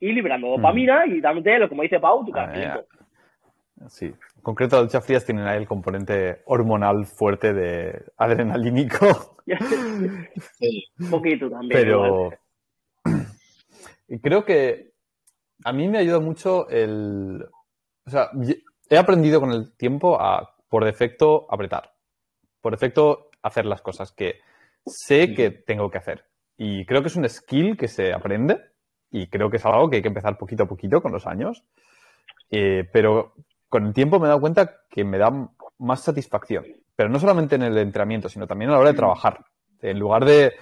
Y 0.00 0.12
librando 0.12 0.48
mm. 0.48 0.56
dopamina 0.56 1.06
y 1.06 1.20
dándote, 1.20 1.58
lo 1.58 1.68
como 1.68 1.82
dice 1.82 2.00
Pau, 2.00 2.24
tu 2.24 2.32
ah, 2.34 2.82
Sí. 3.88 4.06
En 4.06 4.42
concreto, 4.42 4.76
las 4.76 4.86
duchas 4.86 5.04
frías 5.04 5.24
tienen 5.24 5.46
ahí 5.46 5.58
el 5.58 5.66
componente 5.66 6.42
hormonal 6.46 7.06
fuerte 7.06 7.52
de 7.52 8.04
adrenalínico. 8.16 9.36
sí, 10.58 10.84
un 11.00 11.10
poquito 11.10 11.50
también. 11.50 11.70
Pero 11.72 12.30
creo 14.22 14.44
que 14.44 14.92
a 15.64 15.72
mí 15.72 15.88
me 15.88 15.98
ayuda 15.98 16.20
mucho 16.20 16.68
el... 16.68 17.44
O 18.06 18.10
sea, 18.10 18.30
he 18.88 18.98
aprendido 18.98 19.40
con 19.40 19.50
el 19.50 19.74
tiempo 19.76 20.20
a, 20.20 20.56
por 20.68 20.84
defecto, 20.84 21.46
apretar. 21.50 21.94
Por 22.60 22.72
defecto, 22.72 23.30
hacer 23.42 23.66
las 23.66 23.82
cosas 23.82 24.12
que 24.12 24.40
sé 24.86 25.34
que 25.34 25.50
tengo 25.50 25.90
que 25.90 25.98
hacer. 25.98 26.24
Y 26.56 26.84
creo 26.86 27.02
que 27.02 27.08
es 27.08 27.16
un 27.16 27.28
skill 27.28 27.76
que 27.76 27.88
se 27.88 28.12
aprende 28.12 28.60
y 29.10 29.28
creo 29.28 29.50
que 29.50 29.56
es 29.56 29.64
algo 29.64 29.88
que 29.88 29.96
hay 29.96 30.02
que 30.02 30.08
empezar 30.08 30.36
poquito 30.38 30.64
a 30.64 30.68
poquito 30.68 31.00
con 31.00 31.12
los 31.12 31.26
años. 31.26 31.64
Eh, 32.50 32.88
pero 32.92 33.34
con 33.74 33.86
el 33.86 33.92
tiempo 33.92 34.20
me 34.20 34.26
he 34.26 34.28
dado 34.28 34.40
cuenta 34.40 34.82
que 34.88 35.02
me 35.02 35.18
da 35.18 35.32
más 35.78 36.00
satisfacción. 36.00 36.64
Pero 36.94 37.08
no 37.08 37.18
solamente 37.18 37.56
en 37.56 37.62
el 37.62 37.76
entrenamiento, 37.76 38.28
sino 38.28 38.46
también 38.46 38.70
a 38.70 38.74
la 38.74 38.78
hora 38.78 38.90
de 38.92 38.96
trabajar. 38.96 39.44
En 39.82 39.98
lugar 39.98 40.24
de, 40.24 40.52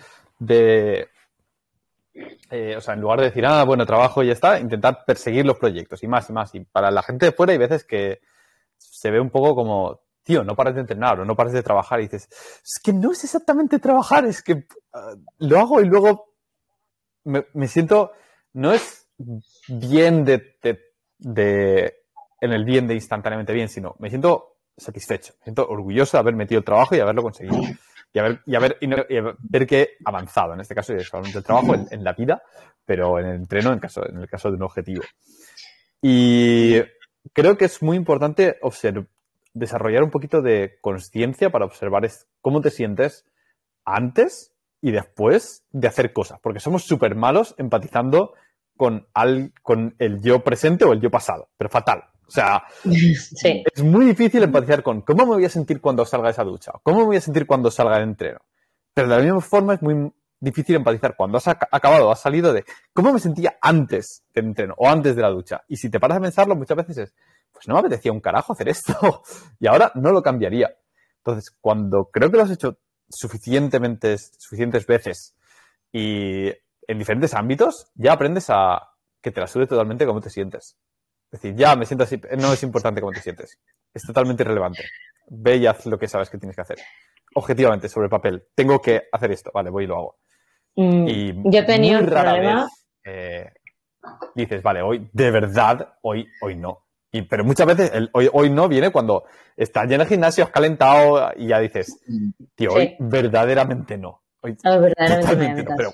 eh, 2.51 2.75
o 2.75 2.81
sea, 2.81 2.95
en 2.95 3.03
lugar 3.03 3.19
de 3.19 3.27
decir, 3.27 3.45
ah, 3.45 3.65
bueno, 3.65 3.85
trabajo 3.85 4.23
y 4.23 4.29
ya 4.29 4.33
está, 4.33 4.59
intentar 4.59 5.05
perseguir 5.07 5.45
los 5.45 5.59
proyectos 5.59 6.03
y 6.03 6.09
más 6.09 6.31
y 6.31 6.33
más. 6.33 6.55
Y 6.55 6.61
para 6.61 6.91
la 6.91 7.03
gente 7.03 7.27
de 7.27 7.33
fuera 7.33 7.53
hay 7.53 7.59
veces 7.59 7.85
que 7.85 8.23
se 8.79 9.11
ve 9.11 9.21
un 9.21 9.29
poco 9.29 9.55
como, 9.55 10.01
tío, 10.23 10.43
no 10.43 10.57
pares 10.57 10.75
de 10.75 10.81
entrenar 10.81 11.21
o 11.21 11.27
no 11.27 11.37
pares 11.37 11.53
de 11.53 11.63
trabajar 11.63 12.01
y 12.01 12.05
dices, 12.05 12.31
es 12.65 12.81
que 12.83 12.95
no 12.95 13.13
es 13.13 13.23
exactamente 13.25 13.79
trabajar, 13.79 14.25
es 14.25 14.43
que 14.43 14.65
ah, 14.95 15.17
lo 15.37 15.59
hago 15.59 15.83
y 15.83 15.85
luego 15.85 16.33
me, 17.25 17.69
siento, 17.69 18.13
no 18.55 18.73
es 18.73 19.07
bien 19.69 20.25
de, 20.25 20.57
de, 21.19 22.02
en 22.43 22.53
el 22.53 22.65
bien 22.65 22.89
de 22.89 22.95
instantáneamente 22.95 23.53
bien, 23.53 23.69
sino 23.69 23.95
me 24.01 24.11
siento 24.11 24.57
satisfecho, 24.77 25.35
me 25.39 25.45
siento 25.45 25.67
orgulloso 25.69 26.17
de 26.17 26.21
haber 26.21 26.35
metido 26.35 26.59
el 26.59 26.65
trabajo 26.65 26.97
y 26.97 27.01
haberlo 27.01 27.23
conseguido. 27.23 27.63
Y 28.13 28.19
haber, 28.19 28.41
y 28.45 28.55
haber, 28.57 28.77
y 28.81 28.89
ver 29.49 29.67
que 29.67 29.81
he 29.81 29.89
avanzado, 30.05 30.53
en 30.53 30.61
este 30.61 30.75
caso, 30.75 30.93
solamente 31.01 31.39
el 31.39 31.45
trabajo 31.45 31.75
en, 31.75 32.05
la 32.05 32.13
vida, 32.13 32.43
pero 32.85 33.19
en 33.19 33.27
el 33.27 33.37
entreno 33.37 33.73
en, 33.73 33.79
caso, 33.79 34.07
en 34.07 34.19
el 34.19 34.29
caso 34.29 34.51
de 34.51 34.57
un 34.57 34.65
objetivo. 34.65 35.03
Y 36.03 36.79
creo 37.33 37.57
que 37.57 37.65
es 37.65 37.81
muy 37.81 37.97
importante 37.97 38.59
desarrollar 39.55 40.03
un 40.03 40.11
poquito 40.11 40.43
de 40.43 40.79
conciencia 40.83 41.49
para 41.49 41.65
observar 41.65 42.07
cómo 42.43 42.61
te 42.61 42.71
sientes 42.71 43.25
antes 43.87 44.53
y 44.83 44.91
después 44.91 45.65
de 45.71 45.89
hacer 45.89 46.13
cosas, 46.13 46.39
porque 46.43 46.61
somos 46.61 46.83
súper 46.83 47.15
malos 47.15 47.55
empatizando 47.57 48.35
con, 48.77 49.07
al, 49.15 49.53
con 49.63 49.95
el 49.99 50.21
yo 50.21 50.43
presente 50.45 50.85
o 50.85 50.93
el 50.93 51.01
yo 51.01 51.11
pasado, 51.11 51.49
pero 51.57 51.71
fatal. 51.71 52.12
O 52.33 52.35
sea, 52.35 52.65
es 53.75 53.83
muy 53.83 54.07
difícil 54.07 54.43
empatizar 54.43 54.83
con 54.83 55.03
cómo 55.03 55.27
me 55.27 55.35
voy 55.35 55.45
a 55.45 55.51
sentir 55.51 55.83
cuando 55.83 56.07
salga 56.07 56.29
de 56.29 56.33
esa 56.33 56.45
ducha, 56.45 56.73
cómo 56.83 57.01
me 57.01 57.05
voy 57.05 57.17
a 57.17 57.21
sentir 57.21 57.47
cuando 57.47 57.71
salga 57.71 57.97
del 57.97 58.09
entreno. 58.09 58.39
Pero 58.95 59.07
de 59.07 59.17
la 59.17 59.23
misma 59.23 59.43
forma 59.43 59.75
es 59.75 59.83
muy 59.83 60.11
difícil 60.41 60.77
empatizar 60.77 61.15
cuando 61.15 61.37
has 61.37 61.49
acabado, 61.49 62.11
has 62.11 62.21
salido 62.21 62.55
de 62.55 62.65
cómo 62.95 63.13
me 63.13 63.21
sentía 63.21 63.59
antes 63.61 64.25
del 64.33 64.47
entreno 64.47 64.73
o 64.79 64.89
antes 64.89 65.15
de 65.15 65.21
la 65.21 65.29
ducha. 65.29 65.63
Y 65.69 65.77
si 65.77 65.91
te 65.91 66.01
paras 66.01 66.17
a 66.17 66.21
pensarlo, 66.23 66.57
muchas 66.57 66.79
veces 66.79 66.97
es, 66.97 67.15
pues 67.53 67.69
no 67.69 67.75
me 67.75 67.81
apetecía 67.81 68.13
un 68.13 68.21
carajo 68.21 68.55
hacer 68.55 68.71
esto 68.71 69.23
y 69.61 69.67
ahora 69.67 69.93
no 69.95 70.11
lo 70.11 70.23
cambiaría. 70.23 70.75
Entonces, 71.19 71.55
cuando 71.61 72.09
creo 72.11 72.31
que 72.31 72.39
lo 72.39 72.45
has 72.45 72.51
hecho 72.51 72.79
suficientemente, 73.11 74.17
suficientes 74.39 74.87
veces 74.87 75.37
y 75.93 76.47
en 76.47 76.99
diferentes 76.99 77.35
ámbitos, 77.35 77.91
ya 77.95 78.15
aprendes 78.15 78.47
a 78.49 78.89
que 79.21 79.31
te 79.31 79.41
la 79.43 79.47
sube 79.47 79.67
totalmente 79.67 80.07
cómo 80.07 80.23
te 80.23 80.31
sientes. 80.31 80.79
Es 81.33 81.41
decir, 81.41 81.57
ya 81.57 81.75
me 81.77 81.87
siento 81.87 82.05
así, 82.05 82.21
no 82.39 82.53
es 82.53 82.63
importante 82.63 83.01
cómo 83.01 83.13
te 83.13 83.21
sientes. 83.21 83.59
Es 83.95 84.03
totalmente 84.03 84.43
irrelevante. 84.43 84.85
Ve 85.29 85.57
y 85.57 85.67
haz 85.67 85.87
lo 85.87 85.99
que 85.99 86.07
sabes 86.07 86.29
que 86.29 86.37
tienes 86.37 86.55
que 86.55 86.61
hacer. 86.61 86.79
Objetivamente, 87.35 87.89
sobre 87.89 88.05
el 88.05 88.11
papel. 88.11 88.45
Tengo 88.55 88.81
que 88.83 89.05
hacer 89.11 89.33
esto. 89.33 89.51
Vale, 89.55 89.71
voy 89.71 89.85
y 89.85 89.87
lo 89.87 89.97
hago. 89.97 90.17
Mm, 90.77 91.09
y 91.09 91.33
yo 91.51 91.61
he 91.61 91.65
tenido 91.65 92.01
un 92.01 92.07
problema. 92.07 92.69
Eh, 93.03 93.51
dices, 94.35 94.63
vale, 94.63 94.83
hoy, 94.83 95.09
de 95.11 95.31
verdad, 95.31 95.95
hoy, 96.03 96.29
hoy 96.43 96.57
no. 96.57 96.85
Y, 97.11 97.23
pero 97.23 97.45
muchas 97.45 97.67
veces 97.67 97.91
el 97.95 98.11
hoy, 98.13 98.29
hoy 98.31 98.51
no 98.51 98.69
viene 98.69 98.91
cuando 98.91 99.25
estás 99.57 99.89
ya 99.89 99.95
en 99.95 100.03
el 100.03 100.07
gimnasio, 100.07 100.45
has 100.45 100.51
calentado 100.51 101.31
y 101.37 101.49
ya 101.49 101.61
dices, 101.61 101.99
tío, 102.55 102.73
hoy 102.73 102.95
verdaderamente 102.99 103.97
no. 103.97 104.23
Hoy, 104.43 104.57
verdaderamente 104.63 105.63
no, 105.63 105.77
pero 105.77 105.93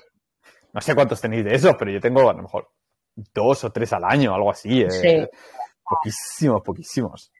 no 0.73 0.81
sé 0.81 0.95
cuántos 0.95 1.21
tenéis 1.21 1.45
de 1.45 1.55
esos, 1.55 1.75
pero 1.77 1.91
yo 1.91 2.01
tengo 2.01 2.29
a 2.29 2.33
lo 2.33 2.41
mejor 2.41 2.69
dos 3.33 3.63
o 3.63 3.71
tres 3.71 3.93
al 3.93 4.03
año, 4.03 4.33
algo 4.33 4.51
así. 4.51 4.81
Eh, 4.81 5.29
poquísimos, 5.83 6.61
poquísimos. 6.61 7.31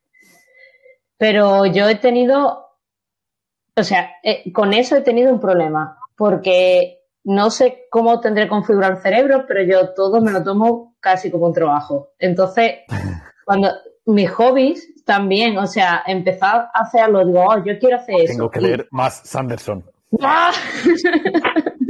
Pero 1.18 1.66
yo 1.66 1.90
he 1.90 1.96
tenido, 1.96 2.68
o 3.76 3.84
sea, 3.84 4.12
eh, 4.24 4.52
con 4.54 4.74
eso 4.74 4.96
he 4.96 5.02
tenido 5.02 5.32
un 5.32 5.40
problema, 5.40 5.98
porque 6.16 7.00
no 7.26 7.52
sé 7.52 7.88
cómo 7.90 8.20
tendré 8.20 8.48
configurado 8.48 8.94
el 8.94 9.02
cerebro, 9.02 9.46
pero 9.48 9.64
yo 9.64 9.94
todo 9.94 10.22
me 10.22 10.32
lo 10.32 10.44
tomo 10.44 10.96
casi 11.00 11.30
como 11.30 11.48
un 11.48 11.54
trabajo. 11.54 12.14
Entonces, 12.18 12.80
cuando 13.46 13.70
mis 14.06 14.32
hobbies 14.32 15.04
también, 15.06 15.58
o 15.58 15.68
sea, 15.68 16.04
empezar 16.06 16.70
a 16.74 16.82
hacerlo, 16.82 17.26
digo, 17.26 17.44
oh, 17.44 17.64
yo 17.64 17.78
quiero 17.80 17.98
hacer 17.98 18.22
eso. 18.22 18.34
Tengo 18.34 18.50
que 18.50 18.62
leer 18.62 18.88
más 18.92 19.22
Sanderson. 19.24 19.84
¡Ah! 20.22 20.52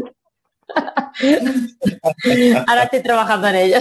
Ahora 2.67 2.83
estoy 2.83 3.01
trabajando 3.01 3.47
en 3.47 3.55
ello. 3.55 3.77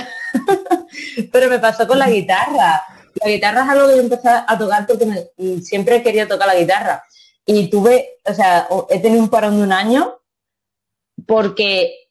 Pero 1.32 1.48
me 1.48 1.58
pasó 1.58 1.86
con 1.86 1.98
la 1.98 2.08
guitarra. 2.08 2.82
La 3.22 3.30
guitarra 3.30 3.64
es 3.64 3.68
algo 3.70 3.88
que 3.88 3.96
yo 3.96 4.02
empecé 4.02 4.28
a 4.28 4.58
tocar 4.58 4.86
porque 4.86 5.30
siempre 5.62 6.02
querido 6.02 6.26
tocar 6.28 6.48
la 6.48 6.56
guitarra. 6.56 7.02
Y 7.44 7.68
tuve, 7.70 8.18
o 8.24 8.34
sea, 8.34 8.68
he 8.90 9.00
tenido 9.00 9.22
un 9.22 9.30
parón 9.30 9.56
de 9.56 9.62
un 9.62 9.72
año 9.72 10.18
porque 11.26 12.08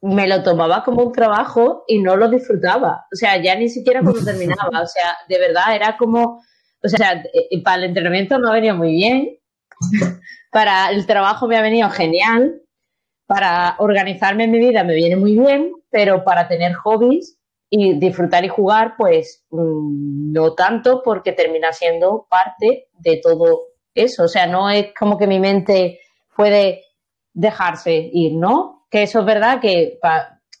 me 0.00 0.28
lo 0.28 0.42
tomaba 0.42 0.84
como 0.84 1.02
un 1.02 1.12
trabajo 1.12 1.84
y 1.88 1.98
no 2.00 2.16
lo 2.16 2.28
disfrutaba. 2.28 3.06
O 3.12 3.16
sea, 3.16 3.42
ya 3.42 3.54
ni 3.56 3.68
siquiera 3.68 4.00
cuando 4.02 4.24
terminaba. 4.24 4.82
O 4.82 4.86
sea, 4.86 5.16
de 5.28 5.38
verdad 5.38 5.74
era 5.74 5.96
como, 5.96 6.44
o 6.82 6.88
sea, 6.88 7.22
para 7.64 7.78
el 7.78 7.84
entrenamiento 7.84 8.36
ha 8.36 8.52
venido 8.52 8.76
muy 8.76 8.92
bien, 8.92 9.38
para 10.50 10.90
el 10.90 11.06
trabajo 11.06 11.48
me 11.48 11.56
ha 11.56 11.62
venido 11.62 11.90
genial, 11.90 12.60
para 13.28 13.76
organizarme 13.78 14.44
en 14.44 14.50
mi 14.50 14.58
vida 14.58 14.82
me 14.82 14.96
viene 14.96 15.14
muy 15.14 15.38
bien, 15.38 15.72
pero 15.90 16.24
para 16.24 16.48
tener 16.48 16.72
hobbies 16.72 17.38
y 17.70 18.00
disfrutar 18.00 18.44
y 18.44 18.48
jugar, 18.48 18.94
pues 18.98 19.44
mm, 19.50 20.32
no 20.32 20.54
tanto 20.54 21.02
porque 21.04 21.32
termina 21.32 21.72
siendo 21.72 22.26
parte 22.28 22.88
de 22.94 23.20
todo 23.22 23.66
eso. 23.94 24.24
O 24.24 24.28
sea, 24.28 24.48
no 24.48 24.68
es 24.68 24.88
como 24.98 25.16
que 25.16 25.28
mi 25.28 25.38
mente 25.38 26.00
puede 26.34 26.82
dejarse 27.34 28.10
ir, 28.12 28.34
¿no? 28.34 28.78
que 28.90 29.02
eso 29.02 29.20
es 29.20 29.26
verdad 29.26 29.60
que, 29.60 29.98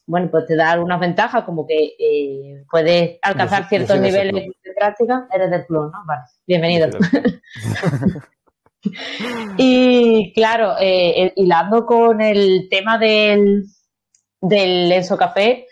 bueno, 0.06 0.28
pues 0.30 0.46
te 0.46 0.56
da 0.56 0.72
algunas 0.72 1.00
ventajas, 1.00 1.44
como 1.44 1.66
que 1.66 1.94
eh, 1.98 2.64
puedes 2.70 3.18
alcanzar 3.22 3.68
ciertos 3.68 3.98
niveles 4.00 4.34
de 4.34 4.74
práctica. 4.76 5.26
Eres 5.32 5.50
del 5.50 5.66
club, 5.66 5.90
¿no? 5.92 6.04
Vale, 6.06 6.22
bienvenido. 6.46 6.88
y 9.58 10.32
claro, 10.34 10.74
eh, 10.80 11.32
hilando 11.36 11.84
con 11.84 12.20
el 12.20 12.68
tema 12.70 12.98
del, 12.98 13.64
del 14.40 14.92
Enso 14.92 15.16
Café, 15.16 15.66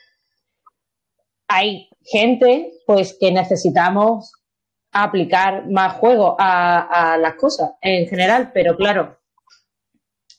hay 1.48 1.88
gente 2.02 2.72
pues 2.86 3.16
que 3.18 3.30
necesitamos 3.32 4.32
aplicar 4.92 5.68
más 5.70 5.94
juego 5.94 6.36
a, 6.38 7.12
a 7.12 7.18
las 7.18 7.34
cosas 7.34 7.72
en 7.80 8.08
general, 8.08 8.50
pero 8.52 8.76
claro, 8.76 9.16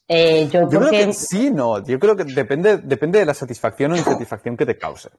eh, 0.09 0.47
yo, 0.49 0.69
creo 0.69 0.89
que 0.89 1.13
sí, 1.13 1.51
no. 1.51 1.83
Yo 1.85 1.99
creo 1.99 2.15
que 2.15 2.23
depende, 2.23 2.77
depende 2.77 3.19
de 3.19 3.25
la 3.25 3.33
satisfacción 3.33 3.91
o 3.91 3.97
insatisfacción 3.97 4.55
que 4.55 4.65
te 4.65 4.77
cause. 4.77 5.09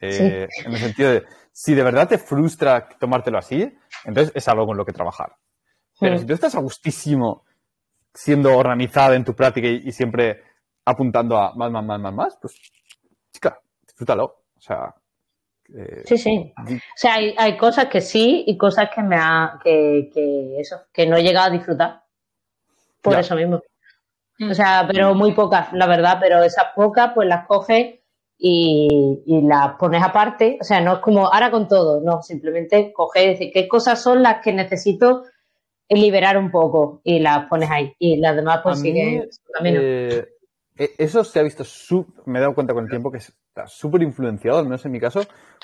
Eh, 0.00 0.46
en 0.64 0.72
el 0.72 0.78
sentido 0.78 1.10
de, 1.12 1.24
si 1.52 1.74
de 1.74 1.82
verdad 1.82 2.08
te 2.08 2.18
frustra 2.18 2.86
tomártelo 2.98 3.38
así, 3.38 3.72
entonces 4.04 4.32
es 4.34 4.46
algo 4.48 4.66
con 4.66 4.76
lo 4.76 4.84
que 4.84 4.92
trabajar. 4.92 5.36
Pero 6.00 6.18
si 6.18 6.26
tú 6.26 6.32
estás 6.32 6.54
a 6.54 6.60
gustísimo 6.60 7.44
siendo 8.12 8.56
organizada 8.56 9.14
en 9.14 9.24
tu 9.24 9.34
práctica 9.34 9.68
y, 9.68 9.92
siempre 9.92 10.42
apuntando 10.84 11.36
a 11.36 11.54
más, 11.54 11.70
más, 11.70 11.84
más, 11.84 12.00
más, 12.00 12.14
más, 12.14 12.38
pues, 12.40 12.58
chica, 13.32 13.60
disfrútalo. 13.86 14.24
O 14.24 14.60
sea. 14.60 14.94
Eh, 15.72 16.02
sí, 16.04 16.18
sí. 16.18 16.52
O 16.58 16.80
sea, 16.96 17.14
hay, 17.14 17.34
hay, 17.38 17.56
cosas 17.56 17.86
que 17.86 18.00
sí 18.00 18.44
y 18.46 18.56
cosas 18.56 18.90
que 18.92 19.02
me 19.02 19.16
ha, 19.16 19.60
que, 19.62 20.10
que 20.12 20.58
eso, 20.58 20.76
que 20.92 21.06
no 21.06 21.16
he 21.16 21.22
llegado 21.22 21.46
a 21.46 21.50
disfrutar. 21.50 22.02
Por 23.00 23.18
eso 23.18 23.34
mismo. 23.36 23.62
O 24.50 24.54
sea, 24.54 24.86
pero 24.90 25.14
muy 25.14 25.32
pocas, 25.32 25.72
la 25.72 25.86
verdad, 25.86 26.16
pero 26.20 26.42
esas 26.42 26.66
pocas 26.74 27.12
pues 27.14 27.28
las 27.28 27.46
coges 27.46 28.00
y, 28.38 29.42
las 29.46 29.74
pones 29.78 30.02
aparte. 30.02 30.58
O 30.60 30.64
sea, 30.64 30.80
no 30.80 30.94
es 30.94 30.98
como 31.00 31.26
ahora 31.26 31.50
con 31.50 31.68
todo, 31.68 32.00
no, 32.00 32.22
simplemente 32.22 32.92
coges 32.92 33.22
y 33.22 33.28
decir 33.28 33.50
qué 33.52 33.68
cosas 33.68 34.02
son 34.02 34.22
las 34.22 34.40
que 34.42 34.52
necesito 34.52 35.24
liberar 35.90 36.38
un 36.38 36.50
poco 36.50 37.00
y 37.04 37.18
las 37.18 37.48
pones 37.48 37.70
ahí. 37.70 37.94
Y 37.98 38.16
las 38.18 38.36
demás 38.36 38.60
pues 38.62 38.80
siguen 38.80 39.28
eh, 39.64 40.24
e, 40.76 40.90
eso 40.98 41.24
se 41.24 41.40
ha 41.40 41.42
visto, 41.42 41.64
me 42.26 42.38
he 42.38 42.42
dado 42.42 42.54
cuenta 42.54 42.72
con 42.72 42.84
el 42.84 42.90
tiempo 42.90 43.10
que 43.10 43.18
está 43.18 43.66
súper 43.66 44.02
influenciado, 44.02 44.58
al 44.58 44.64
menos 44.64 44.84
en 44.86 44.92
mi 44.92 45.00
caso, 45.00 45.20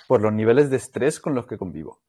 por 0.07 0.21
los 0.21 0.33
niveles 0.33 0.69
de 0.71 0.77
estrés 0.77 1.21
con 1.21 1.35
los 1.35 1.47
que 1.47 1.57
convivo. 1.57 2.01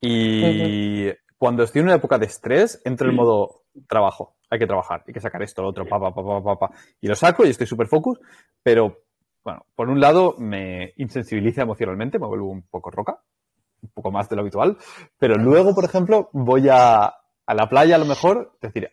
Y 0.00 1.08
cuando 1.36 1.62
estoy 1.64 1.80
en 1.80 1.86
una 1.86 1.96
época 1.96 2.18
de 2.18 2.26
estrés, 2.26 2.80
entro 2.84 3.08
en 3.08 3.16
modo 3.16 3.62
trabajo. 3.88 4.36
Hay 4.50 4.58
que 4.58 4.66
trabajar, 4.66 5.04
hay 5.06 5.12
que 5.12 5.20
sacar 5.20 5.42
esto, 5.42 5.62
lo 5.62 5.68
otro, 5.68 5.86
pa, 5.86 5.98
pa, 5.98 6.12
pa, 6.12 6.42
pa, 6.42 6.58
pa, 6.58 6.70
y 7.00 7.06
lo 7.06 7.14
saco 7.14 7.46
y 7.46 7.50
estoy 7.50 7.66
súper 7.66 7.86
focus, 7.86 8.18
pero 8.62 8.98
bueno, 9.44 9.64
por 9.74 9.88
un 9.88 10.00
lado 10.00 10.34
me 10.38 10.92
insensibiliza 10.96 11.62
emocionalmente, 11.62 12.18
me 12.18 12.26
vuelvo 12.26 12.50
un 12.50 12.62
poco 12.62 12.90
roca, 12.90 13.22
un 13.80 13.90
poco 13.90 14.10
más 14.10 14.28
de 14.28 14.36
lo 14.36 14.42
habitual, 14.42 14.76
pero 15.18 15.36
luego, 15.36 15.74
por 15.74 15.84
ejemplo, 15.84 16.30
voy 16.32 16.68
a, 16.68 17.14
a 17.50 17.54
la 17.54 17.68
playa 17.68 17.96
a 17.96 17.98
lo 17.98 18.04
mejor, 18.04 18.52
es 18.62 18.72
decir, 18.72 18.88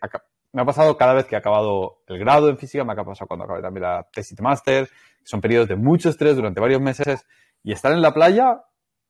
me 0.52 0.64
ha 0.64 0.66
pasado 0.66 0.98
cada 0.98 1.14
vez 1.14 1.26
que 1.26 1.36
he 1.36 1.38
acabado 1.38 2.02
el 2.08 2.18
grado 2.18 2.50
en 2.50 2.58
física, 2.58 2.84
me 2.84 2.94
ha 2.94 2.96
pasado 2.96 3.28
cuando 3.28 3.46
acabé 3.46 3.62
también 3.62 3.84
la 3.84 4.08
tesis 4.12 4.36
de 4.36 4.42
máster, 4.42 4.90
son 5.24 5.42
periodos 5.42 5.68
de 5.68 5.76
mucho 5.76 6.10
estrés 6.10 6.36
durante 6.36 6.60
varios 6.60 6.82
meses, 6.82 7.24
y 7.62 7.72
estar 7.72 7.92
en 7.92 8.02
la 8.02 8.16
playa 8.16 8.64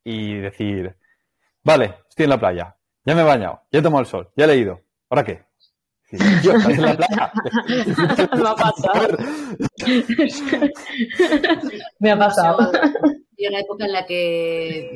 y 0.03 0.35
decir, 0.39 0.97
vale, 1.63 1.95
estoy 2.09 2.25
en 2.25 2.31
la 2.31 2.39
playa, 2.39 2.75
ya 3.05 3.15
me 3.15 3.21
he 3.21 3.23
bañado, 3.23 3.61
ya 3.71 3.79
he 3.79 3.81
tomado 3.81 4.01
el 4.01 4.07
sol, 4.07 4.29
ya 4.35 4.43
he 4.43 4.47
leído, 4.47 4.81
¿ahora 5.09 5.23
qué? 5.23 5.45
en 6.11 6.81
la 6.81 6.95
playa. 6.97 7.31
me 8.39 8.49
ha 8.49 8.55
pasado. 8.55 9.17
me 11.99 12.11
ha 12.11 12.17
pasado. 12.17 12.71
Y 13.39 13.47
una 13.47 13.59
época 13.59 13.85
en 13.85 13.91
la 13.91 14.05
que 14.05 14.91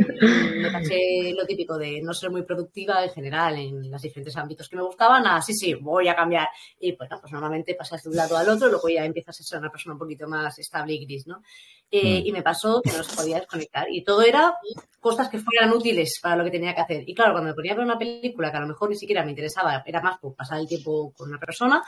me 0.61 0.71
pasé 0.71 1.31
lo 1.37 1.45
típico 1.45 1.77
de 1.77 2.01
no 2.01 2.11
ser 2.13 2.31
muy 2.31 2.41
productiva 2.41 3.03
en 3.03 3.11
general 3.11 3.55
en 3.57 3.91
los 3.91 4.01
diferentes 4.01 4.35
ámbitos 4.35 4.67
que 4.67 4.75
me 4.75 4.81
gustaban, 4.81 5.27
a 5.27 5.41
sí, 5.41 5.53
sí, 5.53 5.75
voy 5.75 6.07
a 6.07 6.15
cambiar. 6.15 6.47
Y 6.79 6.95
bueno, 6.95 7.19
pues 7.21 7.31
normalmente 7.31 7.75
pasas 7.75 8.01
de 8.01 8.09
un 8.09 8.15
lado 8.15 8.35
al 8.35 8.49
otro, 8.49 8.67
luego 8.67 8.89
ya 8.89 9.05
empiezas 9.05 9.39
a 9.39 9.43
ser 9.43 9.59
una 9.59 9.69
persona 9.69 9.93
un 9.93 9.99
poquito 9.99 10.27
más 10.27 10.57
estable 10.57 10.93
y 10.93 11.05
gris, 11.05 11.27
¿no? 11.27 11.43
Eh, 11.91 12.21
mm. 12.21 12.25
Y 12.27 12.31
me 12.31 12.41
pasó 12.41 12.81
que 12.81 12.91
no 12.91 13.03
se 13.03 13.15
podía 13.15 13.37
desconectar. 13.37 13.87
Y 13.91 14.03
todo 14.03 14.21
era 14.23 14.55
cosas 14.99 15.29
que 15.29 15.39
fueran 15.39 15.71
útiles 15.71 16.19
para 16.21 16.37
lo 16.37 16.43
que 16.43 16.51
tenía 16.51 16.73
que 16.73 16.81
hacer. 16.81 17.03
Y 17.07 17.13
claro, 17.13 17.33
cuando 17.33 17.49
me 17.49 17.53
ponía 17.53 17.73
a 17.73 17.75
ver 17.75 17.85
una 17.85 17.99
película 17.99 18.49
que 18.49 18.57
a 18.57 18.61
lo 18.61 18.67
mejor 18.67 18.89
ni 18.89 18.95
siquiera 18.95 19.23
me 19.23 19.31
interesaba, 19.31 19.83
era 19.85 20.01
más 20.01 20.17
por 20.19 20.35
pasar 20.35 20.59
el 20.59 20.67
tiempo 20.67 21.13
con 21.15 21.29
una 21.29 21.39
persona, 21.39 21.83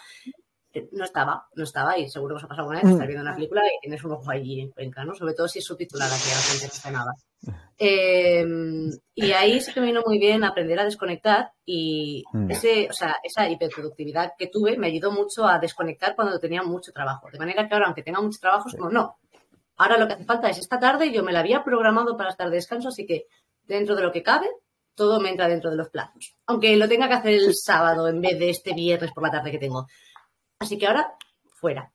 no 0.92 1.04
estaba, 1.04 1.48
no 1.56 1.64
estaba, 1.64 1.98
y 1.98 2.10
seguro 2.10 2.36
que 2.36 2.38
os 2.38 2.44
ha 2.46 2.48
pasado 2.48 2.68
una 2.68 2.82
vez, 2.82 2.92
estar 2.92 3.08
viendo 3.08 3.24
una 3.24 3.36
película 3.36 3.62
y 3.66 3.80
tienes 3.82 4.04
un 4.04 4.14
ojo 4.14 4.30
allí 4.30 4.62
en 4.62 4.72
Cuenca, 4.72 5.04
¿no? 5.04 5.14
Sobre 5.14 5.34
todo 5.34 5.48
si 5.48 5.60
es 5.60 5.66
subtitulada, 5.66 6.16
que 6.16 6.32
a 6.32 6.36
la 6.36 6.42
gente 6.42 6.68
no 6.86 6.92
nada. 6.92 7.14
Em, 7.78 8.90
y 9.14 9.32
ahí 9.34 9.60
sí 9.60 9.74
que 9.74 9.82
me 9.82 9.88
vino 9.88 10.02
muy 10.06 10.18
bien 10.18 10.44
aprender 10.44 10.80
a 10.80 10.86
desconectar 10.86 11.52
y 11.66 12.24
mm. 12.32 12.52
ese, 12.52 12.88
o 12.90 12.94
sea, 12.94 13.18
esa 13.24 13.50
hiperproductividad 13.50 14.34
que 14.38 14.48
tuve 14.48 14.78
me 14.78 14.88
ayudó 14.88 15.12
mucho 15.12 15.46
a 15.46 15.60
desconectar 15.60 16.16
cuando 16.16 16.40
tenía 16.40 16.64
mucho 16.64 16.92
trabajo. 16.92 17.30
De 17.32 17.40
manera 17.40 17.68
que 17.68 17.74
ahora, 17.74 17.88
aunque 17.88 18.04
tenga 18.04 18.22
mucho 18.22 18.40
trabajo, 18.40 18.70
es 18.70 18.76
como, 18.76 18.90
no, 18.90 19.18
ahora 19.78 19.98
lo 19.98 20.08
que 20.08 20.14
hace 20.14 20.26
falta 20.26 20.50
es 20.50 20.58
esta 20.58 20.80
tarde, 20.80 21.12
yo 21.12 21.24
me 21.24 21.34
la 21.34 21.40
había 21.40 21.64
programado 21.64 22.16
para 22.18 22.30
estar 22.30 22.50
de 22.50 22.56
descanso, 22.56 22.90
así 22.90 23.06
que 23.06 23.26
dentro 23.64 23.96
de 23.96 24.04
lo 24.04 24.12
que 24.12 24.24
cabe, 24.24 24.48
todo 24.96 25.20
me 25.20 25.30
entra 25.30 25.48
dentro 25.48 25.72
de 25.72 25.78
los 25.78 25.90
plazos. 25.90 26.36
Aunque 26.46 26.76
lo 26.78 26.88
tenga 26.88 27.08
que 27.08 27.16
hacer 27.16 27.34
el 27.34 27.56
sábado 27.56 28.08
en 28.08 28.22
vez 28.22 28.38
de 28.38 28.50
este 28.50 28.74
viernes 28.74 29.12
por 29.12 29.24
la 29.24 29.32
tarde 29.32 29.52
que 29.52 29.58
tengo. 29.58 29.88
Así 30.64 30.78
que 30.78 30.88
ahora, 30.88 31.16
fuera. 31.54 31.92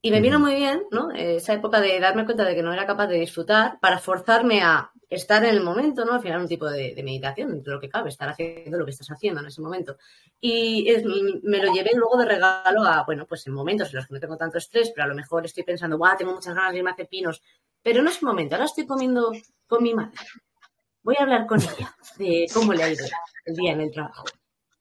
Y 0.00 0.10
me 0.10 0.20
vino 0.20 0.38
muy 0.38 0.54
bien, 0.54 0.84
¿no? 0.92 1.10
Esa 1.10 1.54
época 1.54 1.80
de 1.80 1.98
darme 1.98 2.24
cuenta 2.24 2.44
de 2.44 2.54
que 2.54 2.62
no 2.62 2.72
era 2.72 2.86
capaz 2.86 3.08
de 3.08 3.18
disfrutar 3.18 3.80
para 3.80 3.98
forzarme 3.98 4.62
a 4.62 4.92
estar 5.08 5.44
en 5.44 5.50
el 5.50 5.62
momento, 5.62 6.04
¿no? 6.04 6.12
Al 6.12 6.20
final 6.20 6.40
un 6.40 6.48
tipo 6.48 6.66
de, 6.70 6.94
meditación, 7.02 7.50
dentro 7.50 7.72
de 7.72 7.76
lo 7.76 7.80
que 7.80 7.88
cabe, 7.88 8.08
estar 8.08 8.28
haciendo 8.28 8.78
lo 8.78 8.84
que 8.84 8.92
estás 8.92 9.10
haciendo 9.10 9.40
en 9.40 9.46
ese 9.46 9.60
momento. 9.60 9.96
Y 10.40 10.86
me 11.42 11.58
lo 11.58 11.72
llevé 11.72 11.90
luego 11.94 12.16
de 12.18 12.26
regalo 12.26 12.82
a, 12.84 13.04
bueno, 13.04 13.26
pues 13.26 13.46
en 13.46 13.54
momentos 13.54 13.88
en 13.90 13.96
los 13.96 14.06
que 14.06 14.14
no 14.14 14.20
tengo 14.20 14.36
tanto 14.36 14.58
estrés, 14.58 14.92
pero 14.94 15.04
a 15.04 15.08
lo 15.08 15.14
mejor 15.14 15.44
estoy 15.44 15.64
pensando, 15.64 15.98
¡guau! 15.98 16.16
Tengo 16.16 16.34
muchas 16.34 16.54
ganas 16.54 16.72
de 16.72 16.78
irme 16.78 16.90
a 16.90 16.92
hacer 16.92 17.08
pinos. 17.08 17.42
Pero 17.82 18.02
no 18.02 18.10
es 18.10 18.22
un 18.22 18.28
momento, 18.28 18.54
ahora 18.54 18.66
estoy 18.66 18.86
comiendo 18.86 19.32
con 19.66 19.82
mi 19.82 19.94
madre. 19.94 20.18
Voy 21.02 21.16
a 21.18 21.22
hablar 21.22 21.46
con 21.46 21.60
ella 21.60 21.96
de 22.18 22.46
cómo 22.52 22.72
le 22.72 22.82
ha 22.82 22.90
ido 22.90 23.04
el 23.46 23.54
día 23.54 23.72
en 23.72 23.80
el 23.80 23.90
trabajo. 23.90 24.26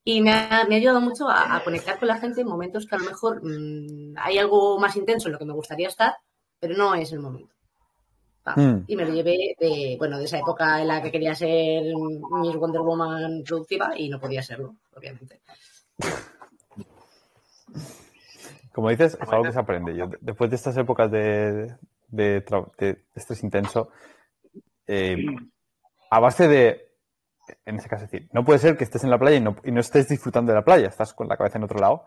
Y 0.09 0.21
me 0.21 0.31
ha, 0.31 0.61
ayudado 0.61 1.01
mucho 1.01 1.27
a, 1.29 1.61
conectar 1.65 1.99
con 1.99 2.07
la 2.07 2.17
gente 2.17 2.39
en 2.39 2.47
momentos 2.47 2.85
que 2.85 2.95
a 2.95 2.97
lo 2.97 3.03
mejor 3.03 3.41
mm, 3.43 4.15
hay 4.15 4.37
algo 4.37 4.79
más 4.79 4.95
intenso 4.95 5.27
en 5.27 5.33
lo 5.33 5.37
que 5.37 5.43
me 5.43 5.51
gustaría 5.51 5.89
estar, 5.89 6.15
pero 6.61 6.77
no 6.77 6.95
es 6.95 7.11
el 7.11 7.19
momento. 7.19 7.53
Hmm. 8.55 8.85
Y 8.87 8.95
me 8.95 9.03
lo 9.03 9.13
llevé 9.13 9.57
de, 9.59 9.97
bueno, 9.99 10.17
de 10.17 10.23
esa 10.23 10.37
época 10.39 10.79
en 10.79 10.87
la 10.87 11.01
que 11.01 11.11
quería 11.11 11.35
ser 11.35 11.83
Miss 12.41 12.55
Wonder 12.55 12.79
Woman 12.83 13.43
productiva 13.45 13.91
y 13.97 14.07
no 14.07 14.17
podía 14.17 14.41
serlo, 14.41 14.77
obviamente. 14.95 15.41
Como 18.71 18.89
dices, 18.89 19.17
es 19.21 19.29
algo 19.29 19.43
que 19.43 19.51
se 19.51 19.59
aprende. 19.59 19.93
Yo, 19.93 20.09
después 20.21 20.49
de 20.49 20.55
estas 20.55 20.77
épocas 20.77 21.11
de, 21.11 21.75
de, 22.07 22.45
estrés 23.13 23.43
intenso, 23.43 23.89
eh, 24.87 25.17
a 26.09 26.19
base 26.21 26.47
de 26.47 26.86
en 27.65 27.77
ese 27.77 27.89
caso, 27.89 28.05
es 28.05 28.11
decir, 28.11 28.29
no 28.33 28.43
puede 28.43 28.59
ser 28.59 28.77
que 28.77 28.83
estés 28.83 29.03
en 29.03 29.09
la 29.09 29.19
playa 29.19 29.37
y 29.37 29.41
no, 29.41 29.55
y 29.63 29.71
no 29.71 29.79
estés 29.79 30.07
disfrutando 30.07 30.51
de 30.51 30.57
la 30.57 30.65
playa, 30.65 30.87
estás 30.87 31.13
con 31.13 31.27
la 31.27 31.37
cabeza 31.37 31.57
en 31.57 31.63
otro 31.63 31.79
lado, 31.79 32.05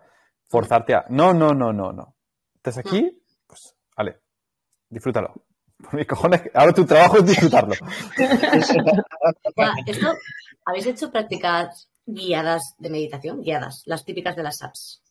forzarte 0.48 0.94
a, 0.94 1.04
no, 1.08 1.32
no, 1.32 1.52
no, 1.52 1.72
no, 1.72 1.92
no. 1.92 2.16
Estás 2.56 2.78
aquí, 2.78 3.22
pues, 3.46 3.74
vale, 3.96 4.20
disfrútalo. 4.88 5.34
Por 5.82 5.94
mis 5.94 6.06
cojones, 6.06 6.42
ahora 6.52 6.74
tu 6.74 6.84
trabajo 6.84 7.18
es 7.18 7.26
disfrutarlo. 7.26 7.74
Esto, 9.86 10.14
¿habéis 10.66 10.86
hecho 10.86 11.10
prácticas 11.10 11.88
guiadas 12.04 12.74
de 12.78 12.90
meditación? 12.90 13.40
Guiadas, 13.40 13.82
las 13.86 14.04
típicas 14.04 14.36
de 14.36 14.42
las 14.42 14.62
apps. 14.62 15.02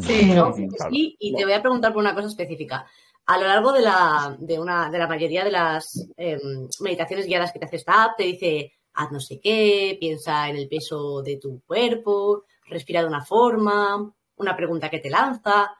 Sí, 0.00 0.32
¿no? 0.34 0.52
sí 0.52 1.16
y 1.18 1.34
te 1.34 1.44
voy 1.44 1.54
a 1.54 1.62
preguntar 1.62 1.92
por 1.92 2.02
una 2.02 2.14
cosa 2.14 2.26
específica. 2.26 2.86
A 3.26 3.38
lo 3.38 3.46
largo 3.46 3.72
de 3.72 3.82
la, 3.82 4.36
de 4.38 4.58
una, 4.58 4.90
de 4.90 4.98
la 4.98 5.06
mayoría 5.06 5.44
de 5.44 5.50
las 5.50 6.08
em, 6.16 6.68
meditaciones 6.80 7.26
guiadas 7.26 7.52
que 7.52 7.58
te 7.58 7.66
hace 7.66 7.76
esta 7.76 8.04
app, 8.04 8.16
te 8.16 8.24
dice, 8.24 8.72
haz 8.94 9.12
no 9.12 9.20
sé 9.20 9.40
qué, 9.40 9.96
piensa 10.00 10.48
en 10.48 10.56
el 10.56 10.68
peso 10.68 11.22
de 11.22 11.38
tu 11.38 11.62
cuerpo, 11.66 12.44
respira 12.66 13.00
de 13.00 13.06
una 13.06 13.24
forma, 13.24 14.12
una 14.36 14.56
pregunta 14.56 14.90
que 14.90 15.00
te 15.00 15.10
lanza. 15.10 15.70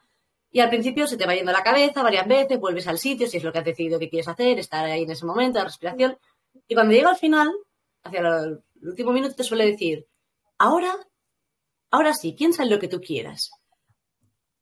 Y 0.50 0.60
al 0.60 0.70
principio 0.70 1.06
se 1.06 1.16
te 1.16 1.26
va 1.26 1.34
yendo 1.34 1.52
la 1.52 1.62
cabeza 1.62 2.02
varias 2.02 2.26
veces, 2.26 2.58
vuelves 2.58 2.86
al 2.86 2.98
sitio, 2.98 3.26
si 3.26 3.36
es 3.36 3.44
lo 3.44 3.52
que 3.52 3.58
has 3.58 3.64
decidido 3.64 3.98
que 3.98 4.08
quieres 4.08 4.28
hacer, 4.28 4.58
estar 4.58 4.84
ahí 4.84 5.02
en 5.02 5.10
ese 5.10 5.26
momento, 5.26 5.58
la 5.58 5.66
respiración. 5.66 6.16
Y 6.66 6.74
cuando 6.74 6.94
llega 6.94 7.10
al 7.10 7.16
final, 7.16 7.52
hacia 8.02 8.20
el 8.20 8.62
último 8.82 9.12
minuto, 9.12 9.34
te 9.34 9.44
suele 9.44 9.66
decir, 9.66 10.06
ahora, 10.56 10.94
ahora 11.90 12.14
sí, 12.14 12.32
piensa 12.32 12.62
en 12.62 12.70
lo 12.70 12.78
que 12.78 12.88
tú 12.88 13.00
quieras. 13.00 13.50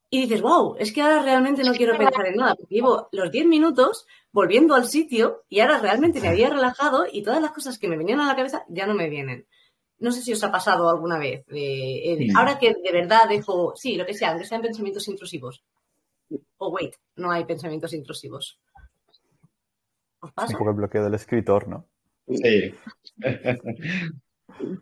Y 0.08 0.22
dices, 0.22 0.40
wow, 0.40 0.76
es 0.78 0.92
que 0.92 1.02
ahora 1.02 1.22
realmente 1.22 1.64
no 1.64 1.72
quiero 1.72 1.98
pensar 1.98 2.26
en 2.26 2.36
nada, 2.36 2.54
porque 2.54 2.76
llevo 2.76 3.08
los 3.10 3.30
10 3.30 3.46
minutos 3.46 4.06
volviendo 4.30 4.74
al 4.74 4.86
sitio 4.86 5.44
y 5.48 5.60
ahora 5.60 5.80
realmente 5.80 6.20
me 6.20 6.28
había 6.28 6.48
relajado 6.48 7.06
y 7.10 7.22
todas 7.22 7.42
las 7.42 7.50
cosas 7.50 7.78
que 7.78 7.88
me 7.88 7.96
venían 7.96 8.20
a 8.20 8.26
la 8.26 8.36
cabeza 8.36 8.64
ya 8.68 8.86
no 8.86 8.94
me 8.94 9.10
vienen. 9.10 9.46
No 9.98 10.12
sé 10.12 10.20
si 10.22 10.32
os 10.32 10.44
ha 10.44 10.52
pasado 10.52 10.88
alguna 10.88 11.18
vez. 11.18 11.44
ahora 12.36 12.58
que 12.58 12.74
de 12.74 12.92
verdad 12.92 13.28
dejo, 13.28 13.74
sí, 13.74 13.96
lo 13.96 14.06
que 14.06 14.14
sea, 14.14 14.30
aunque 14.30 14.46
sean 14.46 14.62
pensamientos 14.62 15.08
intrusivos. 15.08 15.64
O 16.58 16.68
wait, 16.70 16.94
no 17.16 17.30
hay 17.30 17.44
pensamientos 17.44 17.92
intrusivos. 17.92 18.60
¿Os 20.20 20.32
pasa? 20.32 20.56
Poco 20.56 20.70
el 20.70 20.76
bloqueo 20.76 21.04
del 21.04 21.14
escritor, 21.14 21.66
¿no? 21.68 21.86
Sí. 22.28 22.74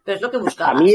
Pero 0.05 0.17
es 0.17 0.21
lo 0.21 0.31
que 0.31 0.39
buscaba. 0.39 0.79
A 0.79 0.83
mí, 0.83 0.95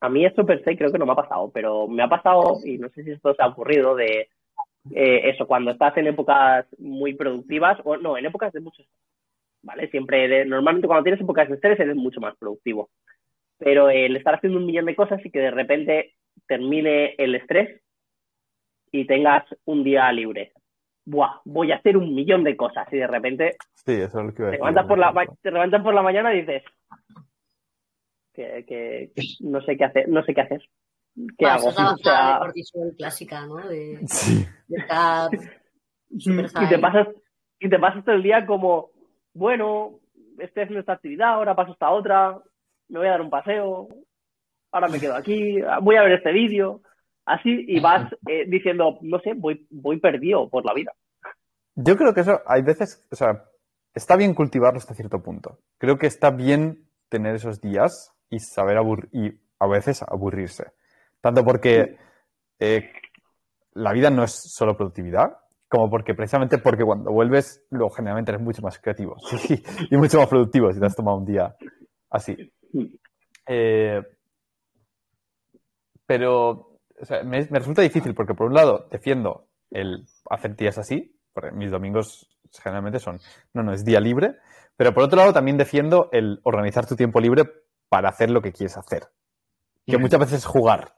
a 0.00 0.08
mí 0.08 0.24
esto 0.24 0.46
per 0.46 0.62
se 0.64 0.76
creo 0.76 0.92
que 0.92 0.98
no 0.98 1.06
me 1.06 1.12
ha 1.12 1.16
pasado, 1.16 1.50
pero 1.52 1.88
me 1.88 2.02
ha 2.02 2.08
pasado, 2.08 2.58
y 2.64 2.78
no 2.78 2.88
sé 2.90 3.02
si 3.04 3.10
esto 3.10 3.34
se 3.34 3.42
ha 3.42 3.48
ocurrido, 3.48 3.96
de 3.96 4.28
eh, 4.94 5.20
eso, 5.30 5.46
cuando 5.46 5.70
estás 5.70 5.96
en 5.96 6.06
épocas 6.06 6.66
muy 6.78 7.14
productivas, 7.14 7.78
o 7.84 7.96
no, 7.96 8.16
en 8.16 8.26
épocas 8.26 8.52
de 8.52 8.60
mucho 8.60 8.82
estrés, 8.82 8.98
¿vale? 9.62 9.88
Siempre, 9.90 10.44
normalmente 10.44 10.86
cuando 10.86 11.04
tienes 11.04 11.20
épocas 11.20 11.48
de 11.48 11.56
estrés 11.56 11.80
eres 11.80 11.96
mucho 11.96 12.20
más 12.20 12.36
productivo. 12.36 12.90
Pero 13.58 13.90
el 13.90 14.16
estar 14.16 14.36
haciendo 14.36 14.58
un 14.58 14.66
millón 14.66 14.86
de 14.86 14.94
cosas 14.94 15.24
y 15.24 15.30
que 15.30 15.40
de 15.40 15.50
repente 15.50 16.14
termine 16.46 17.14
el 17.18 17.34
estrés 17.34 17.80
y 18.92 19.04
tengas 19.04 19.44
un 19.64 19.82
día 19.82 20.10
libre. 20.12 20.52
Buah, 21.04 21.40
voy 21.44 21.72
a 21.72 21.76
hacer 21.76 21.96
un 21.96 22.14
millón 22.14 22.44
de 22.44 22.56
cosas 22.56 22.86
y 22.92 22.98
de 22.98 23.06
repente 23.06 23.56
sí, 23.74 23.92
eso 23.92 24.20
es 24.20 24.26
lo 24.26 24.34
que 24.34 24.42
te, 24.44 24.50
levantas 24.52 24.86
por 24.86 24.98
la, 24.98 25.12
te 25.42 25.50
levantas 25.50 25.82
por 25.82 25.94
la 25.94 26.02
mañana 26.02 26.34
y 26.34 26.40
dices, 26.40 26.62
que, 28.66 29.12
no 29.40 29.60
sé 29.62 29.76
qué 29.76 29.84
hacer, 29.84 30.08
no 30.08 30.22
sé 30.24 30.34
qué 30.34 30.40
hacer. 30.40 30.62
¿Qué 31.36 31.46
hago? 31.46 31.68
O 31.68 31.72
sea, 31.72 32.40
de 32.54 32.96
clásica, 32.96 33.46
¿no? 33.46 33.56
De, 33.56 33.98
sí. 34.06 34.46
y 36.10 36.68
te 36.68 36.78
pasas 36.78 37.08
y 37.60 37.68
te 37.68 37.78
pasas 37.78 38.04
todo 38.04 38.14
el 38.14 38.22
día 38.22 38.46
como, 38.46 38.90
bueno, 39.34 39.98
esta 40.38 40.62
es 40.62 40.70
nuestra 40.70 40.94
actividad, 40.94 41.30
ahora 41.30 41.56
paso 41.56 41.72
esta 41.72 41.90
otra, 41.90 42.40
me 42.88 42.98
voy 42.98 43.08
a 43.08 43.12
dar 43.12 43.20
un 43.20 43.30
paseo, 43.30 43.88
ahora 44.70 44.88
me 44.88 45.00
quedo 45.00 45.16
aquí, 45.16 45.58
voy 45.82 45.96
a 45.96 46.02
ver 46.02 46.12
este 46.12 46.32
vídeo, 46.32 46.82
así, 47.24 47.64
y 47.66 47.80
vas 47.80 48.12
eh, 48.28 48.44
diciendo, 48.46 48.98
no 49.02 49.18
sé, 49.20 49.32
voy, 49.34 49.66
voy 49.70 49.98
perdido 49.98 50.48
por 50.48 50.64
la 50.64 50.74
vida. 50.74 50.92
Yo 51.74 51.96
creo 51.96 52.14
que 52.14 52.20
eso, 52.20 52.40
hay 52.46 52.62
veces, 52.62 53.06
o 53.10 53.16
sea, 53.16 53.44
está 53.94 54.16
bien 54.16 54.34
cultivarlo 54.34 54.78
hasta 54.78 54.94
cierto 54.94 55.22
punto. 55.22 55.58
Creo 55.78 55.98
que 55.98 56.06
está 56.06 56.30
bien 56.30 56.88
tener 57.08 57.34
esos 57.34 57.60
días 57.60 58.14
y 58.30 58.38
saber 58.40 58.76
aburrir, 58.76 59.08
y 59.12 59.40
a 59.58 59.66
veces 59.66 60.02
aburrirse. 60.02 60.72
Tanto 61.20 61.44
porque 61.44 61.98
eh, 62.58 62.90
la 63.72 63.92
vida 63.92 64.10
no 64.10 64.24
es 64.24 64.32
solo 64.32 64.76
productividad, 64.76 65.38
como 65.68 65.90
porque 65.90 66.14
precisamente 66.14 66.58
porque 66.58 66.84
cuando 66.84 67.12
vuelves, 67.12 67.64
luego 67.70 67.90
generalmente 67.90 68.30
eres 68.32 68.42
mucho 68.42 68.62
más 68.62 68.78
creativo 68.78 69.16
y 69.90 69.96
mucho 69.96 70.18
más 70.18 70.28
productivo 70.28 70.72
si 70.72 70.80
te 70.80 70.86
has 70.86 70.96
tomado 70.96 71.18
un 71.18 71.26
día 71.26 71.54
así. 72.10 72.36
Eh, 73.46 74.02
pero 76.06 76.78
me, 77.24 77.42
resulta 77.42 77.82
difícil 77.82 78.14
porque 78.14 78.34
por 78.34 78.46
un 78.46 78.54
lado 78.54 78.88
defiendo 78.90 79.46
el 79.70 80.06
hacer 80.30 80.56
días 80.56 80.78
así, 80.78 81.14
porque 81.32 81.52
mis 81.52 81.70
domingos 81.70 82.28
generalmente 82.62 82.98
son, 82.98 83.20
no, 83.52 83.62
no, 83.62 83.72
es 83.72 83.84
día 83.84 84.00
libre, 84.00 84.36
pero 84.76 84.94
por 84.94 85.04
otro 85.04 85.18
lado 85.18 85.34
también 85.34 85.58
defiendo 85.58 86.08
el 86.12 86.40
organizar 86.44 86.86
tu 86.86 86.96
tiempo 86.96 87.20
libre 87.20 87.44
para 87.88 88.10
hacer 88.10 88.30
lo 88.30 88.42
que 88.42 88.52
quieres 88.52 88.76
hacer. 88.76 89.08
Que 89.86 89.98
muchas 89.98 90.20
veces 90.20 90.38
es 90.38 90.44
jugar, 90.44 90.94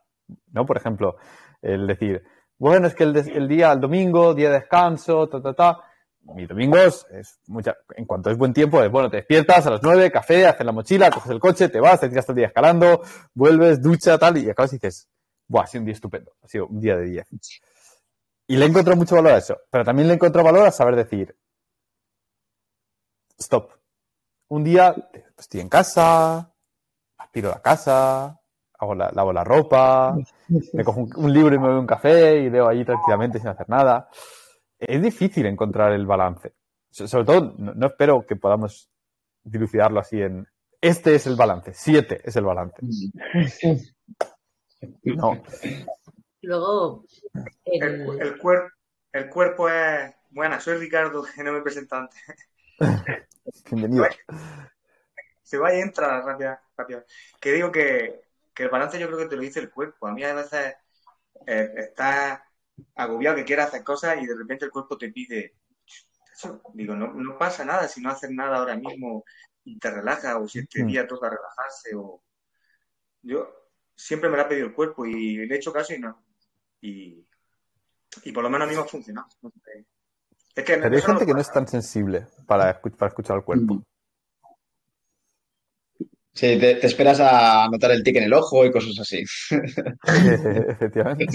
¿no? 0.50 0.66
Por 0.66 0.76
ejemplo, 0.76 1.16
el 1.62 1.86
decir, 1.86 2.24
bueno, 2.58 2.86
es 2.86 2.94
que 2.94 3.04
el, 3.04 3.48
día, 3.48 3.72
el 3.72 3.80
domingo, 3.80 4.34
día 4.34 4.50
de 4.50 4.60
descanso, 4.60 5.28
ta, 5.28 5.40
ta, 5.40 5.54
ta. 5.54 5.78
Mi 6.22 6.46
domingos 6.46 7.06
es 7.10 7.40
mucha, 7.46 7.74
en 7.96 8.04
cuanto 8.04 8.30
es 8.30 8.36
buen 8.36 8.52
tiempo, 8.52 8.82
es 8.82 8.90
bueno, 8.90 9.08
te 9.08 9.16
despiertas 9.16 9.66
a 9.66 9.70
las 9.70 9.82
nueve, 9.82 10.10
café, 10.10 10.46
haces 10.46 10.66
la 10.66 10.72
mochila, 10.72 11.10
coges 11.10 11.30
el 11.30 11.40
coche, 11.40 11.70
te 11.70 11.80
vas, 11.80 11.98
te 11.98 12.10
tiras 12.10 12.26
todo 12.26 12.34
el 12.34 12.38
día 12.38 12.48
escalando, 12.48 13.00
vuelves, 13.32 13.80
ducha, 13.80 14.18
tal, 14.18 14.36
y 14.36 14.50
acabas 14.50 14.74
y 14.74 14.76
dices, 14.76 15.08
buah, 15.48 15.62
ha 15.62 15.66
sido 15.66 15.80
un 15.80 15.86
día 15.86 15.94
estupendo, 15.94 16.32
ha 16.42 16.48
sido 16.48 16.66
un 16.66 16.78
día 16.78 16.96
de 16.96 17.04
diez. 17.06 17.26
Y 18.46 18.56
le 18.56 18.66
encontrado 18.66 18.98
mucho 18.98 19.16
valor 19.16 19.32
a 19.32 19.38
eso, 19.38 19.56
pero 19.70 19.84
también 19.84 20.08
le 20.08 20.14
encontrado 20.14 20.44
valor 20.44 20.66
a 20.66 20.72
saber 20.72 20.96
decir, 20.96 21.34
stop. 23.38 23.72
Un 24.48 24.64
día 24.64 24.94
estoy 25.38 25.60
en 25.60 25.68
casa, 25.68 26.49
aspiro 27.20 27.50
la 27.50 27.60
casa, 27.60 28.40
hago 28.78 28.94
la, 28.94 29.10
lavo 29.14 29.32
la 29.32 29.44
ropa, 29.44 30.16
me 30.72 30.84
cojo 30.84 31.06
un, 31.16 31.32
libro 31.32 31.54
y 31.54 31.58
me 31.58 31.68
doy 31.68 31.78
un 31.78 31.86
café 31.86 32.40
y 32.40 32.50
leo 32.50 32.68
allí 32.68 32.84
tranquilamente 32.84 33.38
sin 33.38 33.48
hacer 33.48 33.68
nada. 33.68 34.08
Es 34.78 35.00
difícil 35.00 35.46
encontrar 35.46 35.92
el 35.92 36.06
balance. 36.06 36.54
Sobre 36.90 37.24
todo, 37.24 37.54
no, 37.58 37.86
espero 37.86 38.26
que 38.26 38.36
podamos 38.36 38.90
dilucidarlo 39.44 40.00
así 40.00 40.20
en 40.20 40.46
este 40.80 41.14
es 41.14 41.26
el 41.26 41.36
balance, 41.36 41.72
siete 41.74 42.20
es 42.24 42.36
el 42.36 42.44
balance. 42.44 42.76
No. 45.02 45.42
Luego, 46.40 47.04
el, 47.66 48.00
el, 48.18 48.40
el 49.12 49.28
cuerpo 49.28 49.68
es. 49.68 50.14
Buena, 50.30 50.60
soy 50.60 50.78
Ricardo, 50.78 51.22
que 51.22 51.42
no 51.44 51.52
me 51.52 51.60
presento 51.60 51.96
antes. 51.96 52.18
Bienvenido. 53.70 54.06
Se 55.42 55.58
va 55.58 55.74
y 55.74 55.80
entra 55.80 56.22
rápido, 56.22 56.56
Que 57.40 57.52
digo 57.52 57.70
que, 57.70 58.20
que, 58.54 58.64
el 58.64 58.70
balance 58.70 58.98
yo 58.98 59.06
creo 59.06 59.18
que 59.18 59.26
te 59.26 59.36
lo 59.36 59.42
dice 59.42 59.60
el 59.60 59.70
cuerpo. 59.70 60.06
A 60.06 60.12
mí 60.12 60.22
a 60.24 60.34
veces 60.34 60.74
eh, 61.46 61.72
estás 61.76 62.40
agobiado 62.94 63.36
que 63.36 63.44
quieras 63.44 63.68
hacer 63.68 63.84
cosas 63.84 64.18
y 64.20 64.26
de 64.26 64.36
repente 64.36 64.64
el 64.64 64.70
cuerpo 64.70 64.98
te 64.98 65.10
pide. 65.10 65.56
Eso. 66.32 66.62
Digo, 66.74 66.94
no, 66.94 67.12
no 67.12 67.38
pasa 67.38 67.64
nada 67.64 67.86
si 67.88 68.00
no 68.00 68.10
haces 68.10 68.30
nada 68.30 68.58
ahora 68.58 68.76
mismo 68.76 69.24
y 69.64 69.78
te 69.78 69.90
relajas 69.90 70.36
o 70.36 70.48
si 70.48 70.60
este 70.60 70.84
día 70.84 71.06
toca 71.06 71.28
relajarse 71.28 71.94
o. 71.94 72.22
Yo 73.22 73.60
siempre 73.94 74.30
me 74.30 74.36
lo 74.36 74.42
ha 74.42 74.48
pedido 74.48 74.66
el 74.66 74.74
cuerpo 74.74 75.04
y 75.04 75.36
le 75.36 75.54
he 75.54 75.58
hecho 75.58 75.72
caso 75.72 75.92
y 75.92 75.98
no. 75.98 76.24
Y, 76.80 77.26
y 78.24 78.32
por 78.32 78.42
lo 78.42 78.50
menos 78.50 78.66
a 78.66 78.70
mí 78.70 78.76
me 78.76 78.82
ha 78.82 78.86
funcionado. 78.86 79.28
Pero 80.54 80.94
hay 80.94 81.02
gente 81.02 81.26
que 81.26 81.34
no 81.34 81.40
es 81.40 81.52
tan 81.52 81.66
sensible 81.66 82.26
para, 82.46 82.80
para 82.80 83.08
escuchar 83.08 83.36
al 83.36 83.44
cuerpo. 83.44 83.82
Sí, 86.32 86.58
te, 86.58 86.86
esperas 86.86 87.20
a 87.20 87.68
notar 87.70 87.90
el 87.90 88.02
tic 88.02 88.16
en 88.16 88.24
el 88.24 88.32
ojo 88.32 88.64
y 88.64 88.70
cosas 88.70 88.98
así. 89.00 89.24
Efectivamente. 90.68 91.26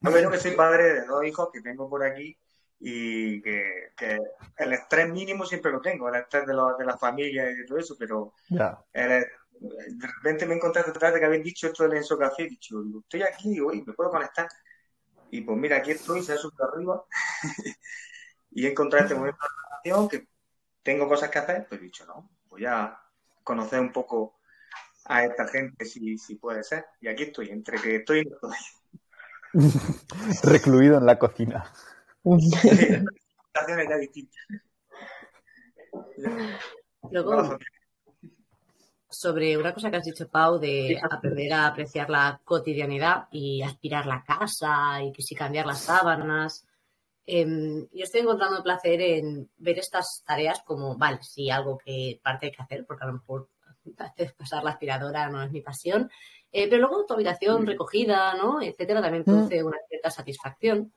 No, 0.00 0.10
bueno, 0.10 0.30
que 0.30 0.38
soy 0.38 0.52
padre 0.52 0.94
de 0.94 1.06
dos 1.06 1.24
hijos 1.24 1.48
que 1.52 1.60
tengo 1.60 1.88
por 1.88 2.04
aquí 2.04 2.36
y 2.78 3.40
que, 3.42 3.90
el 4.58 4.72
estrés 4.72 5.08
mínimo 5.08 5.44
siempre 5.44 5.72
lo 5.72 5.80
tengo, 5.80 6.08
el 6.08 6.16
estrés 6.16 6.46
de, 6.46 6.54
de 6.78 6.84
la 6.84 6.96
familia 6.96 7.50
y 7.50 7.54
de 7.54 7.64
todo 7.64 7.78
eso, 7.78 7.96
pero 7.98 8.32
de 8.50 10.06
repente 10.06 10.46
me 10.46 10.54
encontré 10.54 10.82
detrás 10.82 11.12
de 11.14 11.20
que 11.20 11.26
habían 11.26 11.42
dicho 11.42 11.66
esto 11.66 11.84
del 11.84 11.96
Enso 11.96 12.18
Café, 12.18 12.44
he 12.44 12.48
dicho, 12.48 12.76
estoy 13.00 13.22
aquí, 13.22 13.58
hoy 13.60 13.82
me 13.86 13.92
puedo 13.94 14.10
conectar. 14.10 14.46
Y 15.30 15.40
pues 15.42 15.58
mira, 15.58 15.78
aquí 15.78 15.90
estoy, 15.90 16.22
se 16.22 16.32
ha 16.32 16.36
subido 16.36 16.64
arriba 16.64 17.04
y 18.50 18.66
he 18.66 18.70
encontrado 18.70 19.04
este 19.04 19.16
momento 19.16 19.38
de 19.42 19.48
relación 19.68 20.08
que 20.08 20.28
tengo 20.82 21.08
cosas 21.08 21.30
que 21.30 21.38
hacer, 21.38 21.66
pues 21.68 21.80
he 21.80 21.84
dicho, 21.84 22.06
no, 22.06 22.30
voy 22.48 22.64
a 22.64 22.98
conocer 23.42 23.80
un 23.80 23.92
poco 23.92 24.38
a 25.04 25.24
esta 25.24 25.46
gente 25.48 25.84
si, 25.84 26.18
si 26.18 26.36
puede 26.36 26.62
ser. 26.62 26.86
Y 27.00 27.08
aquí 27.08 27.24
estoy, 27.24 27.50
entre 27.50 27.80
que 27.80 27.96
estoy 27.96 28.20
y 28.20 28.24
no 28.24 28.34
estoy. 28.34 28.56
Recluido 30.42 30.98
en 30.98 31.06
la 31.06 31.18
cocina. 31.18 31.72
Luego, 37.10 37.58
sobre 39.08 39.56
una 39.56 39.72
cosa 39.72 39.90
que 39.90 39.96
has 39.96 40.04
dicho, 40.04 40.28
Pau, 40.28 40.58
de 40.58 41.00
aprender 41.10 41.52
a 41.52 41.68
apreciar 41.68 42.10
la 42.10 42.40
cotidianidad 42.44 43.28
y 43.30 43.62
aspirar 43.62 44.06
la 44.06 44.24
casa 44.24 45.02
y 45.02 45.12
que 45.12 45.22
si 45.22 45.34
cambiar 45.34 45.66
las 45.66 45.82
sábanas. 45.82 46.66
Em, 47.24 47.86
yo 47.92 48.04
estoy 48.04 48.20
encontrando 48.20 48.62
placer 48.62 49.00
en 49.00 49.50
ver 49.56 49.78
estas 49.78 50.22
tareas 50.24 50.62
como, 50.64 50.96
vale, 50.96 51.18
sí, 51.22 51.50
algo 51.50 51.76
que 51.78 52.20
parte 52.22 52.46
hay 52.46 52.52
que 52.52 52.62
hacer, 52.62 52.86
porque 52.86 53.04
a 53.04 53.08
lo 53.08 53.14
mejor 53.14 53.48
pasar 54.38 54.64
la 54.64 54.70
aspiradora 54.70 55.28
no 55.28 55.42
es 55.42 55.50
mi 55.50 55.60
pasión, 55.60 56.10
eh, 56.52 56.68
pero 56.68 56.86
luego 56.86 57.04
tu 57.04 57.14
habitación 57.14 57.62
mm. 57.62 57.66
recogida, 57.66 58.34
¿no? 58.34 58.62
etcétera, 58.62 59.02
también 59.02 59.22
mm. 59.22 59.24
produce 59.24 59.62
una 59.62 59.78
cierta 59.88 60.10
satisfacción. 60.10 60.92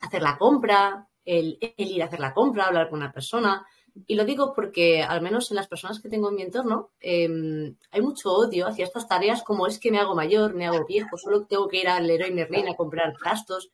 Hacer 0.00 0.22
la 0.22 0.36
compra, 0.36 1.08
el, 1.24 1.58
ir 1.76 2.02
a 2.02 2.06
hacer 2.06 2.20
la 2.20 2.34
compra, 2.34 2.66
hablar 2.66 2.90
con 2.90 2.98
una 2.98 3.12
persona. 3.12 3.66
Y 4.06 4.16
lo 4.16 4.24
digo 4.24 4.52
porque, 4.54 5.02
al 5.02 5.22
menos 5.22 5.50
en 5.50 5.56
las 5.56 5.68
personas 5.68 6.00
que 6.00 6.08
tengo 6.08 6.28
en 6.28 6.34
mi 6.34 6.42
entorno, 6.42 6.90
em, 7.00 7.76
hay 7.92 8.02
mucho 8.02 8.32
odio 8.32 8.66
hacia 8.66 8.84
estas 8.84 9.06
tareas 9.06 9.42
como 9.42 9.66
es 9.66 9.78
que 9.78 9.92
me 9.92 9.98
hago 9.98 10.14
mayor, 10.14 10.54
me 10.54 10.66
hago 10.66 10.84
viejo, 10.84 11.16
solo 11.16 11.46
tengo 11.46 11.68
que 11.68 11.78
ir 11.78 11.88
al 11.88 12.06
Leroy 12.06 12.32
Merlin 12.32 12.68
a 12.68 12.74
comprar 12.74 13.14
trastos. 13.16 13.70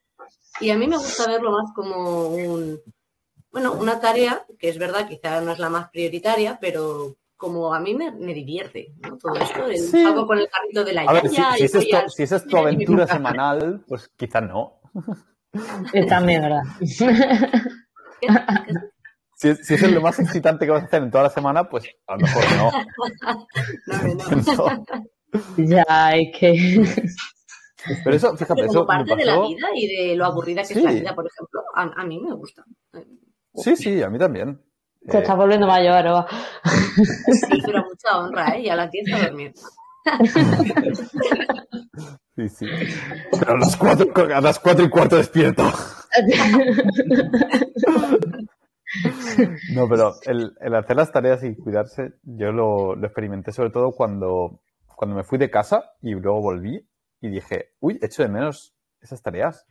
Y 0.61 0.71
a 0.71 0.77
mí 0.77 0.87
me 0.87 0.99
gusta 0.99 1.27
verlo 1.27 1.53
más 1.53 1.73
como 1.75 2.29
un, 2.29 2.81
bueno, 3.51 3.73
una 3.73 3.99
tarea 3.99 4.45
que 4.59 4.69
es 4.69 4.79
verdad, 4.79 5.09
quizá 5.09 5.41
no 5.41 5.53
es 5.53 5.59
la 5.59 5.71
más 5.71 5.89
prioritaria, 5.91 6.59
pero 6.61 7.17
como 7.37 7.73
a 7.73 7.81
mí 7.81 7.95
me, 7.95 8.35
divierte 8.35 8.93
¿no? 9.01 9.17
todo 9.17 9.35
esto. 9.37 9.67
El, 9.67 10.27
con 10.27 10.39
el 10.39 10.49
carrito 10.49 10.85
de 10.85 10.93
la 10.93 11.03
a 11.03 11.57
si, 11.57 11.69
si, 11.69 12.23
es 12.23 12.47
tu 12.47 12.57
aventura 12.59 13.07
semanal, 13.07 13.83
pues 13.89 14.11
quizá 14.17 14.43
no. 14.43 14.81
También, 16.07 16.43
¿verdad? 16.43 16.63
Si, 19.41 19.49
es 19.49 19.91
lo 19.91 20.03
más 20.03 20.19
excitante 20.19 20.67
que 20.67 20.71
vas 20.71 20.83
a 20.83 20.85
hacer 20.85 21.03
en 21.03 21.11
toda 21.11 21.25
la 21.25 21.31
semana, 21.31 21.67
pues 21.67 21.85
a 22.07 22.13
lo 22.13 22.19
mejor 22.19 22.45
no. 22.59 22.71
no, 24.77 24.85
Ya, 25.57 25.83
hay 25.89 26.31
que. 26.31 26.85
Pero 28.05 28.17
eso, 28.17 28.37
fíjate, 28.37 28.67
como 28.67 28.85
parte 28.85 29.17
de 29.17 29.25
la 29.25 29.41
vida 29.41 29.69
y 29.75 29.87
de 29.87 30.15
lo 30.15 30.27
aburrida 30.27 30.63
que 30.63 30.75
es 30.75 30.83
la 30.83 30.93
vida, 30.93 31.15
por 31.15 31.27
ejemplo, 31.27 31.63
a, 31.75 32.05
mí 32.05 32.21
me 32.21 32.35
gusta. 32.35 32.67
Sí, 33.55 33.77
sí, 33.77 34.03
a 34.03 34.11
mí 34.11 34.19
también. 34.19 34.61
Se 35.09 35.17
está 35.17 35.35
volviendo 35.35 35.67
mayor, 35.67 36.07
¿o? 36.09 36.27
Sí, 37.33 37.63
pero 37.65 37.83
mucha 37.83 38.19
honra, 38.19 38.57
¿eh? 38.57 38.61
Y 38.61 38.69
a 38.69 38.77
las 38.77 38.91
10 38.91 39.15
a 39.15 39.25
dormir. 39.25 39.55
Sí, 42.37 42.47
sí. 42.51 42.67
Pero 43.39 43.53
a 43.53 43.59
las 43.59 43.75
cuatro, 43.75 44.13
a 44.35 44.41
las 44.43 44.59
cuatro 44.59 44.85
y 44.85 44.91
cuarto 44.91 45.17
despierto. 45.17 45.63
No, 49.75 49.89
pero 49.89 50.15
el, 50.25 50.75
hacer 50.75 50.97
las 50.97 51.13
tareas 51.13 51.43
y 51.45 51.55
cuidarse, 51.57 52.15
yo 52.23 52.53
lo, 52.53 52.95
experimenté 53.05 53.53
sobre 53.53 53.71
todo 53.71 53.93
cuando, 53.93 54.61
cuando 54.97 55.17
me 55.17 55.25
fui 55.25 55.39
de 55.39 55.51
casa 55.51 55.93
y 56.01 56.15
luego 56.15 56.41
volví 56.41 56.87
y 57.21 57.29
dije, 57.29 57.73
uy, 57.81 57.99
echo 58.03 58.23
de 58.23 58.29
menos 58.29 58.75
esas 59.01 59.23
tareas. 59.23 59.67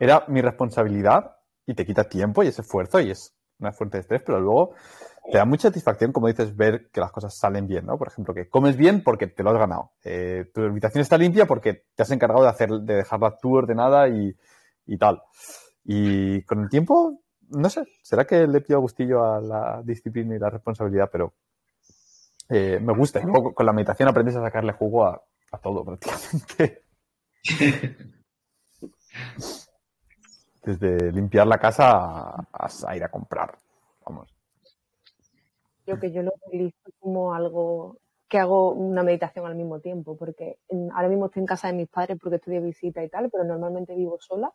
Era 0.00 0.24
mi 0.28 0.40
responsabilidad 0.40 1.36
y 1.66 1.74
te 1.74 1.84
quita 1.84 2.04
tiempo 2.04 2.42
y 2.42 2.48
ese 2.48 2.62
esfuerzo 2.62 3.00
y 3.00 3.10
es 3.10 3.34
una 3.58 3.72
fuente 3.72 3.96
de 3.96 4.02
estrés, 4.02 4.22
pero 4.24 4.40
luego 4.40 4.74
te 5.30 5.36
da 5.36 5.44
mucha 5.44 5.68
satisfacción, 5.68 6.12
como 6.12 6.28
dices, 6.28 6.56
ver 6.56 6.88
que 6.92 7.00
las 7.00 7.10
cosas 7.10 7.36
salen 7.36 7.66
bien, 7.66 7.84
¿no? 7.84 7.98
Por 7.98 8.08
ejemplo, 8.08 8.32
que 8.32 8.48
comes 8.48 8.76
bien 8.76 9.02
porque 9.02 9.26
te 9.26 9.42
lo 9.42 9.50
has 9.50 9.58
ganado. 9.58 9.90
Eh, 10.04 10.46
tu 10.54 10.62
habitación 10.62 11.02
está 11.02 11.18
limpia 11.18 11.46
porque 11.46 11.82
te 11.94 12.02
has 12.02 12.10
encargado 12.12 12.42
de 12.44 12.48
hacer, 12.48 12.70
de 12.70 12.94
dejarla 12.94 13.36
tú 13.36 13.56
ordenada 13.56 14.08
y 14.08 14.34
tal. 14.98 15.20
Y 15.84 16.42
con 16.44 16.62
el 16.62 16.68
tiempo 16.68 17.20
no 17.50 17.70
sé, 17.70 17.84
será 18.02 18.26
que 18.26 18.46
le 18.46 18.60
pido 18.60 18.80
gustillo 18.80 19.24
a 19.24 19.40
la 19.40 19.82
disciplina 19.82 20.36
y 20.36 20.38
la 20.38 20.50
responsabilidad, 20.50 21.08
pero 21.10 21.34
eh, 22.48 22.78
me 22.80 22.94
gusta. 22.94 23.20
con 23.22 23.66
la 23.66 23.72
meditación 23.72 24.08
aprendes 24.08 24.36
a 24.36 24.42
sacarle 24.42 24.72
jugo 24.72 25.04
a, 25.06 25.22
todo 25.62 25.84
prácticamente. 25.84 26.82
Desde 30.62 31.12
limpiar 31.12 31.46
la 31.46 31.58
casa 31.58 32.46
a, 32.52 32.96
ir 32.96 33.04
a 33.04 33.10
comprar. 33.10 33.56
Vamos. 34.04 34.34
Creo 35.84 35.98
que 35.98 36.12
yo 36.12 36.22
lo 36.22 36.32
utilizo 36.46 36.76
como 36.98 37.34
algo 37.34 37.98
que 38.28 38.38
hago 38.38 38.72
una 38.72 39.02
meditación 39.02 39.46
al 39.46 39.54
mismo 39.54 39.80
tiempo, 39.80 40.16
porque 40.16 40.58
ahora 40.92 41.08
mismo 41.08 41.26
estoy 41.26 41.40
en 41.40 41.46
casa 41.46 41.68
de 41.68 41.74
mis 41.74 41.88
padres 41.88 42.18
porque 42.20 42.36
estoy 42.36 42.54
de 42.54 42.60
visita 42.60 43.02
y 43.02 43.08
tal, 43.08 43.30
pero 43.30 43.44
normalmente 43.44 43.94
vivo 43.94 44.18
sola 44.20 44.52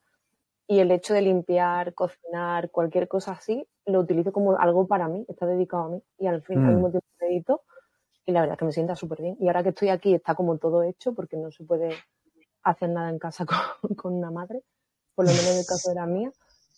y 0.74 0.80
el 0.80 0.89
hecho 0.89 1.13
de 1.13 1.21
limpiar, 1.21 1.93
cocinar, 1.93 2.71
cualquier 2.71 3.07
cosa 3.07 3.34
así, 3.34 3.67
lo 3.86 3.99
utilizo 3.99 4.32
como 4.32 4.57
algo 4.57 4.88
para 4.88 5.07
mí, 5.07 5.24
está 5.28 5.45
dedicado 5.45 5.84
a 5.84 5.89
mí 5.89 6.03
y 6.17 6.26
al 6.26 6.41
fin 6.41 6.57
al 6.57 6.63
mm. 6.63 6.74
mismo 6.74 6.89
tiempo 6.89 7.07
medito 7.21 7.61
y 8.26 8.32
la 8.32 8.41
verdad 8.41 8.55
es 8.55 8.59
que 8.59 8.65
me 8.65 8.71
sienta 8.71 8.95
súper 8.95 9.21
bien. 9.21 9.38
Y 9.39 9.47
ahora 9.47 9.61
que 9.61 9.69
estoy 9.69 9.89
aquí 9.89 10.15
está 10.15 10.34
como 10.34 10.57
todo 10.57 10.82
hecho 10.82 11.13
porque 11.13 11.38
no 11.38 11.51
se 11.51 11.63
puede 11.63 11.93
hacer 12.63 12.89
nada 12.89 13.11
en 13.11 13.19
casa 13.19 13.45
con, 13.97 14.13
una 14.15 14.32
madre, 14.32 14.63
por 15.13 15.26
lo 15.26 15.32
menos 15.32 15.51
en 15.51 15.59
el 15.59 15.65
caso 15.65 15.89
de 15.89 15.95
la 15.95 16.07
mía. 16.07 16.32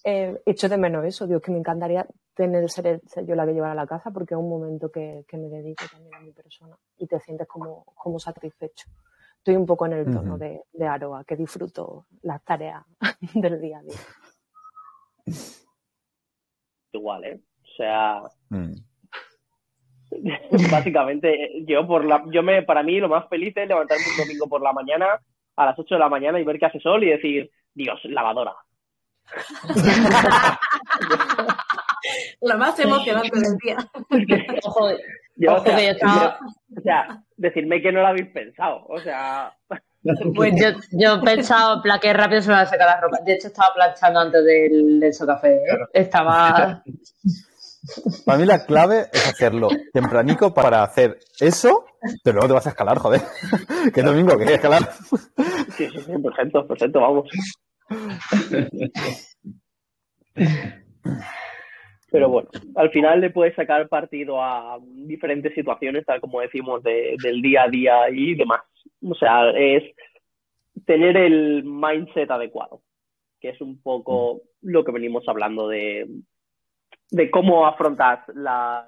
Eh, 0.04 0.42
echo 0.46 0.68
de 0.68 0.78
menos 0.78 1.06
eso, 1.06 1.26
Dios, 1.26 1.42
que 1.42 1.52
me 1.52 1.58
encantaría 1.58 2.06
tener 2.36 2.70
ser, 2.70 3.02
ser, 3.08 3.26
yo 3.26 3.34
la 3.34 3.46
que 3.46 3.54
llevara 3.54 3.74
la 3.74 3.88
casa 3.88 4.12
porque 4.12 4.34
es 4.34 4.40
un 4.40 4.50
momento 4.50 4.92
que, 4.92 5.26
me 5.32 5.48
dedico 5.48 5.86
también 5.90 6.14
a 6.16 6.20
mi 6.20 6.34
persona 6.34 6.76
y 6.98 7.08
te 7.08 7.18
sientes 7.22 7.48
como, 7.48 7.86
como 7.96 8.20
satisfecho. 8.20 8.90
Estoy 9.46 9.58
un 9.58 9.68
poco 9.68 9.86
en 9.86 9.94
el 9.94 10.06
tono 10.06 10.40
de, 10.40 10.64
de 10.74 10.88
Aroa, 10.88 11.24
que 11.24 11.36
disfruto 11.36 12.08
las 12.24 12.44
tareas 12.44 12.84
del 13.36 13.62
día 13.62 13.78
a 13.78 13.84
día. 13.84 14.00
Igual, 16.92 17.26
¿eh? 17.26 17.40
O 17.62 17.76
sea, 17.78 18.24
mm. 18.50 18.74
básicamente 20.72 21.64
yo 21.64 21.86
por 21.86 22.06
la, 22.06 22.24
yo 22.32 22.42
me, 22.42 22.64
para 22.64 22.82
mí 22.82 23.00
lo 23.00 23.08
más 23.08 23.30
feliz 23.30 23.56
es 23.56 23.68
levantarme 23.68 24.04
un 24.14 24.26
domingo 24.26 24.48
por 24.50 24.64
la 24.64 24.74
mañana 24.74 25.22
a 25.56 25.66
las 25.68 25.78
8 25.78 25.94
de 25.94 26.00
la 26.00 26.10
mañana 26.10 26.40
y 26.40 26.44
ver 26.44 26.58
que 26.58 26.66
hace 26.66 26.80
sol 26.80 27.04
y 27.04 27.12
decir, 27.12 27.52
Dios, 27.76 28.00
lavadora. 28.06 28.56
Lo 32.42 32.58
más 32.58 32.80
emocionante 32.80 33.40
del 33.40 33.58
día. 33.58 33.78
Ojo, 34.64 34.90
yo, 35.36 35.56
o, 35.56 35.64
sea, 35.64 36.38
o 36.78 36.82
sea, 36.82 37.24
decirme 37.38 37.82
que 37.82 37.92
no 37.92 38.02
lo 38.02 38.08
habéis 38.08 38.30
pensado. 38.30 38.86
O 38.88 39.00
sea. 39.00 39.54
Pues 40.36 40.54
yo, 40.56 40.68
yo 40.92 41.16
he 41.16 41.22
pensado, 41.24 41.82
plaque 41.82 42.14
rápido 42.14 42.42
se 42.42 42.50
me 42.50 42.56
va 42.56 42.62
a 42.62 42.66
sacar 42.68 42.88
la 42.88 43.02
ropa. 43.02 43.18
De 43.26 43.34
hecho, 43.34 43.48
estaba 43.48 43.74
planchando 43.74 44.20
antes 44.20 44.46
del, 44.46 45.00
del 45.00 45.12
café. 45.26 45.56
¿eh? 45.56 45.78
Estaba. 45.94 46.84
Para 48.26 48.38
mí 48.38 48.46
la 48.46 48.66
clave 48.66 49.10
es 49.12 49.28
hacerlo 49.28 49.70
tempranico 49.94 50.54
para 50.54 50.84
hacer 50.84 51.20
eso, 51.40 51.86
pero 52.24 52.36
luego 52.36 52.48
te 52.48 52.54
vas 52.54 52.68
a 52.68 52.70
escalar, 52.70 52.98
joder. 52.98 53.22
¿Qué 53.94 54.02
domingo 54.02 54.38
que 54.38 54.54
escalar? 54.54 54.90
Sí, 55.76 55.88
sí, 55.90 56.02
sí, 56.02 56.12
perfecto, 56.22 56.68
perfecto, 56.68 57.00
vamos. 57.02 57.30
Pero 62.16 62.30
bueno, 62.30 62.50
al 62.76 62.90
final 62.92 63.20
le 63.20 63.30
puedes 63.30 63.54
sacar 63.56 63.90
partido 63.90 64.42
a 64.42 64.80
diferentes 64.82 65.54
situaciones, 65.54 66.06
tal 66.06 66.22
como 66.22 66.40
decimos, 66.40 66.82
del 66.82 67.42
día 67.42 67.64
a 67.64 67.68
día 67.68 68.10
y 68.10 68.36
demás. 68.36 68.62
O 69.04 69.14
sea, 69.16 69.50
es 69.50 69.84
tener 70.86 71.18
el 71.18 71.66
mindset 71.66 72.32
adecuado, 72.32 72.82
que 73.42 73.50
es 73.50 73.60
un 73.60 73.82
poco 73.82 74.44
lo 74.62 74.86
que 74.86 74.94
venimos 74.94 75.28
hablando 75.28 75.68
de, 75.68 76.08
de 77.12 77.30
cómo 77.30 77.68
afrontas 77.68 78.22
la, 78.34 78.88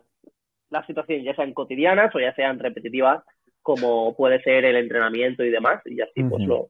la 0.70 0.86
situación, 0.86 1.24
ya 1.24 1.36
sean 1.36 1.54
cotidianas 1.54 2.16
o 2.16 2.22
ya 2.22 2.34
sean 2.34 2.60
repetitivas, 2.60 3.26
como 3.62 4.16
puede 4.16 4.42
ser 4.42 4.64
el 4.64 4.78
entrenamiento 4.78 5.44
y 5.44 5.50
demás, 5.50 5.82
y 5.84 6.00
así 6.00 6.24
pues 6.24 6.46
lo, 6.46 6.70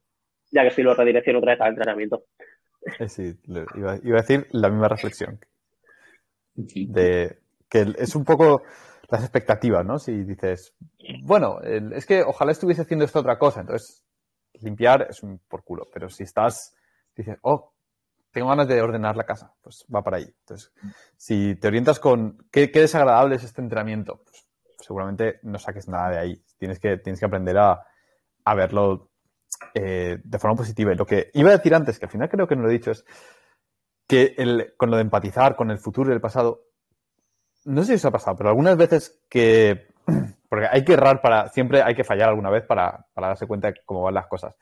ya 0.51 0.63
que 0.63 0.71
sí 0.71 0.81
lo 0.81 0.95
redirecciono 0.95 1.37
otra 1.37 1.51
vez 1.51 1.61
al 1.61 1.69
entrenamiento. 1.69 2.23
Eh, 2.99 3.09
sí, 3.09 3.35
iba, 3.75 3.91
a 3.91 4.21
decir 4.21 4.47
la 4.51 4.69
misma 4.69 4.87
reflexión. 4.87 5.39
De 6.57 7.39
que 7.69 7.93
es 7.97 8.15
un 8.15 8.23
poco 8.23 8.63
las 9.09 9.21
expectativas, 9.21 9.85
¿no? 9.85 9.99
Si 9.99 10.23
dices, 10.23 10.75
bueno, 11.23 11.59
es 11.61 12.05
que 12.05 12.23
ojalá 12.23 12.51
estuviese 12.51 12.81
haciendo 12.81 13.05
esta 13.05 13.19
otra 13.19 13.37
cosa, 13.37 13.61
entonces 13.61 14.03
limpiar 14.61 15.07
es 15.09 15.23
un 15.23 15.39
por 15.47 15.63
culo, 15.63 15.87
pero 15.93 16.09
si 16.09 16.23
estás, 16.23 16.75
dices, 17.15 17.37
oh, 17.41 17.73
tengo 18.31 18.49
ganas 18.49 18.67
de 18.67 18.81
ordenar 18.81 19.15
la 19.15 19.25
casa, 19.25 19.53
pues 19.61 19.85
va 19.93 20.03
para 20.03 20.17
ahí. 20.17 20.25
Entonces, 20.41 20.71
si 21.15 21.55
te 21.55 21.67
orientas 21.67 21.99
con 21.99 22.45
qué, 22.51 22.67
desagradable 22.67 23.35
es 23.35 23.43
este 23.43 23.61
entrenamiento, 23.61 24.21
pues 24.23 24.45
seguramente 24.79 25.39
no 25.43 25.57
saques 25.57 25.87
nada 25.87 26.11
de 26.11 26.19
ahí. 26.19 26.43
Tienes 26.57 26.79
que, 26.79 26.97
tienes 26.97 27.19
que 27.19 27.25
aprender 27.25 27.57
a, 27.57 27.83
verlo 28.55 29.09
eh, 29.73 30.19
de 30.23 30.39
forma 30.39 30.55
positiva. 30.55 30.93
Y 30.93 30.97
lo 30.97 31.05
que 31.05 31.31
iba 31.33 31.49
a 31.49 31.57
decir 31.57 31.73
antes, 31.73 31.97
que 31.97 32.05
al 32.05 32.11
final 32.11 32.29
creo 32.29 32.47
que 32.47 32.55
no 32.55 32.63
lo 32.63 32.69
he 32.69 32.73
dicho, 32.73 32.91
es 32.91 33.05
que 34.07 34.35
el, 34.37 34.73
con 34.77 34.89
lo 34.89 34.97
de 34.97 35.03
empatizar 35.03 35.55
con 35.55 35.69
el 35.69 35.79
futuro 35.79 36.09
y 36.09 36.13
el 36.13 36.21
pasado, 36.21 36.63
no 37.65 37.81
sé 37.81 37.87
si 37.87 37.93
eso 37.93 38.07
ha 38.07 38.11
pasado, 38.11 38.37
pero 38.37 38.49
algunas 38.49 38.77
veces 38.77 39.21
que, 39.29 39.87
porque 40.49 40.67
hay 40.71 40.83
que 40.85 40.93
errar 40.93 41.21
para, 41.21 41.49
siempre 41.49 41.83
hay 41.83 41.95
que 41.95 42.03
fallar 42.03 42.29
alguna 42.29 42.49
vez 42.49 42.63
para, 42.65 43.05
para 43.13 43.27
darse 43.27 43.47
cuenta 43.47 43.67
de 43.67 43.81
cómo 43.85 44.03
van 44.03 44.13
las 44.13 44.27
cosas. 44.27 44.55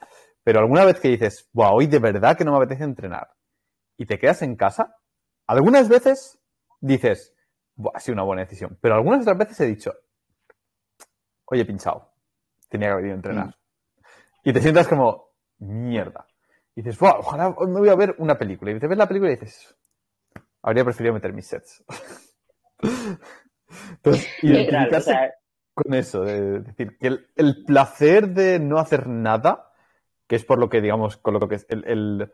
Pero 0.44 0.60
alguna 0.60 0.86
vez 0.86 1.00
que 1.00 1.10
dices, 1.10 1.50
wow, 1.54 1.76
hoy 1.76 1.88
de 1.88 2.00
verdad 2.00 2.38
que 2.38 2.44
no 2.44 2.52
me 2.52 2.58
apetece 2.58 2.84
entrenar 2.84 3.30
y 3.98 4.06
te 4.06 4.20
quedas 4.20 4.42
en 4.42 4.56
casa, 4.56 4.96
algunas 5.48 5.88
veces 5.90 6.40
dices, 6.82 7.34
ha 7.94 8.00
sido 8.00 8.14
una 8.14 8.24
buena 8.24 8.44
decisión, 8.44 8.78
pero 8.82 8.96
algunas 8.96 9.22
otras 9.22 9.38
veces 9.38 9.60
he 9.62 9.66
dicho, 9.68 9.94
oye, 11.46 11.66
pinchado, 11.66 12.12
tenía 12.70 12.90
que 12.90 12.94
haber 12.94 13.06
ido 13.06 13.14
a 13.14 13.18
entrenar. 13.18 13.48
Mm. 13.48 13.54
Y 14.44 14.54
te 14.54 14.62
sientas 14.62 14.88
como, 14.88 15.30
mierda. 15.60 16.28
Y 16.76 16.82
dices, 16.82 17.00
wow, 17.00 17.20
ojalá 17.20 17.50
me 17.50 17.80
voy 17.80 17.90
a 17.90 17.96
ver 17.96 18.16
una 18.18 18.38
película. 18.38 18.72
Y 18.72 18.80
te 18.80 18.88
ves 18.88 18.98
la 18.98 19.08
película 19.08 19.32
y 19.32 19.36
dices, 19.36 19.76
habría 20.62 20.84
preferido 20.84 21.14
meter 21.14 21.34
mis 21.34 21.48
sets. 21.48 21.84
Entonces, 23.92 24.28
identificarse 24.42 25.34
con 25.74 25.94
eso, 25.94 26.22
de 26.22 26.60
decir 26.62 26.98
que 26.98 27.08
el, 27.36 27.66
placer 27.66 28.30
de 28.30 28.60
no 28.60 28.80
hacer 28.80 29.08
nada, 29.08 29.72
que 30.28 30.38
es 30.38 30.46
por 30.46 30.58
lo 30.58 30.70
que, 30.70 30.82
digamos, 30.82 31.18
con 31.18 31.34
lo 31.34 31.48
que 31.48 31.56
es 31.56 31.66
el, 31.70 32.32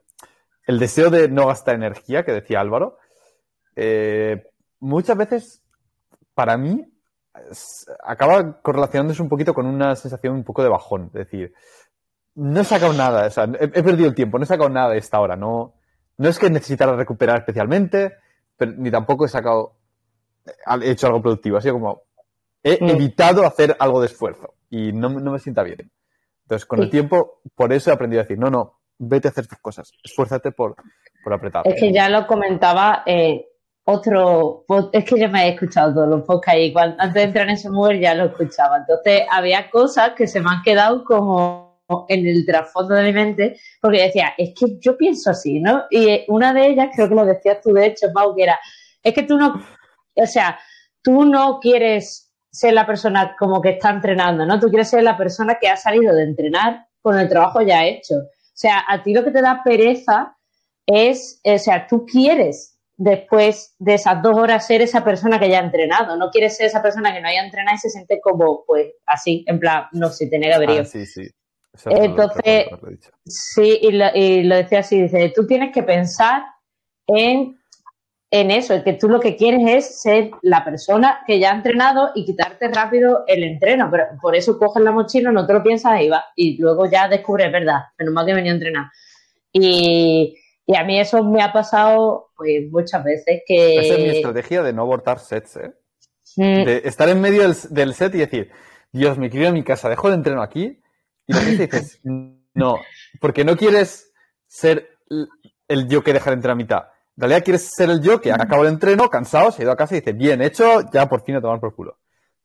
el 0.67 0.79
deseo 0.79 1.09
de 1.09 1.27
no 1.27 1.47
gastar 1.47 1.75
energía, 1.75 2.23
que 2.23 2.31
decía 2.31 2.59
Álvaro, 2.59 2.97
eh, 3.75 4.43
muchas 4.79 5.17
veces, 5.17 5.63
para 6.33 6.57
mí, 6.57 6.85
acaba 8.03 8.61
correlacionándose 8.61 9.21
un 9.21 9.29
poquito 9.29 9.53
con 9.53 9.65
una 9.65 9.95
sensación 9.95 10.35
un 10.35 10.43
poco 10.43 10.63
de 10.63 10.69
bajón. 10.69 11.05
Es 11.07 11.25
decir, 11.25 11.53
no 12.35 12.61
he 12.61 12.63
sacado 12.63 12.93
nada, 12.93 13.27
o 13.27 13.29
sea, 13.29 13.49
he, 13.59 13.67
perdido 13.83 14.07
el 14.07 14.15
tiempo, 14.15 14.37
no 14.37 14.43
he 14.43 14.47
sacado 14.47 14.69
nada 14.69 14.91
de 14.91 14.97
esta 14.97 15.19
hora. 15.19 15.35
No, 15.35 15.73
no 16.17 16.29
es 16.29 16.39
que 16.39 16.49
necesitara 16.49 16.95
recuperar 16.95 17.39
especialmente, 17.39 18.13
pero, 18.57 18.73
ni 18.77 18.91
tampoco 18.91 19.25
he 19.25 19.29
sacado, 19.29 19.73
he 20.81 20.91
hecho 20.91 21.07
algo 21.07 21.21
productivo. 21.21 21.57
Ha 21.57 21.61
sido 21.61 21.75
como, 21.75 22.03
he 22.63 22.83
mm. 22.83 22.89
evitado 22.89 23.45
hacer 23.45 23.75
algo 23.79 23.99
de 23.99 24.07
esfuerzo 24.07 24.55
y 24.69 24.93
no, 24.93 25.09
me 25.09 25.39
sienta 25.39 25.63
bien. 25.63 25.91
Entonces, 26.43 26.65
con 26.65 26.81
el 26.81 26.89
tiempo, 26.89 27.41
por 27.55 27.71
eso 27.73 27.89
he 27.89 27.93
aprendido 27.93 28.21
a 28.21 28.23
decir, 28.23 28.37
no, 28.37 28.49
no, 28.49 28.79
vete 28.97 29.27
a 29.27 29.31
hacer 29.31 29.47
tus 29.47 29.59
cosas, 29.59 29.91
esfuérzate 30.03 30.51
por, 30.51 30.75
por 31.23 31.33
apretar. 31.33 31.63
Es 31.65 31.79
que 31.79 31.93
ya 31.93 32.09
lo 32.09 32.27
comentaba 32.27 33.03
eh, 33.05 33.45
otro, 33.85 34.65
es 34.91 35.05
que 35.05 35.19
yo 35.19 35.29
me 35.29 35.47
he 35.47 35.53
escuchado 35.53 35.93
todos 35.93 36.09
los 36.09 36.23
podcasts 36.23 36.61
y 36.61 36.73
cuando, 36.73 36.95
antes 36.99 37.15
de 37.15 37.23
entrar 37.23 37.47
en 37.47 37.53
ese 37.53 37.69
mover 37.69 37.99
ya 37.99 38.13
lo 38.13 38.25
escuchaba. 38.25 38.77
Entonces 38.77 39.23
había 39.31 39.69
cosas 39.69 40.11
que 40.11 40.27
se 40.27 40.39
me 40.39 40.49
han 40.49 40.61
quedado 40.61 41.03
como 41.03 41.70
en 42.09 42.27
el 42.27 42.45
trasfondo 42.45 42.95
de 42.95 43.03
mi 43.03 43.13
mente, 43.13 43.59
porque 43.81 44.03
decía, 44.03 44.33
es 44.37 44.53
que 44.57 44.77
yo 44.79 44.97
pienso 44.97 45.31
así, 45.31 45.59
¿no? 45.59 45.83
Y 45.89 46.23
una 46.27 46.53
de 46.53 46.67
ellas, 46.67 46.89
creo 46.95 47.09
que 47.09 47.15
lo 47.15 47.25
decías 47.25 47.59
tú 47.61 47.73
de 47.73 47.87
hecho, 47.87 48.07
Pau, 48.13 48.35
que 48.35 48.43
era, 48.43 48.59
es 49.03 49.13
que 49.13 49.23
tú 49.23 49.37
no, 49.37 49.61
o 50.15 50.25
sea, 50.25 50.59
tú 51.01 51.25
no 51.25 51.59
quieres 51.59 52.31
ser 52.51 52.73
la 52.73 52.85
persona 52.85 53.35
como 53.39 53.61
que 53.61 53.71
está 53.71 53.89
entrenando, 53.89 54.45
¿no? 54.45 54.59
Tú 54.59 54.67
quieres 54.67 54.89
ser 54.89 55.03
la 55.03 55.17
persona 55.17 55.57
que 55.59 55.69
ha 55.69 55.77
salido 55.77 56.13
de 56.13 56.23
entrenar 56.23 56.87
con 57.01 57.17
el 57.17 57.29
trabajo 57.29 57.61
ya 57.61 57.85
hecho. 57.85 58.15
O 58.15 58.53
sea, 58.53 58.83
a 58.87 59.01
ti 59.01 59.13
lo 59.13 59.23
que 59.23 59.31
te 59.31 59.41
da 59.41 59.61
pereza 59.63 60.35
es, 60.85 61.39
o 61.43 61.57
sea, 61.57 61.87
tú 61.87 62.05
quieres 62.05 62.77
después 62.97 63.73
de 63.79 63.95
esas 63.95 64.21
dos 64.21 64.37
horas 64.37 64.67
ser 64.67 64.81
esa 64.81 65.03
persona 65.03 65.39
que 65.39 65.49
ya 65.49 65.59
ha 65.59 65.63
entrenado. 65.63 66.15
No 66.17 66.29
quieres 66.29 66.55
ser 66.55 66.67
esa 66.67 66.83
persona 66.83 67.11
que 67.11 67.19
no 67.19 67.27
haya 67.27 67.43
entrenado 67.43 67.75
y 67.75 67.79
se 67.79 67.89
siente 67.89 68.19
como, 68.21 68.63
pues, 68.65 68.93
así, 69.07 69.43
en 69.47 69.59
plan, 69.59 69.85
no 69.93 70.09
sé, 70.09 70.27
tener 70.27 70.49
que 70.49 70.55
haber 70.55 70.69
ah, 70.81 70.85
sí, 70.85 71.05
sí. 71.05 71.27
Entonces, 71.85 72.67
sí, 73.25 73.79
y 73.81 73.91
lo, 73.91 74.05
y 74.13 74.43
lo 74.43 74.55
decía 74.55 74.79
así, 74.79 75.01
dice, 75.01 75.31
tú 75.35 75.47
tienes 75.47 75.73
que 75.73 75.83
pensar 75.83 76.43
en 77.07 77.57
en 78.33 78.49
eso, 78.49 78.81
que 78.81 78.93
tú 78.93 79.09
lo 79.09 79.19
que 79.19 79.35
quieres 79.35 79.61
es 79.67 80.01
ser 80.01 80.31
la 80.41 80.63
persona 80.63 81.19
que 81.27 81.37
ya 81.37 81.51
ha 81.51 81.55
entrenado 81.55 82.11
y 82.15 82.25
quitarte 82.25 82.69
rápido 82.69 83.25
el 83.27 83.43
entreno, 83.43 83.89
pero 83.91 84.05
por 84.21 84.37
eso 84.37 84.57
coges 84.57 84.81
la 84.81 84.93
mochila, 84.93 85.33
no 85.33 85.45
te 85.45 85.51
lo 85.51 85.61
piensas 85.61 85.99
y 86.01 86.07
va, 86.07 86.23
y 86.37 86.57
luego 86.57 86.89
ya 86.89 87.09
descubres, 87.09 87.51
verdad, 87.51 87.81
menos 87.99 88.13
mal 88.13 88.25
que 88.25 88.33
venía 88.33 88.53
a 88.53 88.55
entrenar. 88.55 88.85
Y, 89.51 90.37
a 90.73 90.85
mí 90.85 90.97
eso 90.97 91.21
me 91.25 91.43
ha 91.43 91.51
pasado 91.51 92.29
pues 92.37 92.71
muchas 92.71 93.03
veces 93.03 93.41
que... 93.45 93.79
Esa 93.79 93.93
es 93.95 93.99
mi 93.99 94.09
estrategia 94.15 94.63
de 94.63 94.71
no 94.71 94.83
abortar 94.83 95.19
sets, 95.19 95.57
¿eh? 95.57 95.73
Mm. 96.37 96.63
De 96.63 96.81
estar 96.85 97.09
en 97.09 97.19
medio 97.19 97.41
del, 97.69 97.93
set 97.93 98.15
y 98.15 98.19
decir, 98.19 98.49
Dios, 98.93 99.17
me 99.17 99.29
quiero 99.29 99.47
ir 99.47 99.49
a 99.49 99.53
mi 99.53 99.63
casa, 99.65 99.89
dejo 99.89 100.07
el 100.07 100.13
entreno 100.13 100.41
aquí, 100.41 100.81
y 101.31 101.35
la 101.35 101.41
gente 101.41 101.67
dices, 101.67 101.99
no, 102.03 102.77
porque 103.19 103.43
no 103.43 103.57
quieres 103.57 104.11
ser 104.47 104.97
el 105.67 105.87
yo 105.87 106.03
que 106.03 106.13
deja 106.13 106.29
el 106.29 106.35
entreno 106.35 106.53
a 106.53 106.55
mitad 106.55 106.83
en 107.17 107.21
realidad 107.21 107.43
quieres 107.43 107.69
ser 107.75 107.89
el 107.89 108.01
yo 108.01 108.21
que 108.21 108.31
acabado 108.31 108.63
el 108.63 108.73
entreno, 108.73 109.09
cansado, 109.09 109.51
se 109.51 109.61
ha 109.61 109.65
ido 109.65 109.71
a 109.71 109.75
casa 109.75 109.95
y 109.95 109.99
dice, 109.99 110.13
bien 110.13 110.41
hecho, 110.41 110.81
ya 110.91 111.07
por 111.07 111.23
fin 111.23 111.35
a 111.35 111.41
tomar 111.41 111.59
por 111.59 111.75
culo. 111.75 111.97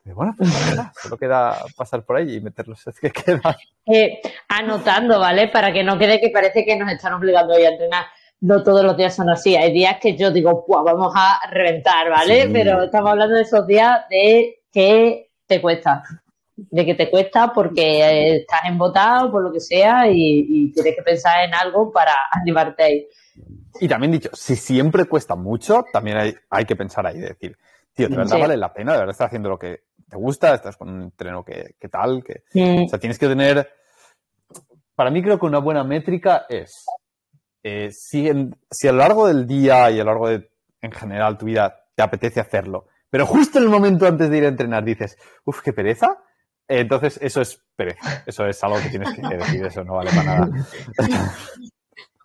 Y 0.04 0.10
bueno, 0.10 0.34
pues 0.36 0.50
nada, 0.50 0.92
solo 1.02 1.16
queda 1.16 1.56
pasar 1.76 2.04
por 2.04 2.16
ahí 2.16 2.36
y 2.36 2.40
meter 2.40 2.68
los 2.68 2.84
que 3.00 3.10
quedan. 3.10 3.40
Eh, 3.86 4.20
anotando, 4.48 5.18
¿vale? 5.18 5.48
Para 5.48 5.72
que 5.72 5.82
no 5.82 5.98
quede 5.98 6.20
que 6.20 6.30
parece 6.30 6.64
que 6.64 6.76
nos 6.76 6.90
están 6.90 7.14
obligando 7.14 7.54
hoy 7.54 7.64
a 7.64 7.70
entrenar. 7.70 8.04
No 8.40 8.62
todos 8.62 8.84
los 8.84 8.96
días 8.96 9.14
son 9.16 9.30
así. 9.30 9.56
Hay 9.56 9.72
días 9.72 9.96
que 9.98 10.14
yo 10.14 10.30
digo, 10.30 10.66
vamos 10.68 11.12
a 11.16 11.38
reventar, 11.50 12.10
¿vale? 12.10 12.50
Pero 12.52 12.82
estamos 12.82 13.12
hablando 13.12 13.34
de 13.34 13.42
esos 13.42 13.66
días 13.66 14.00
de 14.10 14.62
que 14.70 15.30
te 15.46 15.62
cuesta. 15.62 16.02
De 16.56 16.86
que 16.86 16.94
te 16.94 17.10
cuesta 17.10 17.52
porque 17.52 18.36
estás 18.36 18.60
embotado, 18.66 19.30
por 19.30 19.42
lo 19.42 19.52
que 19.52 19.60
sea, 19.60 20.10
y, 20.10 20.72
tienes 20.72 20.96
que 20.96 21.02
pensar 21.02 21.44
en 21.44 21.54
algo 21.54 21.92
para 21.92 22.12
animarte 22.32 22.82
ahí. 22.82 23.08
Y 23.80 23.88
también 23.88 24.12
dicho, 24.12 24.30
si 24.32 24.56
siempre 24.56 25.04
cuesta 25.04 25.36
mucho, 25.36 25.84
también 25.92 26.16
hay, 26.16 26.34
hay 26.48 26.64
que 26.64 26.76
pensar 26.76 27.06
ahí, 27.06 27.18
decir, 27.18 27.56
tío, 27.92 28.08
de 28.08 28.16
verdad 28.16 28.38
vale 28.38 28.56
la 28.56 28.72
pena, 28.72 28.92
de 28.92 28.98
verdad 28.98 29.12
estás 29.12 29.26
haciendo 29.26 29.50
lo 29.50 29.58
que 29.58 29.82
te 30.08 30.16
gusta, 30.16 30.54
estás 30.54 30.76
con 30.76 30.88
un 30.88 31.02
entreno 31.02 31.44
que, 31.44 31.74
tal, 31.90 32.24
que... 32.24 32.44
O 32.84 32.88
sea, 32.88 32.98
tienes 32.98 33.18
que 33.18 33.28
tener... 33.28 33.68
Para 34.94 35.10
mí 35.10 35.22
creo 35.22 35.38
que 35.38 35.44
una 35.44 35.58
buena 35.58 35.84
métrica 35.84 36.46
es, 36.48 36.86
eh, 37.62 37.90
si, 37.90 38.30
si 38.70 38.88
a 38.88 38.92
lo 38.92 38.98
largo 38.98 39.26
del 39.26 39.46
día 39.46 39.90
y 39.90 40.00
a 40.00 40.04
lo 40.04 40.10
largo 40.10 40.28
de, 40.30 40.48
en 40.80 40.92
general, 40.92 41.36
tu 41.36 41.44
vida 41.44 41.84
te 41.94 42.02
apetece 42.02 42.40
hacerlo, 42.40 42.86
pero 43.10 43.26
justo 43.26 43.58
en 43.58 43.64
el 43.64 43.70
momento 43.70 44.06
antes 44.06 44.30
de 44.30 44.38
ir 44.38 44.44
a 44.44 44.48
entrenar 44.48 44.84
dices, 44.84 45.18
uff, 45.44 45.60
qué 45.60 45.74
pereza, 45.74 46.16
entonces 46.68 47.18
eso 47.22 47.40
es 47.40 47.60
pereza, 47.76 48.22
eso 48.26 48.46
es 48.46 48.62
algo 48.64 48.80
que 48.80 48.88
tienes 48.88 49.14
que 49.14 49.22
decir, 49.36 49.64
eso 49.64 49.84
no 49.84 49.94
vale 49.94 50.10
para 50.10 50.24
nada. 50.24 50.66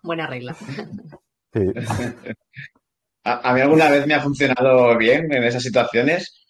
Buena 0.02 0.26
regla. 0.26 0.56
Sí. 1.52 1.60
A, 3.24 3.54
mí 3.54 3.60
alguna 3.60 3.88
vez 3.88 4.04
me 4.04 4.14
ha 4.14 4.20
funcionado 4.20 4.98
bien 4.98 5.32
en 5.32 5.44
esas 5.44 5.62
situaciones, 5.62 6.44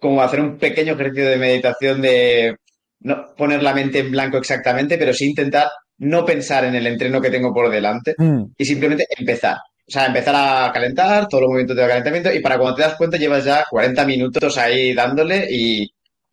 como 0.00 0.20
hacer 0.20 0.40
un 0.40 0.58
pequeño 0.58 0.94
ejercicio 0.94 1.28
de 1.28 1.36
meditación 1.36 2.02
de 2.02 2.56
no 3.00 3.34
poner 3.36 3.62
la 3.62 3.72
mente 3.72 4.00
en 4.00 4.10
blanco 4.10 4.36
exactamente, 4.38 4.98
pero 4.98 5.12
sí 5.12 5.26
intentar 5.26 5.68
no 5.98 6.24
pensar 6.24 6.64
en 6.64 6.74
el 6.74 6.88
entreno 6.88 7.20
que 7.20 7.30
tengo 7.30 7.54
por 7.54 7.70
delante 7.70 8.16
mm. 8.18 8.54
y 8.58 8.64
simplemente 8.64 9.06
empezar. 9.16 9.58
O 9.86 9.90
sea, 9.90 10.06
empezar 10.06 10.34
a 10.36 10.72
calentar, 10.72 11.28
todo 11.28 11.42
los 11.42 11.50
movimientos 11.50 11.76
de 11.76 11.86
calentamiento 11.86 12.34
y 12.34 12.40
para 12.40 12.58
cuando 12.58 12.74
te 12.74 12.82
das 12.82 12.96
cuenta 12.96 13.16
llevas 13.16 13.44
ya 13.44 13.64
40 13.70 14.04
minutos 14.04 14.58
ahí 14.58 14.92
dándole 14.92 15.46
y, 15.48 15.88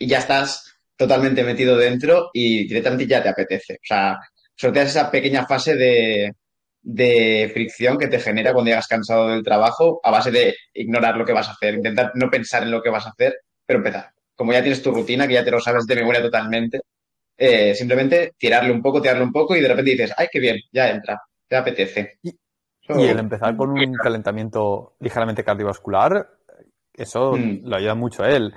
ya 0.07 0.19
estás 0.19 0.75
totalmente 0.95 1.43
metido 1.43 1.77
dentro 1.77 2.29
y 2.33 2.67
directamente 2.67 3.07
ya 3.07 3.21
te 3.21 3.29
apetece. 3.29 3.75
O 3.75 3.85
sea, 3.85 4.19
sorteas 4.55 4.89
esa 4.89 5.11
pequeña 5.11 5.45
fase 5.45 5.75
de, 5.75 6.33
de 6.83 7.49
fricción 7.53 7.97
que 7.97 8.07
te 8.07 8.19
genera 8.19 8.53
cuando 8.53 8.69
llegas 8.69 8.87
cansado 8.87 9.29
del 9.29 9.43
trabajo 9.43 10.01
a 10.03 10.11
base 10.11 10.31
de 10.31 10.55
ignorar 10.73 11.15
lo 11.17 11.25
que 11.25 11.33
vas 11.33 11.47
a 11.47 11.53
hacer, 11.53 11.75
intentar 11.75 12.11
no 12.15 12.29
pensar 12.29 12.63
en 12.63 12.71
lo 12.71 12.81
que 12.81 12.89
vas 12.89 13.05
a 13.05 13.11
hacer, 13.11 13.33
pero 13.65 13.79
empezar. 13.79 14.11
Como 14.35 14.51
ya 14.51 14.61
tienes 14.61 14.83
tu 14.83 14.91
rutina, 14.91 15.27
que 15.27 15.35
ya 15.35 15.45
te 15.45 15.51
lo 15.51 15.59
sabes 15.59 15.85
de 15.85 15.95
memoria 15.95 16.21
totalmente, 16.21 16.81
eh, 17.37 17.73
simplemente 17.73 18.33
tirarle 18.37 18.71
un 18.71 18.81
poco, 18.81 19.01
tirarle 19.01 19.23
un 19.23 19.31
poco 19.31 19.55
y 19.55 19.61
de 19.61 19.67
repente 19.67 19.91
dices, 19.91 20.13
ay, 20.17 20.27
qué 20.31 20.39
bien, 20.39 20.57
ya 20.71 20.89
entra, 20.89 21.21
te 21.47 21.55
apetece. 21.55 22.19
Y, 22.21 22.35
el 22.89 23.19
empezar 23.19 23.55
con 23.55 23.69
un 23.69 23.93
calentamiento 23.93 24.97
ligeramente 24.99 25.43
cardiovascular, 25.43 26.27
eso 26.93 27.31
hmm. 27.31 27.61
lo 27.63 27.77
ayuda 27.77 27.95
mucho 27.95 28.23
a 28.23 28.29
él. 28.29 28.53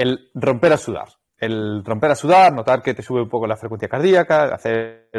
El 0.00 0.30
romper 0.34 0.72
a 0.72 0.78
sudar. 0.78 1.08
El 1.36 1.84
romper 1.84 2.10
a 2.10 2.14
sudar, 2.14 2.54
notar 2.54 2.82
que 2.82 2.94
te 2.94 3.02
sube 3.02 3.20
un 3.20 3.28
poco 3.28 3.46
la 3.46 3.58
frecuencia 3.58 3.86
cardíaca, 3.86 4.54
hacer 4.54 5.10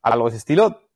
algo 0.00 0.24
de 0.24 0.28
ese 0.30 0.38
estilo, 0.38 0.88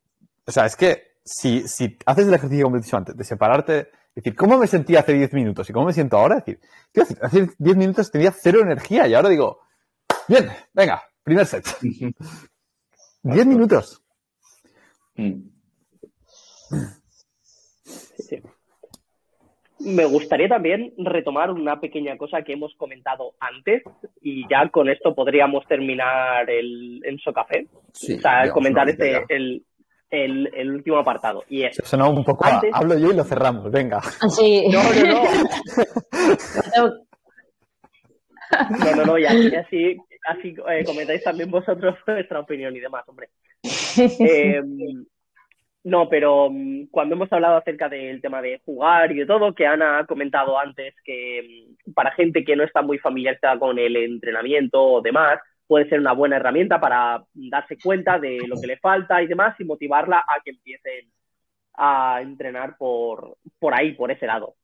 o 0.47 0.51
sea, 0.51 0.65
es 0.65 0.77
que 0.77 1.19
si, 1.23 1.69
si 1.69 1.99
haces 2.07 2.27
el 2.27 2.33
ejercicio 2.33 2.65
como 2.65 2.77
he 2.77 2.81
dicho 2.81 2.97
antes, 2.97 3.15
de 3.15 3.25
separarte, 3.25 3.91
decir, 4.15 4.35
¿cómo 4.35 4.57
me 4.57 4.67
sentía 4.67 5.01
hace 5.01 5.13
10 5.13 5.35
minutos 5.35 5.69
y 5.69 5.75
cómo 5.75 5.87
me 5.87 5.93
siento 5.93 6.17
ahora? 6.17 6.37
decir, 6.37 6.59
hace 7.21 7.51
10 7.59 7.77
minutos 7.77 8.11
tenía 8.11 8.33
cero 8.33 8.61
energía 8.63 9.07
y 9.07 9.15
ahora 9.15 9.29
digo, 9.29 9.61
bien, 10.27 10.49
venga, 10.73 11.03
primer 11.23 11.45
set. 11.45 11.67
10 11.83 12.15
minutos. 13.47 14.03
Me 19.87 20.05
gustaría 20.05 20.49
también 20.49 20.93
retomar 20.99 21.53
una 21.53 21.79
pequeña 21.79 22.17
cosa 22.17 22.43
que 22.43 22.55
hemos 22.55 22.75
comentado 22.75 23.35
antes 23.39 23.85
y 24.21 24.43
ya 24.51 24.69
con 24.69 24.89
esto 24.89 25.15
podríamos 25.15 25.65
terminar 25.69 26.51
el 26.51 27.01
Enso 27.05 27.33
Café. 27.33 27.69
o 27.71 27.95
sea, 27.95 28.51
comentar 28.51 28.89
este, 28.89 29.25
el, 29.29 29.63
el, 30.11 30.71
último 30.73 30.99
apartado. 30.99 31.45
Y 31.49 31.63
es. 31.63 31.77
Suena 31.85 32.09
un 32.09 32.25
poco. 32.25 32.45
hablo 32.73 32.99
yo 32.99 33.13
y 33.13 33.17
lo 33.17 33.23
cerramos, 33.23 33.71
venga. 33.71 34.01
Sí. 34.29 34.65
No, 34.73 34.83
no, 34.83 35.05
no. 36.77 36.91
no, 38.85 38.97
no, 38.97 39.05
no, 39.05 39.19
y 39.19 39.25
así, 39.25 39.97
así, 40.29 40.55
eh, 40.69 40.85
comentáis 40.85 41.23
también 41.23 41.49
vosotros 41.49 41.95
vuestra 42.05 42.41
opinión 42.41 42.75
y 42.75 42.81
demás, 42.81 43.05
hombre. 43.07 43.29
Eh, 44.19 44.61
no, 45.87 46.09
pero 46.09 46.51
mm, 46.51 46.87
cuando 46.91 47.15
hemos 47.15 47.33
hablado 47.33 47.59
acerca 47.59 47.89
del 47.89 48.21
tema 48.21 48.43
de 48.43 48.61
jugar 48.65 49.13
y 49.13 49.21
de 49.21 49.27
todo, 49.27 49.55
que 49.55 49.69
Ana 49.69 50.01
ha 50.01 50.05
comentado 50.05 50.59
antes 50.59 50.95
que 51.05 51.69
mm, 51.87 51.93
para 51.93 52.11
gente 52.11 52.45
que 52.45 52.57
no 52.57 52.65
está 52.65 52.83
muy 52.83 52.99
familiarizada 52.99 53.57
con 53.57 53.79
el 53.79 53.95
entrenamiento 53.95 54.83
o 54.83 55.01
demás, 55.01 55.39
puede 55.65 55.89
ser 55.89 56.01
una 56.01 56.11
buena 56.13 56.37
herramienta 56.39 56.81
para 56.81 57.23
darse 57.35 57.79
cuenta 57.79 58.19
de 58.19 58.41
lo 58.49 58.61
que 58.61 58.67
le 58.67 58.79
falta 58.79 59.23
y 59.23 59.29
demás 59.29 59.55
y 59.61 59.65
motivarla 59.65 60.19
a 60.19 60.41
que 60.45 60.51
empiecen 60.51 61.09
a 61.75 62.19
entrenar 62.21 62.77
por, 62.77 63.37
por 63.61 63.73
ahí, 63.73 63.93
por 63.93 64.11
ese 64.11 64.27
lado. 64.27 64.57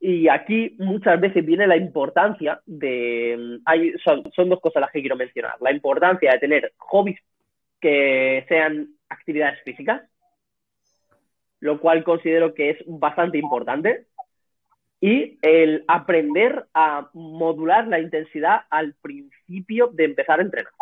Y 0.00 0.28
aquí 0.28 0.74
muchas 0.78 1.20
veces 1.20 1.44
viene 1.44 1.66
la 1.66 1.76
importancia 1.76 2.62
de... 2.64 3.58
Hay, 3.66 3.92
son, 4.02 4.22
son 4.34 4.48
dos 4.48 4.60
cosas 4.60 4.80
las 4.80 4.90
que 4.90 5.00
quiero 5.00 5.16
mencionar. 5.16 5.56
La 5.60 5.72
importancia 5.72 6.32
de 6.32 6.38
tener 6.38 6.72
hobbies 6.78 7.20
que 7.78 8.46
sean 8.48 8.88
actividades 9.08 9.62
físicas, 9.62 10.02
lo 11.60 11.80
cual 11.80 12.04
considero 12.04 12.54
que 12.54 12.70
es 12.70 12.78
bastante 12.86 13.38
importante 13.38 14.06
y 15.00 15.38
el 15.42 15.84
aprender 15.86 16.66
a 16.74 17.08
modular 17.12 17.86
la 17.86 18.00
intensidad 18.00 18.62
al 18.70 18.94
principio 18.94 19.90
de 19.92 20.04
empezar 20.04 20.40
a 20.40 20.42
entrenar. 20.42 20.72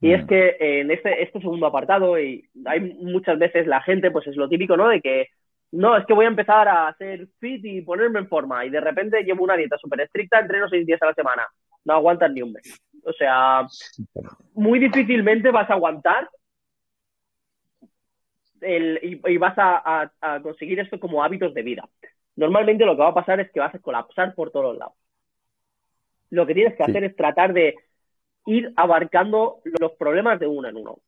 Y 0.00 0.12
es 0.12 0.26
que 0.26 0.56
en 0.58 0.90
este, 0.90 1.22
este 1.22 1.38
segundo 1.40 1.66
apartado, 1.66 2.18
y 2.18 2.48
hay 2.64 2.80
muchas 2.80 3.38
veces 3.38 3.68
la 3.68 3.80
gente, 3.82 4.10
pues 4.10 4.26
es 4.26 4.34
lo 4.34 4.48
típico, 4.48 4.76
¿no? 4.76 4.88
De 4.88 5.00
que, 5.00 5.28
no, 5.70 5.96
es 5.96 6.04
que 6.06 6.12
voy 6.12 6.24
a 6.24 6.28
empezar 6.28 6.66
a 6.66 6.88
hacer 6.88 7.28
fit 7.38 7.64
y 7.64 7.82
ponerme 7.82 8.18
en 8.18 8.28
forma, 8.28 8.66
y 8.66 8.70
de 8.70 8.80
repente 8.80 9.22
llevo 9.22 9.44
una 9.44 9.56
dieta 9.56 9.78
súper 9.78 10.00
estricta, 10.00 10.40
entreno 10.40 10.68
seis 10.68 10.84
días 10.84 11.00
a 11.02 11.06
la 11.06 11.14
semana. 11.14 11.46
No 11.84 11.94
aguantas 11.94 12.32
ni 12.32 12.42
un 12.42 12.52
mes. 12.52 12.82
O 13.04 13.12
sea, 13.12 13.64
muy 14.54 14.80
difícilmente 14.80 15.52
vas 15.52 15.70
a 15.70 15.74
aguantar 15.74 16.28
el, 18.62 18.98
y, 19.02 19.36
vas 19.36 19.54
a 19.56 20.40
conseguir 20.42 20.80
esto 20.80 20.98
como 20.98 21.22
hábitos 21.22 21.52
de 21.54 21.62
vida 21.62 21.88
normalmente 22.36 22.84
lo 22.84 22.96
que 22.96 23.02
va 23.02 23.08
a 23.08 23.14
pasar 23.14 23.40
es 23.40 23.50
que 23.50 23.60
vas 23.60 23.74
a 23.74 23.78
colapsar 23.78 24.34
por 24.34 24.50
todos 24.50 24.76
lados. 24.76 24.94
Lo 26.30 26.46
que 26.46 26.54
tienes 26.54 26.74
que 26.76 26.82
hacer 26.82 27.04
es 27.04 27.14
tratar 27.14 27.52
de 27.52 27.74
ir 28.46 28.72
abarcando 28.76 29.60
los 29.80 29.92
problemas 29.92 30.40
de 30.40 30.46
uno 30.46 30.68
en 30.68 30.76
uno. 30.76 30.98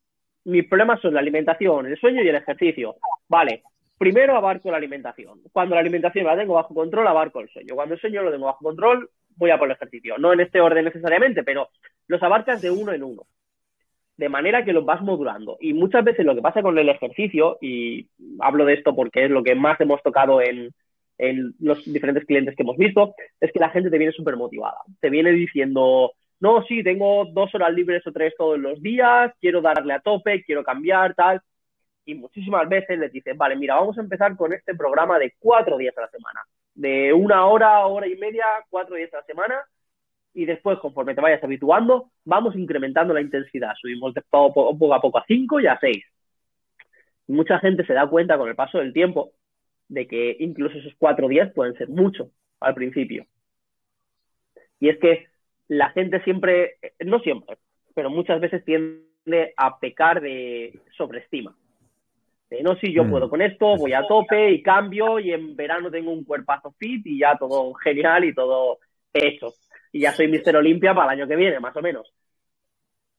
Mis 0.44 0.68
problemas 0.68 1.00
son 1.00 1.14
la 1.14 1.20
alimentación, 1.20 1.86
el 1.86 1.98
sueño 1.98 2.22
y 2.22 2.28
el 2.28 2.36
ejercicio. 2.36 2.96
Vale, 3.28 3.62
primero 3.96 4.36
abarco 4.36 4.70
la 4.70 4.76
alimentación. 4.76 5.40
Cuando 5.50 5.74
la 5.74 5.80
alimentación 5.80 6.26
la 6.26 6.36
tengo 6.36 6.54
bajo 6.54 6.74
control, 6.74 7.06
abarco 7.06 7.40
el 7.40 7.48
sueño. 7.48 7.74
Cuando 7.74 7.94
el 7.94 8.00
sueño 8.00 8.22
lo 8.22 8.30
tengo 8.30 8.46
bajo 8.46 8.62
control, 8.62 9.10
voy 9.36 9.50
a 9.50 9.58
por 9.58 9.68
el 9.68 9.76
ejercicio. 9.76 10.18
No 10.18 10.34
en 10.34 10.40
este 10.40 10.60
orden 10.60 10.84
necesariamente, 10.84 11.42
pero 11.42 11.70
los 12.06 12.22
abarcas 12.22 12.60
de 12.60 12.70
uno 12.70 12.92
en 12.92 13.02
uno. 13.02 13.22
De 14.16 14.28
manera 14.28 14.64
que 14.64 14.72
los 14.72 14.84
vas 14.84 15.02
modulando. 15.02 15.56
Y 15.60 15.72
muchas 15.72 16.04
veces 16.04 16.24
lo 16.24 16.34
que 16.34 16.42
pasa 16.42 16.62
con 16.62 16.78
el 16.78 16.88
ejercicio, 16.88 17.58
y 17.60 18.08
hablo 18.40 18.64
de 18.64 18.74
esto 18.74 18.94
porque 18.94 19.24
es 19.24 19.30
lo 19.30 19.42
que 19.42 19.54
más 19.54 19.80
hemos 19.80 20.02
tocado 20.02 20.40
en, 20.40 20.70
en 21.18 21.54
los 21.60 21.84
diferentes 21.84 22.24
clientes 22.24 22.54
que 22.56 22.62
hemos 22.62 22.76
visto, 22.76 23.14
es 23.40 23.52
que 23.52 23.58
la 23.58 23.70
gente 23.70 23.90
te 23.90 23.98
viene 23.98 24.12
súper 24.12 24.36
motivada. 24.36 24.78
Te 25.00 25.10
viene 25.10 25.32
diciendo, 25.32 26.12
no, 26.40 26.62
sí, 26.64 26.82
tengo 26.82 27.26
dos 27.32 27.54
horas 27.54 27.72
libres 27.72 28.06
o 28.06 28.12
tres 28.12 28.34
todos 28.36 28.58
los 28.58 28.80
días, 28.82 29.32
quiero 29.40 29.60
darle 29.60 29.94
a 29.94 30.00
tope, 30.00 30.44
quiero 30.44 30.62
cambiar, 30.62 31.14
tal. 31.14 31.40
Y 32.04 32.14
muchísimas 32.14 32.68
veces 32.68 32.98
les 32.98 33.12
dices, 33.12 33.36
vale, 33.36 33.56
mira, 33.56 33.76
vamos 33.76 33.96
a 33.96 34.02
empezar 34.02 34.36
con 34.36 34.52
este 34.52 34.74
programa 34.74 35.18
de 35.18 35.32
cuatro 35.38 35.78
días 35.78 35.96
a 35.96 36.02
la 36.02 36.08
semana. 36.08 36.40
De 36.74 37.12
una 37.12 37.46
hora, 37.46 37.86
hora 37.86 38.06
y 38.06 38.16
media, 38.16 38.44
cuatro 38.68 38.96
días 38.96 39.12
a 39.14 39.18
la 39.18 39.24
semana. 39.24 39.54
Y 40.34 40.44
después, 40.46 40.78
conforme 40.80 41.14
te 41.14 41.20
vayas 41.20 41.42
habituando, 41.42 42.10
vamos 42.24 42.56
incrementando 42.56 43.14
la 43.14 43.20
intensidad. 43.20 43.72
Subimos 43.80 44.12
de 44.14 44.22
poco, 44.28 44.76
poco 44.76 44.94
a 44.94 45.00
poco 45.00 45.18
a 45.18 45.24
cinco 45.26 45.60
y 45.60 45.66
a 45.66 45.78
seis. 45.80 46.04
Mucha 47.28 47.58
gente 47.60 47.86
se 47.86 47.94
da 47.94 48.08
cuenta 48.08 48.36
con 48.36 48.48
el 48.48 48.56
paso 48.56 48.78
del 48.78 48.92
tiempo 48.92 49.32
de 49.88 50.06
que 50.06 50.36
incluso 50.40 50.76
esos 50.76 50.94
cuatro 50.98 51.28
días 51.28 51.52
pueden 51.54 51.74
ser 51.74 51.88
mucho 51.88 52.30
al 52.60 52.74
principio. 52.74 53.26
Y 54.80 54.88
es 54.88 54.98
que 54.98 55.26
la 55.68 55.90
gente 55.90 56.22
siempre, 56.24 56.76
no 57.04 57.20
siempre, 57.20 57.56
pero 57.94 58.10
muchas 58.10 58.40
veces 58.40 58.64
tiende 58.64 59.54
a 59.56 59.78
pecar 59.78 60.20
de 60.20 60.80
sobreestima. 60.96 61.56
De 62.50 62.62
no, 62.62 62.76
si 62.76 62.92
yo 62.92 63.04
mm. 63.04 63.10
puedo 63.10 63.30
con 63.30 63.40
esto, 63.40 63.76
voy 63.76 63.92
a 63.92 64.06
tope 64.06 64.50
y 64.50 64.62
cambio 64.62 65.18
y 65.18 65.32
en 65.32 65.56
verano 65.56 65.90
tengo 65.90 66.10
un 66.10 66.24
cuerpazo 66.24 66.72
fit 66.72 67.06
y 67.06 67.20
ya 67.20 67.36
todo 67.38 67.72
genial 67.74 68.24
y 68.24 68.34
todo 68.34 68.78
hecho. 69.12 69.54
Y 69.94 70.00
ya 70.00 70.12
soy 70.12 70.26
Mister 70.26 70.56
Olimpia 70.56 70.92
para 70.92 71.12
el 71.12 71.20
año 71.20 71.28
que 71.28 71.36
viene, 71.36 71.60
más 71.60 71.76
o 71.76 71.80
menos. 71.80 72.12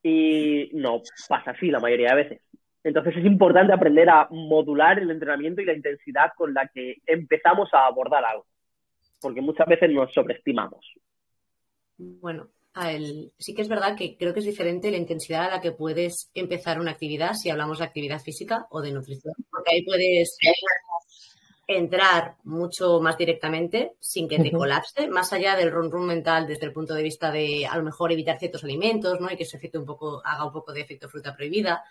Y 0.03 0.69
no 0.73 1.01
pasa 1.30 1.51
así 1.51 1.67
la 1.71 1.80
mayoría 1.80 2.09
de 2.09 2.15
veces. 2.23 2.41
Entonces 2.84 3.15
es 3.15 3.26
importante 3.26 3.71
aprender 3.71 4.09
a 4.09 4.28
modular 4.30 4.99
el 4.99 5.09
entrenamiento 5.09 5.61
y 5.61 5.65
la 5.65 5.73
intensidad 5.73 6.32
con 6.36 6.53
la 6.53 6.67
que 6.67 6.97
empezamos 7.05 7.69
a 7.73 7.86
abordar 7.88 8.26
algo, 8.26 8.45
porque 9.21 9.39
muchas 9.39 9.67
veces 9.67 9.89
nos 9.89 10.13
sobreestimamos. 10.13 10.86
Bueno, 11.97 12.49
sí 13.39 13.55
que 13.55 13.61
es 13.61 13.69
verdad 13.69 13.95
que 13.97 14.17
creo 14.17 14.34
que 14.34 14.41
es 14.41 14.45
diferente 14.45 14.91
la 14.91 14.97
intensidad 14.97 15.45
a 15.45 15.55
la 15.55 15.61
que 15.61 15.71
puedes 15.71 16.30
empezar 16.34 16.82
una 16.82 16.91
actividad 16.91 17.36
si 17.36 17.49
hablamos 17.49 17.80
de 17.80 17.86
actividad 17.86 18.19
física 18.19 18.67
o 18.69 18.82
de 18.82 18.91
nutrición, 18.91 19.34
porque 19.49 19.76
ahí 19.76 19.86
puedes 19.86 20.38
entrar 21.68 22.36
mucho 22.43 22.99
más 22.99 23.18
directamente 23.18 23.93
sin 23.99 24.28
que 24.28 24.39
te 24.39 24.51
colapse, 24.51 25.07
más 25.07 25.34
allá 25.34 25.55
del 25.55 25.72
run 25.72 25.89
run 25.89 26.05
mental 26.05 26.45
desde 26.45 26.68
el 26.68 26.74
punto 26.74 26.93
de 26.93 27.01
vista 27.01 27.32
de 27.32 27.66
a 27.66 27.76
lo 27.78 27.84
mejor 27.84 28.11
evitar 28.11 28.38
ciertos 28.38 28.63
alimentos, 28.63 29.20
¿no? 29.20 29.32
Y 29.32 29.36
que 29.36 29.43
ese 29.43 29.57
efecto 29.57 29.80
un 29.80 29.86
poco 29.86 30.22
haga 30.24 30.45
un 30.45 30.51
poco 30.51 30.74
de 30.74 30.82
efecto 30.82 31.09
fruta 31.09 31.36
prohibida, 31.36 31.84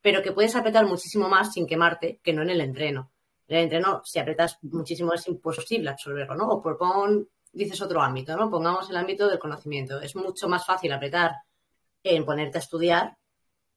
pero 0.00 0.22
que 0.22 0.32
puedes 0.32 0.56
apretar 0.56 0.84
muchísimo 0.86 1.28
más 1.28 1.52
sin 1.52 1.66
quemarte 1.66 2.18
que 2.22 2.32
no 2.32 2.42
en 2.42 2.50
el 2.50 2.60
entreno. 2.60 3.12
En 3.46 3.58
el 3.58 3.62
entreno, 3.64 4.02
si 4.04 4.18
apretas 4.18 4.58
muchísimo 4.62 5.12
es 5.14 5.26
imposible 5.28 5.90
absorberlo, 5.90 6.34
¿no? 6.34 6.48
O 6.48 6.62
propon 6.62 7.28
dices 7.52 7.80
otro 7.82 8.02
ámbito, 8.02 8.36
¿no? 8.36 8.50
Pongamos 8.50 8.90
el 8.90 8.96
ámbito 8.96 9.28
del 9.28 9.38
conocimiento. 9.38 10.00
Es 10.00 10.16
mucho 10.16 10.48
más 10.48 10.66
fácil 10.66 10.92
apretar 10.92 11.32
en 12.02 12.24
ponerte 12.24 12.58
a 12.58 12.60
estudiar, 12.60 13.16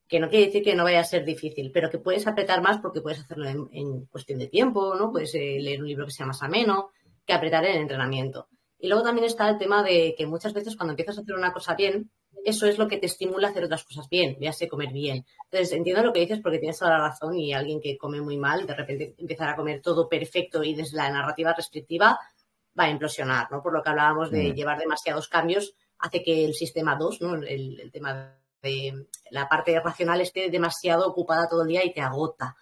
que 0.08 0.20
no 0.20 0.30
quiere 0.30 0.48
decir 0.48 0.64
que 0.64 0.76
no 0.76 0.84
vaya 0.84 1.00
a 1.00 1.06
ser 1.06 1.26
difícil, 1.26 1.72
pero 1.72 1.90
que 1.90 1.98
puedes 1.98 2.28
apretar 2.28 2.62
más 2.62 2.80
porque 2.80 3.02
puedes 3.02 3.20
hacerlo 3.20 3.48
en, 3.48 4.06
cuestión 4.06 4.40
de 4.40 4.48
tiempo, 4.48 4.96
¿no? 4.96 5.12
Puedes 5.12 5.34
eh, 5.36 5.58
leer 5.60 5.82
un 5.82 5.88
libro 5.88 6.06
que 6.06 6.12
sea 6.12 6.26
más 6.26 6.44
ameno, 6.44 6.92
que 7.26 7.34
apretar 7.34 7.66
en 7.66 7.76
el 7.76 7.82
entrenamiento. 7.82 8.48
Y 8.78 8.88
luego 8.88 9.04
también 9.04 9.26
está 9.26 9.50
el 9.50 9.58
tema 9.58 9.82
de 9.82 10.14
que 10.18 10.26
muchas 10.26 10.54
veces 10.54 10.76
cuando 10.76 10.92
empiezas 10.92 11.18
a 11.18 11.22
hacer 11.22 11.36
una 11.36 11.54
cosa 11.54 11.74
bien, 11.74 12.12
eso 12.44 12.68
es 12.68 12.78
lo 12.78 12.88
que 12.88 12.98
te 12.98 13.06
estimula 13.06 13.48
a 13.48 13.52
hacer 13.52 13.64
otras 13.64 13.86
cosas 13.86 14.10
bien, 14.10 14.38
véase 14.40 14.68
comer 14.68 14.92
bien. 14.92 15.26
Entonces, 15.46 15.72
entiendo 15.72 16.04
lo 16.04 16.12
que 16.12 16.20
dices 16.20 16.42
porque 16.42 16.60
tienes 16.60 16.78
toda 16.78 16.92
la 16.92 17.08
razón 17.08 17.38
y 17.38 17.54
alguien 17.54 17.80
que 17.80 17.98
come 17.98 18.22
muy 18.22 18.38
mal, 18.38 18.66
de 18.66 18.76
repente 18.76 19.16
empezar 19.18 19.50
a 19.50 19.56
comer 19.56 19.82
todo 19.82 20.10
perfecto 20.10 20.64
y 20.64 20.76
desde 20.76 20.98
la 20.98 21.10
narrativa 21.10 21.54
restrictiva, 21.54 22.20
va 22.78 22.84
a 22.86 22.90
implosionar, 22.90 23.52
¿no? 23.52 23.62
Por 23.62 23.74
lo 23.74 23.82
que 23.82 23.90
hablábamos 23.90 24.32
de 24.32 24.52
mm. 24.52 24.56
llevar 24.56 24.80
demasiados 24.80 25.28
cambios, 25.28 25.76
hace 26.00 26.24
que 26.24 26.44
el 26.44 26.54
sistema 26.54 26.96
2, 26.96 27.22
¿no? 27.22 27.36
El, 27.36 27.90
tema 27.92 28.36
de 28.64 29.08
la 29.30 29.48
parte 29.48 29.80
racional 29.80 30.22
esté 30.22 30.50
demasiado 30.50 31.08
ocupada 31.08 31.48
todo 31.48 31.62
el 31.62 31.68
día 31.68 31.86
y 31.86 31.94
te 31.94 32.02
agota. 32.02 32.56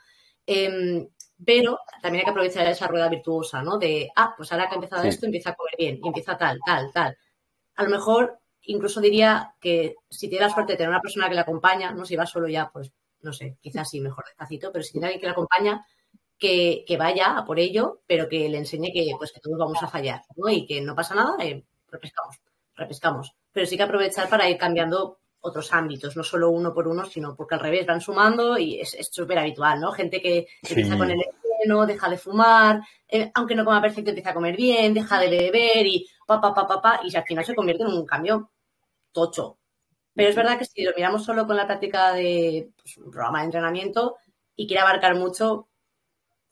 Em, 0.45 1.08
pero 1.43 1.80
también 2.02 2.22
hay 2.22 2.26
que 2.26 2.32
aprovechar 2.32 2.68
esa 2.68 2.88
rueda 2.88 3.10
virtuosa, 3.10 3.62
¿no? 3.62 3.78
De, 3.78 4.10
ah, 4.16 4.34
pues 4.36 4.52
ahora 4.52 4.68
que 4.68 4.74
ha 4.74 4.76
empezado 4.76 5.04
esto, 5.04 5.26
empieza 5.26 5.52
a 5.52 5.56
comer 5.56 5.76
bien, 5.78 5.99
empieza 6.04 6.38
tal, 6.38 6.60
tal, 6.66 6.91
tal. 6.91 7.18
A 7.76 7.84
lo 7.84 7.89
mejor, 7.89 8.39
incluso 8.64 9.02
diría 9.02 9.56
que 9.60 9.95
si 10.10 10.30
tiene 10.30 10.45
la 10.45 10.54
suerte 10.54 10.74
de 10.74 10.78
tener 10.78 10.89
una 10.89 11.02
persona 11.02 11.30
que 11.30 11.36
le 11.36 11.41
acompaña, 11.41 11.91
no 11.91 12.06
si 12.06 12.16
va 12.16 12.26
solo 12.26 12.47
ya, 12.47 12.70
pues, 12.72 12.91
no 13.22 13.34
sé, 13.34 13.58
quizás 13.62 13.89
sí, 13.89 14.02
mejor 14.02 14.26
despacito, 14.26 14.72
pero 14.72 14.84
si 14.84 14.93
tiene 14.93 15.08
alguien 15.08 15.22
que 15.22 15.28
le 15.28 15.32
acompaña, 15.32 15.86
que, 16.38 16.86
vaya 16.97 17.38
a 17.38 17.45
por 17.45 17.60
ello, 17.60 18.02
pero 18.08 18.28
que 18.28 18.49
le 18.49 18.58
enseñe 18.58 18.91
que, 18.91 19.12
pues, 19.18 19.32
que 19.32 19.39
todos 19.39 19.58
vamos 19.60 19.82
a 19.84 19.88
fallar, 19.88 20.22
¿no? 20.36 20.49
Y 20.49 20.66
que 20.66 20.82
no 20.82 20.95
pasa 20.95 21.16
nada, 21.16 21.36
eh, 21.39 21.64
repescamos, 21.88 22.38
repescamos. 22.76 23.36
Pero 23.52 23.66
sí 23.68 23.78
que 23.78 23.84
aprovechar 23.84 24.28
para 24.28 24.49
ir 24.49 24.58
cambiando 24.58 25.20
otros 25.42 25.74
ámbitos, 25.74 26.16
no 26.16 26.24
solo 26.24 26.50
uno 26.50 26.74
por 26.74 26.88
uno, 26.88 27.06
sino 27.06 27.36
porque 27.36 27.56
al 27.56 27.62
revés 27.62 27.86
van 27.86 28.02
sumando 28.02 28.58
y 28.58 28.80
es 28.80 28.96
súper 29.12 29.39
habitual, 29.39 29.80
¿no? 29.80 29.92
Gente 29.92 30.22
que 30.22 30.48
empieza 30.62 30.98
con 30.98 31.10
el 31.10 31.20
entreno, 31.22 31.86
deja 31.86 32.10
de 32.10 32.18
fumar, 32.18 32.82
eh, 33.08 33.32
aunque 33.34 33.56
no 33.56 33.66
coma 33.66 33.82
perfecto, 33.82 34.12
empieza 34.12 34.32
a 34.32 34.36
comer 34.36 34.56
bien, 34.56 34.94
deja 34.94 35.20
de 35.20 35.30
beber 35.30 35.86
y 35.88 36.08
pa, 36.26 36.39
pa, 36.39 36.54
pa, 36.54 36.68
pa, 36.68 36.82
pa, 36.82 37.00
y 37.04 37.16
al 37.16 37.24
final 37.24 37.44
se 37.44 37.56
convierte 37.56 37.84
en 37.84 37.89
un 37.89 38.06
cambio 38.06 38.52
tocho. 39.12 39.58
Pero 40.14 40.30
es 40.30 40.36
verdad 40.36 40.58
que 40.58 40.66
si 40.66 40.84
lo 40.84 40.92
miramos 40.96 41.24
solo 41.24 41.48
con 41.48 41.56
la 41.56 41.66
práctica 41.66 42.14
de 42.14 42.72
pues, 42.82 42.98
un 42.98 43.12
programa 43.12 43.39
de 43.39 43.46
entrenamiento 43.46 44.18
y 44.56 44.68
quiere 44.68 44.82
abarcar 44.82 45.16
mucho, 45.16 45.70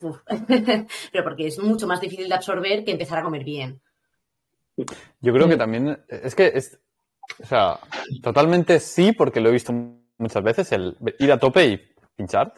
pero 0.00 1.24
porque 1.24 1.46
es 1.46 1.58
mucho 1.58 1.86
más 1.86 2.00
difícil 2.00 2.28
de 2.28 2.34
absorber 2.34 2.84
que 2.84 2.92
empezar 2.92 3.18
a 3.18 3.22
comer 3.22 3.44
bien. 3.44 3.80
Yo 5.20 5.32
creo 5.34 5.48
que 5.48 5.58
también 5.58 6.02
es 6.08 6.34
que 6.34 6.52
es, 6.54 6.80
o 7.42 7.46
sea, 7.46 7.78
totalmente 8.22 8.80
sí, 8.80 9.12
porque 9.12 9.40
lo 9.40 9.48
he 9.48 9.52
visto 9.52 9.72
muchas 10.18 10.42
veces, 10.42 10.72
el 10.72 10.96
ir 11.18 11.32
a 11.32 11.38
tope 11.38 11.66
y 11.66 11.80
pinchar, 12.16 12.52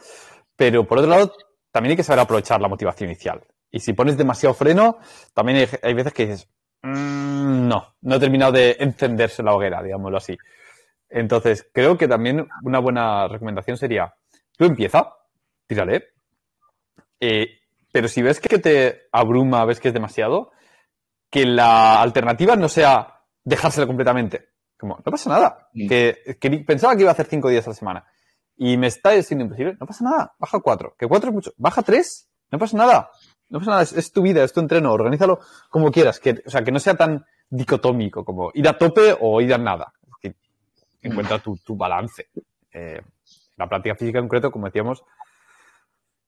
pero 0.55 0.85
por 0.85 0.99
otro 0.99 1.09
lado, 1.09 1.33
también 1.71 1.91
hay 1.91 1.97
que 1.97 2.03
saber 2.03 2.19
aprovechar 2.19 2.61
la 2.61 2.67
motivación 2.67 3.09
inicial. 3.09 3.41
Y 3.71 3.79
si 3.79 3.93
pones 3.93 4.17
demasiado 4.17 4.53
freno, 4.53 4.99
también 5.33 5.67
hay, 5.81 5.93
veces 5.93 6.13
que 6.13 6.27
dices, 6.27 6.47
mm, 6.83 7.67
no, 7.67 7.95
no 8.01 8.15
he 8.15 8.19
terminado 8.19 8.51
de 8.51 8.77
encenderse 8.79 9.41
la 9.41 9.55
hoguera, 9.55 9.81
digámoslo 9.81 10.17
así. 10.17 10.37
Entonces, 11.09 11.67
creo 11.73 11.97
que 11.97 12.07
también 12.07 12.47
una 12.63 12.79
buena 12.79 13.27
recomendación 13.27 13.77
sería, 13.77 14.13
tú 14.57 14.65
empieza, 14.65 15.13
tírale, 15.65 16.09
eh, 17.19 17.59
pero 17.91 18.07
si 18.07 18.21
ves 18.21 18.39
que 18.39 18.59
te 18.59 19.03
abruma, 19.11 19.65
ves 19.65 19.79
que 19.79 19.87
es 19.87 19.93
demasiado, 19.93 20.51
que 21.29 21.45
la 21.45 22.01
alternativa 22.01 22.55
no 22.55 22.69
sea 22.69 23.21
dejárselo 23.43 23.87
completamente. 23.87 24.52
Como, 24.83 24.97
no 24.97 25.11
pasa 25.13 25.29
nada. 25.29 25.69
Mm. 25.73 25.87
Que, 25.87 26.63
pensaba 26.67 26.93
que 26.93 27.03
iba 27.03 27.09
a 27.09 27.13
hacer 27.13 27.27
cinco 27.27 27.47
días 27.47 27.65
a 27.65 27.69
la 27.69 27.73
semana 27.73 28.05
y 28.57 28.75
me 28.75 28.87
está 28.87 29.11
siendo 29.23 29.45
imposible. 29.45 29.77
No 29.79 29.87
pasa 29.87 30.03
nada. 30.03 30.35
Baja 30.37 30.59
cuatro. 30.59 30.93
Que 30.99 31.07
cuatro 31.07 31.29
es 31.29 31.33
mucho. 31.33 31.53
Baja 31.55 31.83
tres. 31.83 32.29
No 32.51 32.59
pasa 32.59 32.75
nada. 32.75 33.09
No 33.47 33.59
pasa 33.59 33.71
nada. 33.71 33.83
Es, 33.83 34.11
tu 34.11 34.21
vida, 34.21 34.43
es 34.43 34.51
tu 34.51 34.59
entreno. 34.59 34.91
Organízalo 34.91 35.39
como 35.69 35.89
quieras. 35.89 36.19
Que, 36.19 36.43
o 36.45 36.49
sea, 36.49 36.65
que 36.65 36.71
no 36.73 36.81
sea 36.81 36.95
tan 36.95 37.23
dicotómico 37.49 38.25
como 38.25 38.51
ir 38.55 38.67
a 38.67 38.77
tope 38.77 39.15
o 39.21 39.39
ir 39.39 39.53
a 39.53 39.57
nada. 39.57 39.93
Que 40.19 40.35
encuentra 41.01 41.39
tu, 41.39 41.77
balance. 41.77 42.27
Eh, 42.73 43.01
la 43.55 43.69
práctica 43.69 43.95
física 43.95 44.19
en 44.19 44.25
concreto, 44.25 44.51
como 44.51 44.65
decíamos, 44.65 45.01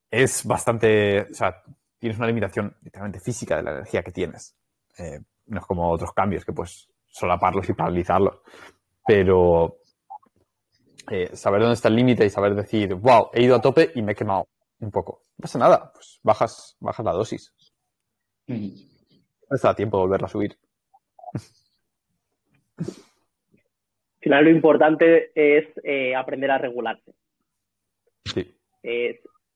es 0.09 0.45
bastante, 0.45 1.23
o 1.29 1.33
sea, 1.33 1.61
tienes 1.99 2.17
una 2.17 2.27
limitación 2.27 2.73
literalmente 2.83 3.19
física 3.19 3.57
de 3.57 3.63
la 3.63 3.71
energía 3.71 4.01
que 4.01 4.13
tienes. 4.13 4.55
Eh, 4.97 5.19
no 5.47 5.59
es 5.59 5.65
como 5.65 5.91
otros 5.91 6.13
cambios 6.13 6.45
que 6.45 6.53
pues 6.53 6.87
solaparlos 7.15 7.69
y 7.69 7.73
paralizarlos. 7.73 8.39
Pero 9.05 9.77
eh, 11.09 11.35
saber 11.35 11.61
dónde 11.61 11.75
está 11.75 11.89
el 11.89 11.95
límite 11.95 12.25
y 12.25 12.29
saber 12.29 12.55
decir, 12.55 12.95
wow, 12.95 13.29
he 13.33 13.43
ido 13.43 13.55
a 13.55 13.61
tope 13.61 13.91
y 13.95 14.01
me 14.01 14.13
he 14.13 14.15
quemado 14.15 14.47
un 14.79 14.91
poco. 14.91 15.23
No 15.37 15.43
pasa 15.43 15.59
nada, 15.59 15.91
pues 15.93 16.19
bajas, 16.23 16.77
bajas 16.79 17.05
la 17.05 17.11
dosis. 17.13 17.53
No 18.47 19.55
está 19.55 19.75
tiempo 19.75 19.97
de 19.97 20.03
volverla 20.03 20.27
a 20.27 20.29
subir. 20.29 20.57
Al 22.77 22.85
final 24.19 24.43
lo 24.43 24.49
importante 24.49 25.31
es 25.35 25.67
eh, 25.83 26.15
aprender 26.15 26.51
a 26.51 26.57
regularse. 26.57 27.13
Sí 28.25 28.55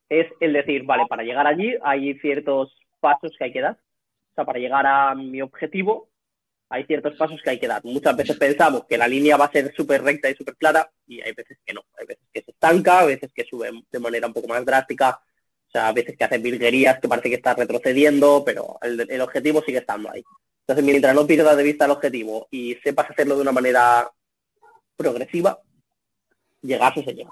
es 0.10 0.28
el 0.40 0.54
decir, 0.54 0.84
vale, 0.86 1.06
para 1.08 1.24
llegar 1.24 1.48
allí 1.48 1.76
hay 1.84 2.16
ciertos 2.16 2.78
pasos 3.00 3.36
que 3.38 3.46
hay 3.46 3.54
que 3.54 3.62
dar. 3.62 3.74
O 4.32 4.36
sea, 4.36 4.46
para 4.46 4.60
llegar 4.60 4.86
a 4.86 5.14
mi 5.16 5.42
objetivo 5.42 6.09
hay 6.70 6.86
ciertos 6.86 7.16
pasos 7.16 7.42
que 7.44 7.50
hay 7.50 7.60
que 7.60 7.68
dar. 7.68 7.84
Muchas 7.84 8.16
veces 8.16 8.38
pensamos 8.38 8.86
que 8.88 8.98
la 8.98 9.08
línea 9.08 9.38
va 9.38 9.46
a 9.46 9.52
ser 9.52 9.74
súper 9.76 10.04
recta 10.04 10.30
y 10.30 10.36
súper 10.36 10.56
clara 10.56 10.90
y 11.08 11.22
hay 11.22 11.34
veces 11.34 11.58
que 11.66 11.74
no. 11.74 11.82
Hay 11.98 12.06
veces 12.06 12.26
que 12.32 12.42
se 12.42 12.52
estanca, 12.52 13.00
a 13.00 13.06
veces 13.06 13.32
que 13.34 13.46
sube 13.46 13.72
de 13.90 14.00
manera 14.00 14.28
un 14.28 14.34
poco 14.34 14.48
más 14.48 14.66
drástica. 14.66 15.22
O 15.68 15.72
sea, 15.72 15.88
a 15.88 15.94
veces 15.94 16.18
que 16.18 16.24
hace 16.24 16.38
virguerías 16.38 17.00
que 17.00 17.08
parece 17.08 17.30
que 17.30 17.36
está 17.36 17.54
retrocediendo, 17.54 18.44
pero 18.46 18.80
el, 18.82 19.22
objetivo 19.22 19.62
sigue 19.62 19.80
estando 19.80 20.12
ahí. 20.12 20.24
Entonces, 20.62 20.86
mientras 20.86 21.16
no 21.16 21.28
pierdas 21.28 21.58
de 21.58 21.64
vista 21.64 21.86
el 21.86 21.92
objetivo 21.92 22.48
y 22.52 22.76
sepas 22.84 23.10
hacerlo 23.10 23.36
de 23.36 23.42
una 23.42 23.52
manera 23.52 24.12
progresiva, 24.96 25.60
llegar 26.62 26.94
se 26.94 27.14
llega. 27.14 27.32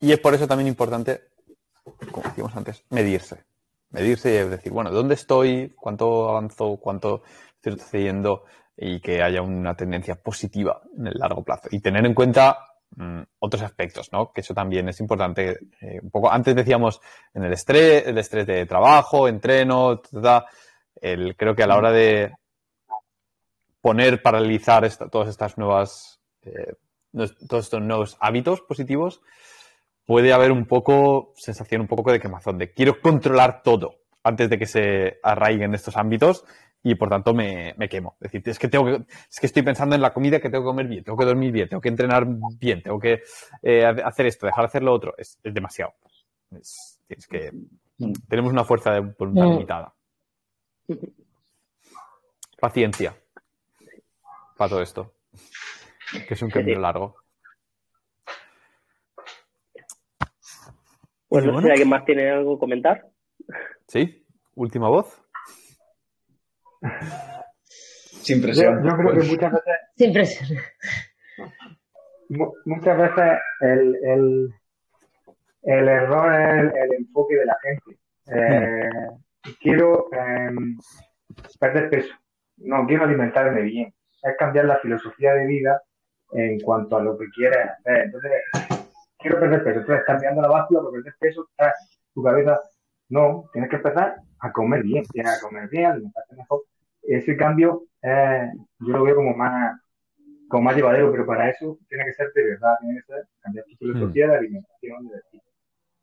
y 0.00 0.12
es 0.12 0.18
por 0.18 0.34
eso 0.34 0.46
también 0.46 0.68
importante 0.68 1.32
como 2.10 2.28
decíamos 2.28 2.56
antes, 2.56 2.84
medirse. 2.90 3.44
Medirse 3.90 4.30
y 4.34 4.48
decir, 4.48 4.72
bueno, 4.72 4.90
¿dónde 4.90 5.14
estoy? 5.14 5.74
¿Cuánto 5.76 6.28
avanzo? 6.28 6.78
¿Cuánto 6.80 7.22
sucediendo? 7.70 8.44
Y 8.76 9.00
que 9.00 9.22
haya 9.22 9.42
una 9.42 9.74
tendencia 9.76 10.16
positiva 10.16 10.80
en 10.98 11.06
el 11.06 11.14
largo 11.14 11.44
plazo. 11.44 11.68
Y 11.70 11.80
tener 11.80 12.04
en 12.06 12.14
cuenta 12.14 12.58
mm, 12.96 13.20
otros 13.38 13.62
aspectos, 13.62 14.10
¿no? 14.12 14.32
Que 14.32 14.40
eso 14.40 14.54
también 14.54 14.88
es 14.88 14.98
importante. 15.00 15.58
Eh, 15.80 16.00
un 16.02 16.10
poco 16.10 16.30
antes 16.30 16.54
decíamos 16.56 17.00
en 17.34 17.44
el 17.44 17.52
estrés, 17.52 18.06
el 18.06 18.18
estrés 18.18 18.46
de 18.46 18.66
trabajo, 18.66 19.28
entreno, 19.28 20.00
el, 21.00 21.36
creo 21.36 21.54
que 21.54 21.62
a 21.62 21.66
la 21.66 21.76
hora 21.76 21.92
de 21.92 22.32
poner, 23.82 24.22
paralizar 24.22 24.88
todas 25.10 25.28
estas 25.28 25.58
nuevas, 25.58 26.20
eh, 26.42 26.74
todos 27.12 27.64
estos 27.64 27.82
nuevos 27.82 28.16
hábitos 28.20 28.62
positivos, 28.62 29.20
puede 30.06 30.32
haber 30.32 30.52
un 30.52 30.66
poco, 30.66 31.32
sensación 31.36 31.82
un 31.82 31.88
poco 31.88 32.12
de 32.12 32.20
quemazón, 32.20 32.58
de 32.58 32.72
quiero 32.72 33.00
controlar 33.00 33.62
todo 33.62 33.96
antes 34.22 34.48
de 34.48 34.58
que 34.58 34.66
se 34.66 35.18
arraiguen 35.22 35.74
estos 35.74 35.96
ámbitos 35.96 36.44
y 36.82 36.94
por 36.96 37.08
tanto 37.08 37.32
me, 37.32 37.74
quemo. 37.88 38.16
Es 38.20 38.32
decir, 38.32 38.42
es 38.48 38.58
que 38.58 38.68
tengo 38.68 38.84
que, 38.84 39.04
es 39.30 39.40
que 39.40 39.46
estoy 39.46 39.62
pensando 39.62 39.94
en 39.94 40.02
la 40.02 40.12
comida 40.12 40.40
que 40.40 40.50
tengo 40.50 40.64
que 40.64 40.68
comer 40.68 40.88
bien, 40.88 41.04
tengo 41.04 41.16
que 41.16 41.24
dormir 41.24 41.52
bien, 41.52 41.68
tengo 41.68 41.80
que 41.80 41.88
entrenar 41.88 42.26
bien, 42.58 42.82
tengo 42.82 42.98
que 42.98 43.22
eh, 43.62 43.84
hacer 43.84 44.26
esto, 44.26 44.46
dejar 44.46 44.64
de 44.64 44.66
hacer 44.66 44.82
lo 44.82 44.92
otro. 44.92 45.14
Es, 45.16 45.38
demasiado. 45.42 45.94
Es, 46.50 46.98
que 47.28 47.52
tenemos 48.28 48.52
una 48.52 48.64
fuerza 48.64 48.92
de 48.92 49.00
voluntad 49.00 49.44
mm. 49.44 49.50
limitada. 49.50 49.94
Paciencia 52.58 53.14
para 54.56 54.70
todo 54.70 54.82
esto, 54.82 55.12
que 56.26 56.34
es 56.34 56.42
un 56.42 56.50
camino 56.50 56.80
largo. 56.80 57.16
Pues 61.28 61.44
no 61.46 61.60
sé 61.60 61.66
si 61.66 61.70
alguien 61.70 61.88
más 61.88 62.04
tiene 62.04 62.30
algo 62.30 62.56
que 62.56 62.60
comentar. 62.60 63.08
Sí, 63.86 64.24
última 64.54 64.88
voz. 64.88 65.21
Sin 68.22 68.40
presión. 68.40 68.82
Yo, 68.84 68.96
creo 68.96 69.20
que 69.20 69.28
muchas 69.28 69.52
veces. 69.52 69.74
Sin 69.96 70.12
presión. 70.12 70.58
Muchas 72.64 72.96
veces 72.96 73.38
el, 73.60 73.96
el, 74.04 74.54
el 75.62 75.88
error 75.88 76.34
es 76.34 76.72
el, 76.74 76.92
enfoque 76.94 77.36
de 77.36 77.46
la 77.46 77.56
gente. 77.62 77.98
Eh, 78.26 78.90
quiero 79.60 80.08
em, 80.12 80.78
perder 81.58 81.90
peso. 81.90 82.14
No, 82.58 82.86
quiero 82.86 83.04
alimentarme 83.04 83.62
bien. 83.62 83.92
Es 84.22 84.36
cambiar 84.38 84.66
la 84.66 84.78
filosofía 84.78 85.34
de 85.34 85.46
vida 85.46 85.82
en 86.32 86.60
cuanto 86.60 86.96
a 86.96 87.02
lo 87.02 87.18
que 87.18 87.26
quieres 87.34 87.58
hacer. 87.58 88.04
Entonces, 88.04 88.32
quiero 89.18 89.40
perder 89.40 89.64
peso. 89.64 89.80
Entonces, 89.80 90.04
cambiando 90.06 90.42
la 90.42 90.48
báscula 90.48 90.80
para 90.80 90.92
perder 90.92 91.14
peso, 91.18 91.48
está 91.50 91.74
tu 92.14 92.22
cabeza. 92.22 92.60
No, 93.08 93.50
tienes 93.52 93.68
que 93.68 93.76
empezar 93.76 94.16
a 94.38 94.52
comer 94.52 94.82
bien, 94.82 95.04
tienes 95.12 95.38
que 95.38 95.46
comer 95.46 95.68
bien, 95.68 95.86
alimentarte 95.86 96.36
mejor. 96.36 96.62
Ese 97.02 97.36
cambio, 97.36 97.84
eh, 98.02 98.50
yo 98.80 98.88
lo 98.88 99.04
veo 99.04 99.16
como 99.16 99.34
más, 99.34 99.80
como 100.48 100.64
más 100.64 100.76
llevadero, 100.76 101.10
pero 101.10 101.26
para 101.26 101.50
eso 101.50 101.78
tiene 101.88 102.04
que 102.04 102.12
ser 102.12 102.32
de 102.32 102.44
verdad, 102.44 102.76
tiene 102.80 103.00
que 103.00 103.06
ser 103.12 103.26
cambiar 103.40 103.64
tu 103.64 103.76
filosofía 103.76 104.28
de 104.28 104.36
alimentación, 104.36 105.08
de 105.08 105.16
decir, 105.16 105.40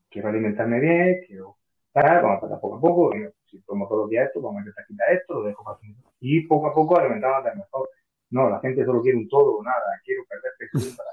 quiero 0.10 0.30
alimentarme 0.30 0.80
bien, 0.80 1.22
quiero 1.28 1.58
parar, 1.92 2.24
vamos 2.24 2.44
a 2.44 2.60
poco 2.60 2.76
a 2.76 2.82
poco, 2.82 3.14
si 3.46 3.62
como 3.62 3.88
todos 3.88 4.02
los 4.02 4.10
días 4.10 4.28
esto, 4.28 4.42
vamos 4.42 4.58
a 4.58 4.62
intentar 4.62 4.86
quitar 4.86 5.12
esto, 5.14 5.34
lo 5.36 5.44
dejo 5.44 5.64
para 5.64 5.78
y 6.20 6.42
poco 6.48 6.68
a 6.68 6.74
poco 6.74 7.00
alimentándote 7.00 7.56
mejor. 7.56 7.90
No, 8.32 8.50
la 8.50 8.60
gente 8.60 8.86
solo 8.86 9.02
quiere 9.02 9.18
un 9.18 9.28
todo 9.28 9.58
o 9.58 9.64
nada, 9.64 10.02
quiero 10.04 10.24
perder 10.26 10.52
peso 10.58 10.96
para... 10.96 11.10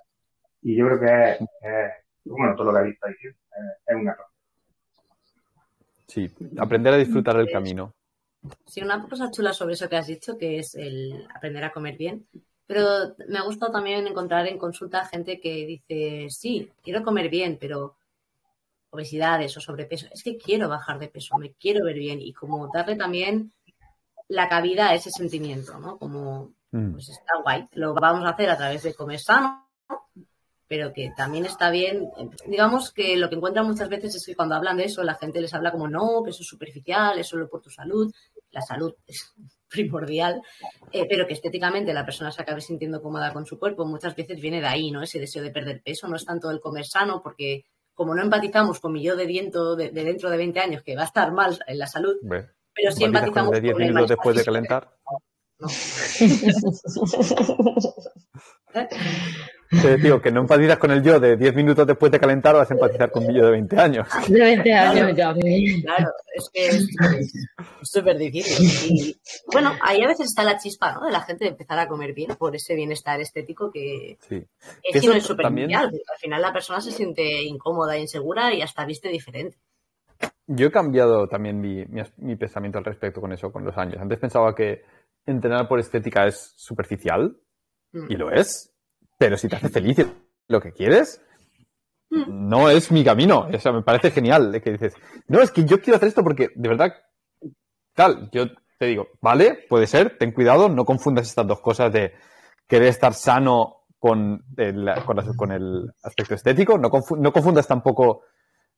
Y 0.62 0.76
yo 0.76 0.86
creo 0.86 1.00
que 1.00 1.44
es, 1.44 1.92
bueno, 2.24 2.54
todo 2.54 2.66
lo 2.66 2.72
que 2.72 2.78
habéis 2.78 2.94
está 2.94 3.08
diciendo, 3.08 3.38
es, 3.86 3.96
un 3.96 4.08
error. 4.08 4.26
Sí, 6.06 6.30
aprender 6.58 6.92
a 6.92 6.96
disfrutar 6.98 7.36
del 7.36 7.50
camino. 7.50 7.94
Sí, 8.66 8.80
una 8.80 9.06
cosa 9.08 9.30
chula 9.30 9.52
sobre 9.52 9.74
eso 9.74 9.88
que 9.88 9.96
has 9.96 10.06
dicho, 10.06 10.36
que 10.38 10.58
es 10.58 10.74
el 10.74 11.26
aprender 11.34 11.64
a 11.64 11.72
comer 11.72 11.96
bien. 11.96 12.26
Pero 12.66 13.14
me 13.28 13.38
ha 13.38 13.42
gustado 13.42 13.72
también 13.72 14.06
encontrar 14.06 14.46
en 14.46 14.58
consulta 14.58 15.06
gente 15.06 15.40
que 15.40 15.66
dice, 15.66 16.26
sí, 16.30 16.72
quiero 16.82 17.04
comer 17.04 17.28
bien, 17.28 17.58
pero 17.60 17.96
obesidades 18.90 19.56
o 19.56 19.60
sobrepeso, 19.60 20.06
es 20.10 20.22
que 20.22 20.36
quiero 20.36 20.68
bajar 20.68 20.98
de 20.98 21.08
peso, 21.08 21.36
me 21.38 21.52
quiero 21.52 21.84
ver 21.84 21.96
bien 21.96 22.20
y 22.20 22.32
como 22.32 22.70
darle 22.72 22.96
también 22.96 23.52
la 24.28 24.48
cabida 24.48 24.88
a 24.88 24.94
ese 24.94 25.10
sentimiento, 25.10 25.78
¿no? 25.78 25.98
Como, 25.98 26.54
mm. 26.72 26.92
pues 26.92 27.10
está 27.10 27.40
guay, 27.42 27.68
lo 27.72 27.94
vamos 27.94 28.24
a 28.24 28.30
hacer 28.30 28.50
a 28.50 28.56
través 28.56 28.82
de 28.82 28.94
comer 28.94 29.20
sano, 29.20 29.65
pero 30.68 30.92
que 30.92 31.12
también 31.16 31.46
está 31.46 31.70
bien, 31.70 32.10
digamos 32.46 32.92
que 32.92 33.16
lo 33.16 33.28
que 33.28 33.36
encuentran 33.36 33.66
muchas 33.66 33.88
veces 33.88 34.16
es 34.16 34.26
que 34.26 34.34
cuando 34.34 34.54
hablan 34.54 34.76
de 34.76 34.84
eso, 34.84 35.02
la 35.04 35.14
gente 35.14 35.40
les 35.40 35.54
habla 35.54 35.70
como, 35.70 35.88
no, 35.88 36.22
que 36.24 36.30
eso 36.30 36.42
es 36.42 36.48
superficial, 36.48 37.18
es 37.18 37.28
solo 37.28 37.48
por 37.48 37.62
tu 37.62 37.70
salud, 37.70 38.12
la 38.50 38.62
salud 38.62 38.94
es 39.06 39.32
primordial, 39.68 40.42
eh, 40.92 41.06
pero 41.08 41.26
que 41.26 41.34
estéticamente 41.34 41.92
la 41.92 42.04
persona 42.04 42.32
se 42.32 42.42
acabe 42.42 42.60
sintiendo 42.60 43.02
cómoda 43.02 43.32
con 43.32 43.46
su 43.46 43.58
cuerpo, 43.58 43.84
muchas 43.84 44.16
veces 44.16 44.40
viene 44.40 44.60
de 44.60 44.66
ahí, 44.66 44.90
¿no? 44.90 45.02
Ese 45.02 45.20
deseo 45.20 45.42
de 45.42 45.50
perder 45.50 45.82
peso, 45.82 46.08
no 46.08 46.16
es 46.16 46.24
tanto 46.24 46.50
el 46.50 46.60
comer 46.60 46.86
sano, 46.86 47.20
porque 47.22 47.64
como 47.94 48.14
no 48.14 48.22
empatizamos 48.22 48.80
con 48.80 48.92
mi 48.92 49.02
yo 49.02 49.16
de, 49.16 49.26
viento 49.26 49.76
de, 49.76 49.90
dentro 49.90 50.30
de 50.30 50.36
20 50.36 50.60
años, 50.60 50.82
que 50.82 50.96
va 50.96 51.02
a 51.02 51.06
estar 51.06 51.32
mal 51.32 51.58
en 51.66 51.78
la 51.78 51.86
salud, 51.86 52.16
pero 52.22 52.92
sí 52.92 53.04
empatizamos 53.04 53.50
con, 53.50 53.54
de 53.54 53.60
10 53.60 53.76
minutos 53.76 54.08
después 54.08 54.36
de 54.36 54.44
calentar. 54.44 54.90
No. 55.58 55.68
Te 59.70 59.96
digo 59.96 60.20
que 60.20 60.30
no 60.30 60.42
empatizas 60.42 60.78
con 60.78 60.90
el 60.90 61.02
yo 61.02 61.18
de 61.18 61.36
10 61.36 61.54
minutos 61.54 61.86
después 61.86 62.12
de 62.12 62.20
calentar, 62.20 62.54
vas 62.54 62.70
a 62.70 62.74
empatizar 62.74 63.10
con 63.10 63.26
mi 63.26 63.34
yo 63.34 63.44
de 63.46 63.50
20 63.52 63.80
años. 63.80 64.06
De 64.28 64.40
20 64.40 64.72
años, 64.72 65.16
ya. 65.16 65.34
Claro, 65.34 66.12
es 66.34 66.50
que 66.52 66.66
es 66.66 66.88
súper 67.82 68.16
difícil. 68.16 68.66
Y 68.88 69.16
bueno, 69.52 69.72
ahí 69.82 70.02
a 70.02 70.08
veces 70.08 70.26
está 70.26 70.44
la 70.44 70.58
chispa, 70.58 70.92
¿no? 70.92 71.06
De 71.06 71.12
la 71.12 71.20
gente 71.22 71.44
de 71.44 71.50
empezar 71.50 71.78
a 71.78 71.88
comer 71.88 72.12
bien 72.14 72.36
por 72.36 72.54
ese 72.54 72.74
bienestar 72.74 73.20
estético 73.20 73.70
que 73.70 74.18
sí. 74.20 74.44
es 74.82 75.00
que 75.00 75.08
no 75.08 75.14
es 75.14 75.24
superficial. 75.24 75.86
Al 75.86 76.18
final 76.18 76.42
la 76.42 76.52
persona 76.52 76.80
se 76.80 76.92
siente 76.92 77.42
incómoda, 77.42 77.98
insegura 77.98 78.54
y 78.54 78.62
hasta 78.62 78.84
viste 78.84 79.08
diferente. 79.08 79.56
Yo 80.46 80.68
he 80.68 80.70
cambiado 80.70 81.26
también 81.26 81.60
mi, 81.60 81.84
mi 82.18 82.36
pensamiento 82.36 82.78
al 82.78 82.84
respecto 82.84 83.20
con 83.20 83.32
eso 83.32 83.50
con 83.50 83.64
los 83.64 83.76
años. 83.76 84.00
Antes 84.00 84.18
pensaba 84.18 84.54
que 84.54 84.82
entrenar 85.26 85.68
por 85.68 85.80
estética 85.80 86.26
es 86.26 86.52
superficial 86.56 87.36
y 87.92 88.14
mm. 88.14 88.18
lo 88.18 88.30
es, 88.30 88.72
pero 89.18 89.36
si 89.36 89.48
te 89.48 89.56
hace 89.56 89.68
feliz 89.68 90.06
lo 90.48 90.60
que 90.60 90.72
quieres, 90.72 91.22
mm. 92.10 92.48
no 92.48 92.70
es 92.70 92.90
mi 92.90 93.04
camino. 93.04 93.48
O 93.52 93.58
sea, 93.58 93.72
me 93.72 93.82
parece 93.82 94.10
genial 94.10 94.60
que 94.62 94.72
dices, 94.72 94.94
no, 95.28 95.40
es 95.40 95.50
que 95.50 95.64
yo 95.64 95.80
quiero 95.80 95.96
hacer 95.96 96.08
esto 96.08 96.22
porque 96.22 96.50
de 96.54 96.68
verdad, 96.68 96.94
tal, 97.94 98.30
yo 98.32 98.46
te 98.78 98.86
digo, 98.86 99.08
vale, 99.20 99.66
puede 99.68 99.86
ser, 99.86 100.18
ten 100.18 100.32
cuidado, 100.32 100.68
no 100.68 100.84
confundas 100.84 101.28
estas 101.28 101.46
dos 101.46 101.60
cosas 101.60 101.92
de 101.92 102.14
querer 102.66 102.88
estar 102.88 103.14
sano 103.14 103.86
con 103.98 104.44
el, 104.56 104.88
con, 105.36 105.52
el 105.52 105.90
aspecto 106.02 106.34
estético, 106.34 106.78
no, 106.78 106.90
no 107.18 107.32
confundas 107.32 107.66
tampoco 107.66 108.22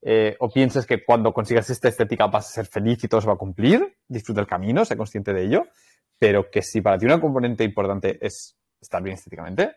eh, 0.01 0.37
o 0.39 0.49
pienses 0.49 0.87
que 0.87 1.05
cuando 1.05 1.33
consigas 1.33 1.69
esta 1.71 1.89
estética 1.89 2.29
vas 2.29 2.49
a 2.49 2.53
ser 2.53 2.67
feliz 2.67 3.03
y 3.03 3.09
todo 3.09 3.21
se 3.21 3.27
va 3.27 3.35
a 3.35 3.39
cumplir, 3.39 3.97
disfruta 4.07 4.41
el 4.41 4.47
camino, 4.47 4.85
sé 4.85 4.97
consciente 4.97 5.33
de 5.33 5.45
ello, 5.45 5.67
pero 6.19 6.51
que 6.51 6.63
si 6.63 6.81
para 6.81 6.99
ti 6.99 7.07
una 7.07 7.21
componente 7.21 7.65
importante 7.65 8.19
es 8.25 8.57
estar 8.81 9.03
bien 9.03 9.15
estéticamente, 9.15 9.75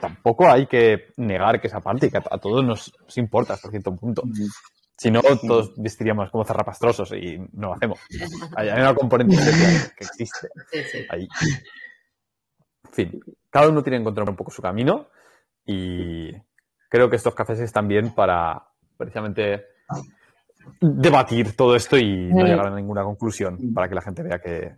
tampoco 0.00 0.50
hay 0.50 0.66
que 0.66 1.08
negar 1.16 1.60
que 1.60 1.68
esa 1.68 1.80
parte 1.80 2.06
y 2.06 2.10
que 2.10 2.18
a, 2.18 2.38
todos 2.38 2.64
nos, 2.64 2.92
importa 3.16 3.54
hasta 3.54 3.70
cierto 3.70 3.94
punto. 3.94 4.22
Si 4.96 5.10
no, 5.10 5.20
todos 5.22 5.72
vestiríamos 5.76 6.30
como 6.30 6.44
zarrapastrosos 6.44 7.12
y 7.12 7.38
no 7.52 7.68
lo 7.68 7.74
hacemos. 7.74 8.00
Hay, 8.56 8.68
una 8.68 8.94
componente 8.94 9.36
que 9.96 10.04
existe 10.04 10.48
ahí. 11.10 11.28
En 12.84 12.92
fin, 12.92 13.20
cada 13.50 13.68
uno 13.68 13.82
tiene 13.82 13.98
que 13.98 14.02
encontrar 14.02 14.28
un 14.28 14.36
poco 14.36 14.50
su 14.50 14.60
camino 14.60 15.08
y 15.64 16.32
creo 16.88 17.08
que 17.08 17.16
estos 17.16 17.34
cafés 17.34 17.60
están 17.60 17.86
bien 17.86 18.14
para 18.14 18.66
precisamente 18.96 19.66
debatir 20.80 21.54
todo 21.56 21.76
esto 21.76 21.96
y 21.96 22.26
no 22.32 22.44
llegar 22.44 22.66
a 22.66 22.74
ninguna 22.74 23.04
conclusión 23.04 23.72
para 23.72 23.88
que 23.88 23.94
la 23.94 24.02
gente 24.02 24.22
vea 24.22 24.40
que, 24.40 24.74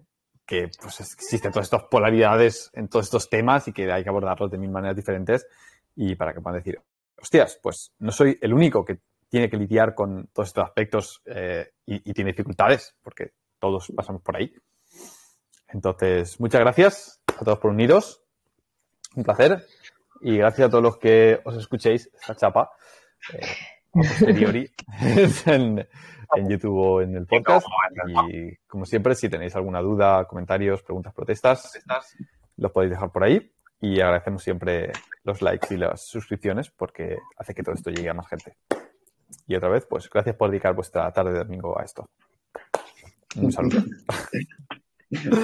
que 0.50 0.68
pues, 0.82 0.98
existen 1.00 1.52
todas 1.52 1.68
estas 1.68 1.84
polaridades 1.84 2.72
en 2.74 2.88
todos 2.88 3.06
estos 3.06 3.30
temas 3.30 3.68
y 3.68 3.72
que 3.72 3.90
hay 3.92 4.02
que 4.02 4.08
abordarlos 4.08 4.50
de 4.50 4.58
mil 4.58 4.68
maneras 4.68 4.96
diferentes 4.96 5.46
y 5.94 6.16
para 6.16 6.34
que 6.34 6.40
puedan 6.40 6.58
decir, 6.58 6.82
hostias, 7.16 7.56
pues 7.62 7.92
no 8.00 8.10
soy 8.10 8.36
el 8.42 8.52
único 8.52 8.84
que 8.84 8.98
tiene 9.28 9.48
que 9.48 9.56
lidiar 9.56 9.94
con 9.94 10.26
todos 10.32 10.48
estos 10.48 10.64
aspectos 10.64 11.22
eh, 11.26 11.70
y, 11.86 12.12
tiene 12.12 12.32
dificultades, 12.32 12.96
porque 13.00 13.34
todos 13.60 13.92
pasamos 13.94 14.22
por 14.22 14.36
ahí. 14.36 14.52
Entonces, 15.68 16.40
muchas 16.40 16.60
gracias 16.62 17.22
a 17.28 17.44
todos 17.44 17.60
por 17.60 17.70
uniros. 17.70 18.24
Un 19.14 19.22
placer. 19.22 19.64
Y 20.20 20.36
gracias 20.36 20.66
a 20.66 20.70
todos 20.70 20.82
los 20.82 20.98
que 20.98 21.40
os 21.44 21.54
escuchéis 21.54 22.10
esta 22.12 22.34
chapa 22.34 22.72
eh, 23.34 23.46
a 23.94 23.98
posteriori 23.98 24.70
en, 25.46 25.86
en 26.36 26.48
YouTube 26.48 26.76
o 26.76 27.00
en 27.00 27.16
el 27.16 27.26
podcast. 27.26 27.66
Y 28.28 28.56
como 28.66 28.84
siempre, 28.84 29.14
si 29.14 29.28
tenéis 29.28 29.54
alguna 29.56 29.80
duda, 29.80 30.24
comentarios, 30.26 30.82
preguntas, 30.82 31.14
protestas, 31.14 31.72
los 32.56 32.72
podéis 32.72 32.92
dejar 32.92 33.10
por 33.10 33.24
ahí. 33.24 33.52
Y 33.80 34.00
agradecemos 34.00 34.42
siempre 34.42 34.92
los 35.24 35.40
likes 35.40 35.74
y 35.74 35.78
las 35.78 36.06
suscripciones 36.06 36.70
porque 36.70 37.18
hace 37.36 37.54
que 37.54 37.62
todo 37.62 37.74
esto 37.74 37.90
llegue 37.90 38.10
a 38.10 38.14
más 38.14 38.28
gente. 38.28 38.56
Y 39.46 39.54
otra 39.54 39.68
vez, 39.68 39.86
pues 39.86 40.08
gracias 40.10 40.36
por 40.36 40.50
dedicar 40.50 40.74
vuestra 40.74 41.10
tarde 41.12 41.32
de 41.32 41.38
domingo 41.38 41.78
a 41.78 41.84
esto. 41.84 42.08
Un 43.36 43.52
saludo. 43.52 43.82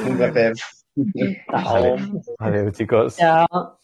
Un 0.08 0.16
placer. 0.16 0.54
Adiós, 2.38 2.72
chicos. 2.72 3.16
Chao. 3.16 3.78